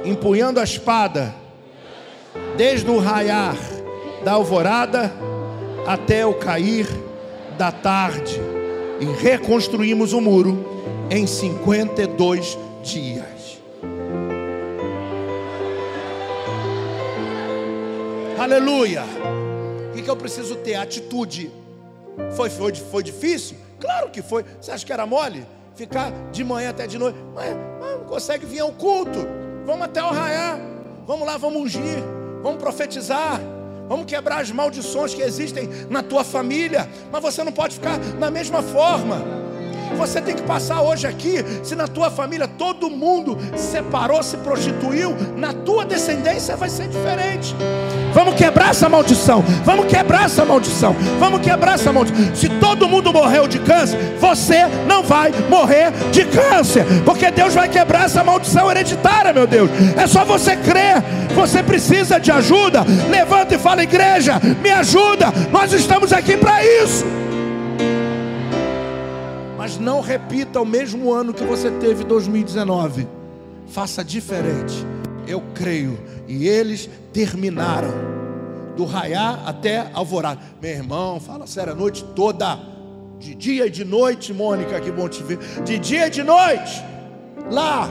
empunhando 0.04 0.58
a 0.58 0.64
espada, 0.64 1.34
desde 2.56 2.90
o 2.90 2.98
raiar 2.98 3.56
da 4.24 4.32
alvorada 4.32 5.12
até 5.86 6.24
o 6.24 6.34
cair 6.34 6.86
da 7.58 7.72
tarde 7.72 8.40
e 9.00 9.04
reconstruímos 9.04 10.12
o 10.12 10.20
muro 10.20 10.64
em 11.10 11.26
52 11.26 12.58
dias. 12.82 13.60
Aleluia. 18.38 19.04
O 19.90 20.02
que, 20.02 20.08
eu 20.08 20.16
preciso 20.16 20.56
ter? 20.56 20.74
Atitude. 20.74 21.50
Foi, 22.34 22.50
foi, 22.50 22.74
foi 22.74 23.02
difícil? 23.02 23.56
Claro 23.78 24.10
que 24.10 24.20
foi. 24.20 24.44
Você 24.60 24.72
acha 24.72 24.84
que 24.84 24.92
era 24.92 25.06
mole? 25.06 25.46
Ficar 25.74 26.10
de 26.32 26.42
manhã 26.42 26.70
até 26.70 26.86
de 26.86 26.98
noite. 26.98 27.18
Mas, 27.34 27.54
mas 27.80 27.98
não 27.98 28.04
consegue 28.04 28.44
vir 28.44 28.60
ao 28.60 28.72
culto. 28.72 29.20
Vamos 29.64 29.82
até 29.82 30.02
o 30.02 30.10
raiar. 30.10 30.58
Vamos 31.06 31.26
lá, 31.26 31.36
vamos 31.36 31.62
ungir. 31.62 32.02
Vamos 32.42 32.60
profetizar. 32.60 33.40
Vamos 33.92 34.06
quebrar 34.06 34.40
as 34.40 34.50
maldições 34.50 35.12
que 35.12 35.20
existem 35.20 35.68
na 35.90 36.02
tua 36.02 36.24
família. 36.24 36.88
Mas 37.12 37.20
você 37.20 37.44
não 37.44 37.52
pode 37.52 37.74
ficar 37.74 37.98
na 38.18 38.30
mesma 38.30 38.62
forma. 38.62 39.41
Você 39.96 40.20
tem 40.20 40.34
que 40.34 40.42
passar 40.42 40.82
hoje 40.82 41.06
aqui, 41.06 41.44
se 41.62 41.74
na 41.74 41.86
tua 41.86 42.10
família 42.10 42.48
todo 42.48 42.90
mundo 42.90 43.38
separou, 43.56 44.22
se 44.22 44.36
prostituiu, 44.38 45.16
na 45.36 45.52
tua 45.52 45.84
descendência 45.84 46.56
vai 46.56 46.68
ser 46.68 46.88
diferente. 46.88 47.54
Vamos 48.12 48.34
quebrar 48.34 48.70
essa 48.70 48.88
maldição. 48.88 49.42
Vamos 49.64 49.86
quebrar 49.86 50.26
essa 50.26 50.44
maldição. 50.44 50.94
Vamos 51.18 51.40
quebrar 51.40 51.74
essa 51.74 51.92
maldição. 51.92 52.34
Se 52.34 52.48
todo 52.48 52.88
mundo 52.88 53.12
morreu 53.12 53.48
de 53.48 53.58
câncer, 53.58 53.98
você 54.18 54.66
não 54.86 55.02
vai 55.02 55.32
morrer 55.48 55.90
de 56.10 56.24
câncer, 56.24 56.84
porque 57.04 57.30
Deus 57.30 57.54
vai 57.54 57.68
quebrar 57.68 58.04
essa 58.04 58.22
maldição 58.22 58.70
hereditária, 58.70 59.32
meu 59.32 59.46
Deus. 59.46 59.70
É 59.96 60.06
só 60.06 60.24
você 60.24 60.56
crer. 60.56 61.02
Você 61.34 61.62
precisa 61.62 62.20
de 62.20 62.30
ajuda. 62.30 62.84
Levanta 63.08 63.54
e 63.54 63.58
fala, 63.58 63.82
igreja, 63.82 64.40
me 64.62 64.70
ajuda. 64.70 65.32
Nós 65.50 65.72
estamos 65.72 66.12
aqui 66.12 66.36
para 66.36 66.64
isso 66.64 67.21
mas 69.62 69.78
não 69.78 70.00
repita 70.00 70.60
o 70.60 70.66
mesmo 70.66 71.12
ano 71.12 71.32
que 71.32 71.44
você 71.44 71.70
teve 71.70 72.02
2019. 72.02 73.06
Faça 73.68 74.02
diferente. 74.02 74.74
Eu 75.24 75.40
creio. 75.54 75.96
E 76.26 76.48
eles 76.48 76.90
terminaram 77.12 77.92
do 78.76 78.84
raiar 78.84 79.40
até 79.46 79.88
alvorada. 79.94 80.40
Meu 80.60 80.72
irmão, 80.72 81.20
fala 81.20 81.46
sério 81.46 81.74
a 81.74 81.76
noite 81.76 82.02
toda, 82.02 82.58
de 83.20 83.36
dia 83.36 83.68
e 83.68 83.70
de 83.70 83.84
noite, 83.84 84.34
Mônica, 84.34 84.80
que 84.80 84.90
bom 84.90 85.08
te 85.08 85.22
ver. 85.22 85.38
De 85.62 85.78
dia 85.78 86.08
e 86.08 86.10
de 86.10 86.24
noite, 86.24 86.82
lá, 87.48 87.88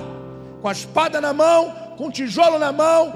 com 0.61 0.67
a 0.67 0.73
espada 0.73 1.21
na 1.21 1.31
mão, 1.31 1.73
com 1.97 2.09
o 2.09 2.11
tijolo 2.11 2.59
na 2.59 2.73
mão, 2.73 3.13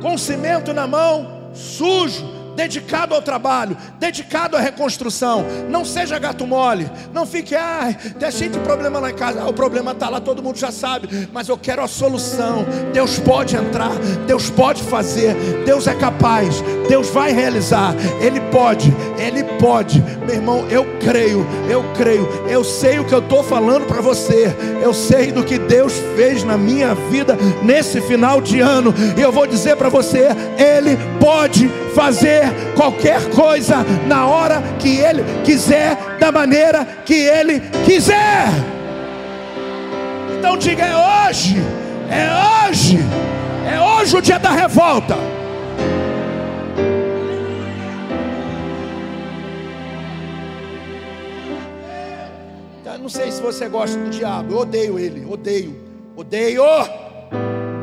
com 0.00 0.16
cimento 0.16 0.72
na 0.72 0.86
mão, 0.86 1.50
sujo 1.52 2.37
dedicado 2.58 3.14
ao 3.14 3.22
trabalho, 3.22 3.76
dedicado 4.00 4.56
à 4.56 4.60
reconstrução. 4.60 5.46
Não 5.70 5.84
seja 5.84 6.18
gato 6.18 6.44
mole, 6.44 6.90
não 7.14 7.24
fique, 7.24 7.54
ai, 7.54 7.96
tem 8.18 8.32
cheio 8.32 8.50
de 8.50 8.58
problema 8.58 8.98
lá 8.98 9.10
em 9.12 9.14
casa. 9.14 9.40
Ah, 9.40 9.48
o 9.48 9.52
problema 9.52 9.92
está 9.92 10.08
lá, 10.08 10.20
todo 10.20 10.42
mundo 10.42 10.58
já 10.58 10.72
sabe, 10.72 11.28
mas 11.32 11.48
eu 11.48 11.56
quero 11.56 11.84
a 11.84 11.86
solução. 11.86 12.66
Deus 12.92 13.16
pode 13.20 13.54
entrar, 13.54 13.92
Deus 14.26 14.50
pode 14.50 14.82
fazer, 14.82 15.36
Deus 15.64 15.86
é 15.86 15.94
capaz, 15.94 16.60
Deus 16.88 17.08
vai 17.10 17.32
realizar, 17.32 17.94
Ele 18.20 18.40
pode, 18.40 18.92
Ele 19.16 19.44
pode. 19.60 20.02
Meu 20.26 20.34
irmão, 20.34 20.66
eu 20.68 20.84
creio, 20.98 21.46
eu 21.70 21.84
creio, 21.96 22.28
eu 22.48 22.64
sei 22.64 22.98
o 22.98 23.04
que 23.04 23.14
eu 23.14 23.20
estou 23.20 23.44
falando 23.44 23.86
para 23.86 24.00
você, 24.00 24.52
eu 24.82 24.92
sei 24.92 25.30
do 25.30 25.44
que 25.44 25.58
Deus 25.58 25.92
fez 26.16 26.42
na 26.42 26.58
minha 26.58 26.92
vida 26.92 27.38
nesse 27.62 28.00
final 28.00 28.40
de 28.40 28.58
ano, 28.58 28.92
e 29.16 29.20
eu 29.20 29.30
vou 29.30 29.46
dizer 29.46 29.76
para 29.76 29.88
você: 29.88 30.26
Ele 30.58 30.98
pode 31.20 31.68
fazer 31.94 32.47
qualquer 32.76 33.30
coisa 33.30 33.84
na 34.06 34.26
hora 34.26 34.62
que 34.78 34.96
Ele 34.96 35.22
quiser, 35.44 35.96
da 36.18 36.30
maneira 36.32 36.84
que 37.04 37.14
Ele 37.14 37.60
quiser. 37.84 38.48
Então 40.38 40.56
diga: 40.56 40.84
é 40.84 41.28
hoje, 41.28 41.56
é 42.10 42.68
hoje, 42.68 42.98
é 43.70 43.80
hoje 43.80 44.16
o 44.16 44.20
dia 44.20 44.38
da 44.38 44.50
revolta. 44.50 45.16
Eu 52.98 53.02
não 53.02 53.08
sei 53.08 53.30
se 53.30 53.40
você 53.40 53.68
gosta 53.68 53.98
do 53.98 54.10
diabo, 54.10 54.52
eu 54.52 54.58
odeio 54.58 54.98
ele, 54.98 55.24
odeio, 55.24 55.74
odeio, 56.16 56.64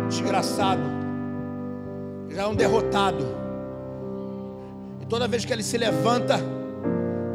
desgraçado, 0.10 0.84
já 2.30 2.44
é 2.44 2.48
um 2.48 2.54
derrotado. 2.54 3.35
E 5.06 5.08
toda 5.08 5.28
vez 5.28 5.46
que 5.46 5.54
ele 5.54 5.62
se 5.62 5.78
levanta, 5.78 6.40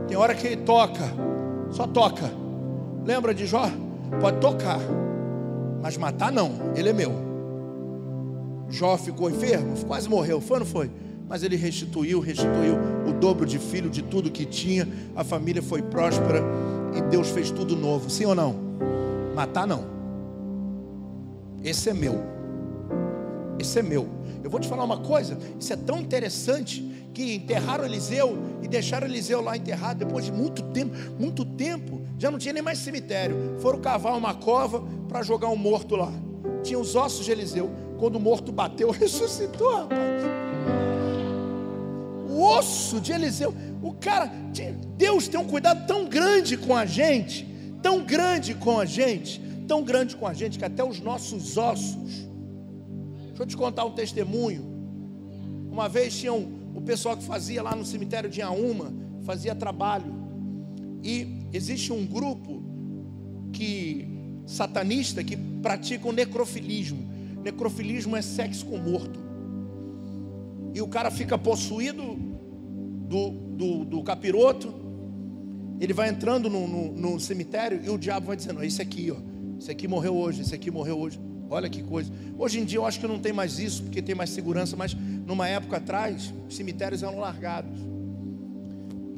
tem 0.08 0.16
hora 0.16 0.34
que 0.34 0.44
ele 0.44 0.56
toca, 0.56 1.04
só 1.70 1.86
toca. 1.86 2.28
Lembra 3.04 3.32
de 3.32 3.46
Jó? 3.46 3.70
Pode 4.20 4.40
tocar, 4.40 4.80
mas 5.80 5.96
matar 5.96 6.32
não, 6.32 6.50
ele 6.74 6.88
é 6.88 6.92
meu. 6.92 7.12
Jó 8.68 8.96
ficou 8.96 9.30
enfermo, 9.30 9.74
quase 9.86 10.08
morreu, 10.08 10.40
foi 10.40 10.54
ou 10.54 10.60
não 10.60 10.66
foi? 10.66 10.90
Mas 11.28 11.44
ele 11.44 11.54
restituiu, 11.54 12.18
restituiu 12.18 12.76
o 13.08 13.12
dobro 13.12 13.46
de 13.46 13.58
filho 13.60 13.88
de 13.88 14.02
tudo 14.02 14.32
que 14.32 14.44
tinha, 14.44 14.88
a 15.14 15.22
família 15.22 15.62
foi 15.62 15.80
próspera 15.80 16.42
e 16.96 17.00
Deus 17.02 17.28
fez 17.28 17.52
tudo 17.52 17.76
novo, 17.76 18.10
sim 18.10 18.24
ou 18.24 18.34
não? 18.34 18.56
Matar 19.34 19.64
não. 19.64 19.84
Esse 21.62 21.90
é 21.90 21.94
meu. 21.94 22.20
Esse 23.60 23.78
é 23.78 23.82
meu. 23.82 24.08
Eu 24.42 24.50
vou 24.50 24.58
te 24.58 24.66
falar 24.66 24.82
uma 24.82 24.98
coisa, 24.98 25.38
isso 25.58 25.72
é 25.72 25.76
tão 25.76 26.00
interessante 26.00 26.90
que 27.12 27.34
enterraram 27.34 27.84
Eliseu 27.84 28.38
e 28.62 28.68
deixaram 28.68 29.06
Eliseu 29.06 29.40
lá 29.40 29.56
enterrado 29.56 29.98
depois 29.98 30.24
de 30.24 30.32
muito 30.32 30.62
tempo, 30.62 30.94
muito 31.18 31.44
tempo, 31.44 32.02
já 32.18 32.30
não 32.30 32.38
tinha 32.38 32.52
nem 32.52 32.62
mais 32.62 32.78
cemitério. 32.78 33.56
Foram 33.60 33.80
cavar 33.80 34.16
uma 34.16 34.34
cova 34.34 34.82
para 35.08 35.22
jogar 35.22 35.48
um 35.48 35.56
morto 35.56 35.96
lá. 35.96 36.12
Tinha 36.62 36.78
os 36.78 36.94
ossos 36.94 37.24
de 37.24 37.32
Eliseu. 37.32 37.70
Quando 37.98 38.16
o 38.16 38.20
morto 38.20 38.52
bateu, 38.52 38.90
ressuscitou, 38.92 39.74
rapaz. 39.74 40.22
O 42.28 42.42
osso 42.42 43.00
de 43.00 43.12
Eliseu. 43.12 43.54
O 43.82 43.92
cara, 43.92 44.30
Deus 44.96 45.26
tem 45.26 45.40
um 45.40 45.46
cuidado 45.46 45.86
tão 45.86 46.08
grande 46.08 46.56
com 46.56 46.76
a 46.76 46.86
gente, 46.86 47.46
tão 47.82 48.04
grande 48.04 48.54
com 48.54 48.78
a 48.78 48.84
gente, 48.84 49.40
tão 49.66 49.82
grande 49.82 50.16
com 50.16 50.26
a 50.26 50.34
gente 50.34 50.58
que 50.58 50.64
até 50.64 50.84
os 50.84 51.00
nossos 51.00 51.56
ossos. 51.56 52.28
Deixa 53.26 53.42
eu 53.42 53.46
te 53.46 53.56
contar 53.56 53.84
um 53.84 53.92
testemunho. 53.92 54.68
Uma 55.70 55.88
vez 55.88 56.18
tinha 56.18 56.32
um, 56.32 56.59
o 56.74 56.80
pessoal 56.80 57.16
que 57.16 57.24
fazia 57.24 57.62
lá 57.62 57.74
no 57.74 57.84
cemitério 57.84 58.30
de 58.30 58.40
Auma, 58.42 58.92
fazia 59.22 59.54
trabalho. 59.54 60.12
E 61.02 61.46
existe 61.52 61.92
um 61.92 62.06
grupo 62.06 62.62
que 63.52 64.08
satanista 64.46 65.22
que 65.22 65.36
pratica 65.36 66.08
o 66.08 66.12
necrofilismo. 66.12 67.08
Necrofilismo 67.42 68.16
é 68.16 68.22
sexo 68.22 68.66
com 68.66 68.76
morto. 68.78 69.18
E 70.74 70.80
o 70.80 70.88
cara 70.88 71.10
fica 71.10 71.36
possuído 71.36 72.16
do, 73.08 73.30
do, 73.30 73.84
do 73.84 74.02
capiroto. 74.02 74.72
Ele 75.80 75.92
vai 75.92 76.08
entrando 76.08 76.50
no, 76.50 76.68
no, 76.68 76.92
no, 76.92 77.20
cemitério 77.20 77.80
e 77.82 77.88
o 77.88 77.98
diabo 77.98 78.26
vai 78.26 78.36
dizendo: 78.36 78.62
Esse 78.62 78.82
aqui, 78.82 79.10
ó, 79.10 79.16
esse 79.58 79.70
aqui 79.70 79.88
morreu 79.88 80.14
hoje, 80.14 80.42
esse 80.42 80.54
aqui 80.54 80.70
morreu 80.70 80.98
hoje. 80.98 81.18
Olha 81.50 81.68
que 81.68 81.82
coisa. 81.82 82.12
Hoje 82.38 82.60
em 82.60 82.64
dia 82.64 82.78
eu 82.78 82.86
acho 82.86 83.00
que 83.00 83.08
não 83.08 83.18
tem 83.18 83.32
mais 83.32 83.58
isso, 83.58 83.82
porque 83.82 84.00
tem 84.00 84.14
mais 84.14 84.30
segurança, 84.30 84.76
mas 84.76 84.96
numa 85.26 85.48
época 85.48 85.78
atrás, 85.78 86.32
os 86.48 86.54
cemitérios 86.54 87.02
eram 87.02 87.18
largados. 87.18 87.78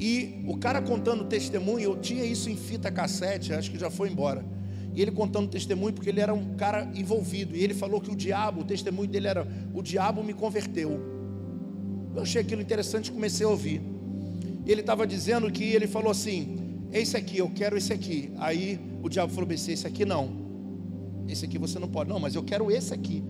E 0.01 0.43
o 0.49 0.57
cara 0.57 0.81
contando 0.81 1.25
testemunho, 1.25 1.81
eu 1.81 1.97
tinha 2.01 2.25
isso 2.25 2.49
em 2.49 2.57
fita 2.57 2.91
cassete, 2.91 3.53
acho 3.53 3.71
que 3.71 3.79
já 3.79 3.91
foi 3.91 4.09
embora. 4.09 4.45
E 4.95 5.01
ele 5.01 5.11
contando 5.11 5.49
testemunho, 5.49 5.93
porque 5.93 6.09
ele 6.09 6.21
era 6.21 6.33
um 6.33 6.55
cara 6.55 6.91
envolvido. 6.95 7.55
E 7.55 7.63
ele 7.63 7.75
falou 7.75 8.01
que 8.01 8.11
o 8.11 8.17
diabo, 8.17 8.63
o 8.63 8.65
testemunho 8.65 9.09
dele 9.09 9.29
era: 9.29 9.47
O 9.73 9.83
diabo 9.83 10.23
me 10.25 10.35
converteu. 10.35 11.01
Eu 12.15 12.23
achei 12.23 12.41
aquilo 12.41 12.61
interessante 12.61 13.09
e 13.09 13.13
comecei 13.13 13.47
a 13.47 13.49
ouvir. 13.49 13.81
E 14.67 14.71
ele 14.71 14.81
estava 14.81 15.07
dizendo 15.07 15.51
que 15.51 15.65
ele 15.65 15.87
falou 15.87 16.11
assim: 16.11 16.59
Esse 16.93 17.17
aqui, 17.17 17.39
eu 17.39 17.49
quero 17.49 17.77
esse 17.77 17.93
aqui. 17.93 18.33
Aí 18.39 18.79
o 19.03 19.09
diabo 19.09 19.33
falou: 19.33 19.51
Esse 19.53 19.87
aqui 19.87 20.05
não. 20.05 20.42
Esse 21.29 21.45
aqui 21.45 21.59
você 21.59 21.79
não 21.79 21.89
pode. 21.89 22.11
Não, 22.11 22.19
mas 22.19 22.35
eu 22.35 22.43
quero 22.43 22.71
esse 22.71 22.93
aqui. 22.93 23.23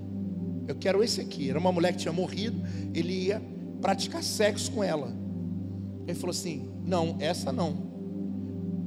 Eu 0.66 0.74
quero 0.74 1.02
esse 1.02 1.20
aqui. 1.20 1.50
Era 1.50 1.58
uma 1.58 1.72
mulher 1.72 1.92
que 1.92 1.98
tinha 1.98 2.12
morrido. 2.12 2.62
Ele 2.94 3.26
ia 3.26 3.42
praticar 3.80 4.22
sexo 4.22 4.70
com 4.72 4.82
ela. 4.82 5.12
Ele 6.06 6.18
falou 6.18 6.32
assim: 6.32 6.68
Não, 6.84 7.16
essa 7.18 7.52
não. 7.52 7.90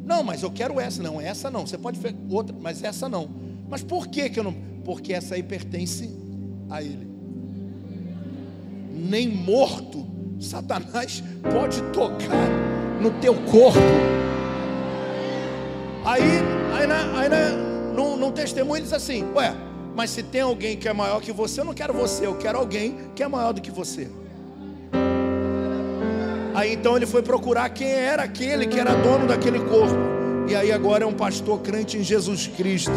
Não, 0.05 0.23
mas 0.23 0.43
eu 0.43 0.51
quero 0.51 0.79
essa. 0.79 1.01
Não, 1.01 1.19
essa 1.19 1.49
não. 1.49 1.65
Você 1.65 1.77
pode 1.77 1.99
ver 1.99 2.15
outra, 2.29 2.55
mas 2.59 2.83
essa 2.83 3.09
não. 3.09 3.29
Mas 3.69 3.83
por 3.83 4.07
que, 4.07 4.29
que 4.29 4.39
eu 4.39 4.43
não? 4.43 4.53
Porque 4.83 5.13
essa 5.13 5.35
aí 5.35 5.43
pertence 5.43 6.09
a 6.69 6.81
ele. 6.81 7.07
Nem 8.93 9.27
morto, 9.27 10.05
Satanás 10.39 11.23
pode 11.51 11.81
tocar 11.91 12.49
no 13.01 13.11
teu 13.19 13.33
corpo. 13.45 13.79
Aí, 16.05 16.21
aí, 16.77 16.87
na, 16.87 17.19
aí 17.19 17.29
na, 17.29 17.64
num, 17.95 18.17
num 18.17 18.31
testemunho, 18.31 18.77
ele 18.77 18.83
diz 18.83 18.93
assim: 18.93 19.25
Ué, 19.33 19.55
mas 19.95 20.09
se 20.09 20.21
tem 20.21 20.41
alguém 20.41 20.77
que 20.77 20.87
é 20.87 20.93
maior 20.93 21.21
que 21.21 21.31
você, 21.31 21.61
eu 21.61 21.65
não 21.65 21.73
quero 21.73 21.93
você, 21.93 22.25
eu 22.25 22.35
quero 22.35 22.57
alguém 22.57 22.97
que 23.15 23.23
é 23.23 23.27
maior 23.27 23.53
do 23.53 23.61
que 23.61 23.71
você. 23.71 24.09
Aí 26.53 26.73
então 26.73 26.95
ele 26.95 27.05
foi 27.05 27.21
procurar 27.21 27.69
quem 27.69 27.89
era 27.89 28.23
aquele 28.23 28.65
que 28.65 28.79
era 28.79 28.93
dono 28.95 29.27
daquele 29.27 29.59
corpo. 29.59 29.95
E 30.47 30.55
aí 30.55 30.71
agora 30.71 31.03
é 31.03 31.07
um 31.07 31.13
pastor 31.13 31.59
crente 31.59 31.97
em 31.97 32.03
Jesus 32.03 32.47
Cristo. 32.47 32.91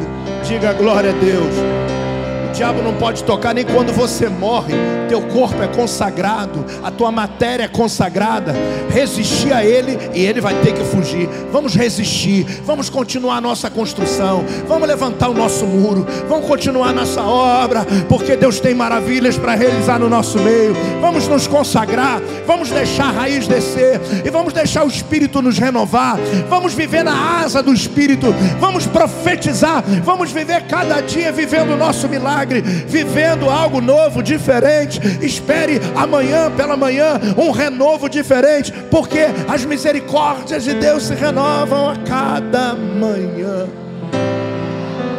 Diga 0.46 0.72
glória 0.74 1.10
a 1.10 1.12
Deus. 1.14 2.07
O 2.48 2.52
diabo 2.52 2.82
não 2.82 2.94
pode 2.94 3.22
tocar 3.24 3.54
nem 3.54 3.64
quando 3.64 3.92
você 3.92 4.28
morre. 4.28 4.74
Teu 5.08 5.22
corpo 5.22 5.62
é 5.62 5.68
consagrado, 5.68 6.64
a 6.82 6.90
tua 6.90 7.10
matéria 7.10 7.64
é 7.64 7.68
consagrada. 7.68 8.54
Resistir 8.90 9.52
a 9.52 9.64
ele 9.64 9.98
e 10.14 10.24
ele 10.24 10.40
vai 10.40 10.54
ter 10.62 10.72
que 10.72 10.84
fugir. 10.84 11.28
Vamos 11.52 11.74
resistir, 11.74 12.44
vamos 12.64 12.90
continuar 12.90 13.36
a 13.36 13.40
nossa 13.40 13.70
construção, 13.70 14.44
vamos 14.66 14.88
levantar 14.88 15.28
o 15.28 15.34
nosso 15.34 15.66
muro, 15.66 16.06
vamos 16.28 16.46
continuar 16.46 16.92
nossa 16.92 17.22
obra, 17.22 17.86
porque 18.08 18.36
Deus 18.36 18.60
tem 18.60 18.74
maravilhas 18.74 19.38
para 19.38 19.54
realizar 19.54 19.98
no 19.98 20.08
nosso 20.08 20.38
meio. 20.38 20.74
Vamos 21.00 21.28
nos 21.28 21.46
consagrar, 21.46 22.20
vamos 22.46 22.70
deixar 22.70 23.08
a 23.08 23.12
raiz 23.12 23.46
descer 23.46 24.00
e 24.24 24.30
vamos 24.30 24.52
deixar 24.52 24.84
o 24.84 24.88
Espírito 24.88 25.40
nos 25.40 25.58
renovar. 25.58 26.18
Vamos 26.48 26.74
viver 26.74 27.04
na 27.04 27.40
asa 27.40 27.62
do 27.62 27.72
Espírito, 27.72 28.34
vamos 28.58 28.86
profetizar, 28.86 29.82
vamos 30.02 30.32
viver 30.32 30.62
cada 30.66 31.00
dia 31.00 31.30
vivendo 31.30 31.72
o 31.72 31.76
nosso 31.76 32.08
milagre, 32.38 32.60
vivendo 32.60 33.50
algo 33.50 33.80
novo, 33.80 34.22
diferente. 34.22 35.00
Espere 35.20 35.80
amanhã 35.96 36.50
pela 36.50 36.76
manhã 36.76 37.20
um 37.36 37.50
renovo 37.50 38.08
diferente, 38.08 38.72
porque 38.90 39.26
as 39.48 39.64
misericórdias 39.64 40.64
de 40.64 40.74
Deus 40.74 41.04
se 41.04 41.14
renovam 41.14 41.90
a 41.90 41.96
cada 41.96 42.74
manhã. 42.74 43.66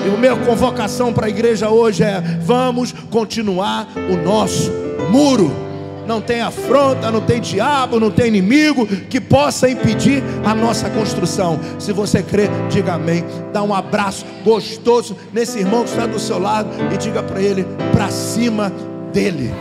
E 0.06 0.14
a 0.14 0.18
minha 0.18 0.36
convocação 0.36 1.14
para 1.14 1.26
a 1.28 1.30
igreja 1.30 1.70
hoje 1.70 2.04
é: 2.04 2.22
vamos 2.42 2.94
continuar 3.10 3.88
o 4.10 4.16
nosso 4.16 4.72
muro 5.10 5.69
não 6.10 6.20
tem 6.20 6.41
afronta, 6.41 7.12
não 7.12 7.22
tem 7.22 7.39
diabo, 7.39 7.99
não 7.99 8.10
tem 8.10 8.30
inimigo 8.30 8.88
que 8.88 9.22
possa 9.22 9.70
impedir 9.70 10.24
a 10.43 10.55
nossa 10.55 10.89
construção. 10.89 11.60
Se 11.78 11.93
você 11.93 12.24
crê, 12.24 12.49
diga 12.68 12.95
amém. 12.95 13.24
Dá 13.53 13.62
um 13.62 13.72
abraço 13.72 14.26
gostoso 14.43 15.16
nesse 15.32 15.60
irmão 15.60 15.84
que 15.84 15.91
está 15.91 16.07
do 16.07 16.18
seu 16.18 16.39
lado 16.39 16.68
e 16.91 16.97
diga 16.97 17.22
para 17.22 17.39
ele: 17.39 17.64
para 17.93 18.10
cima 18.10 18.74
dele. 19.14 19.53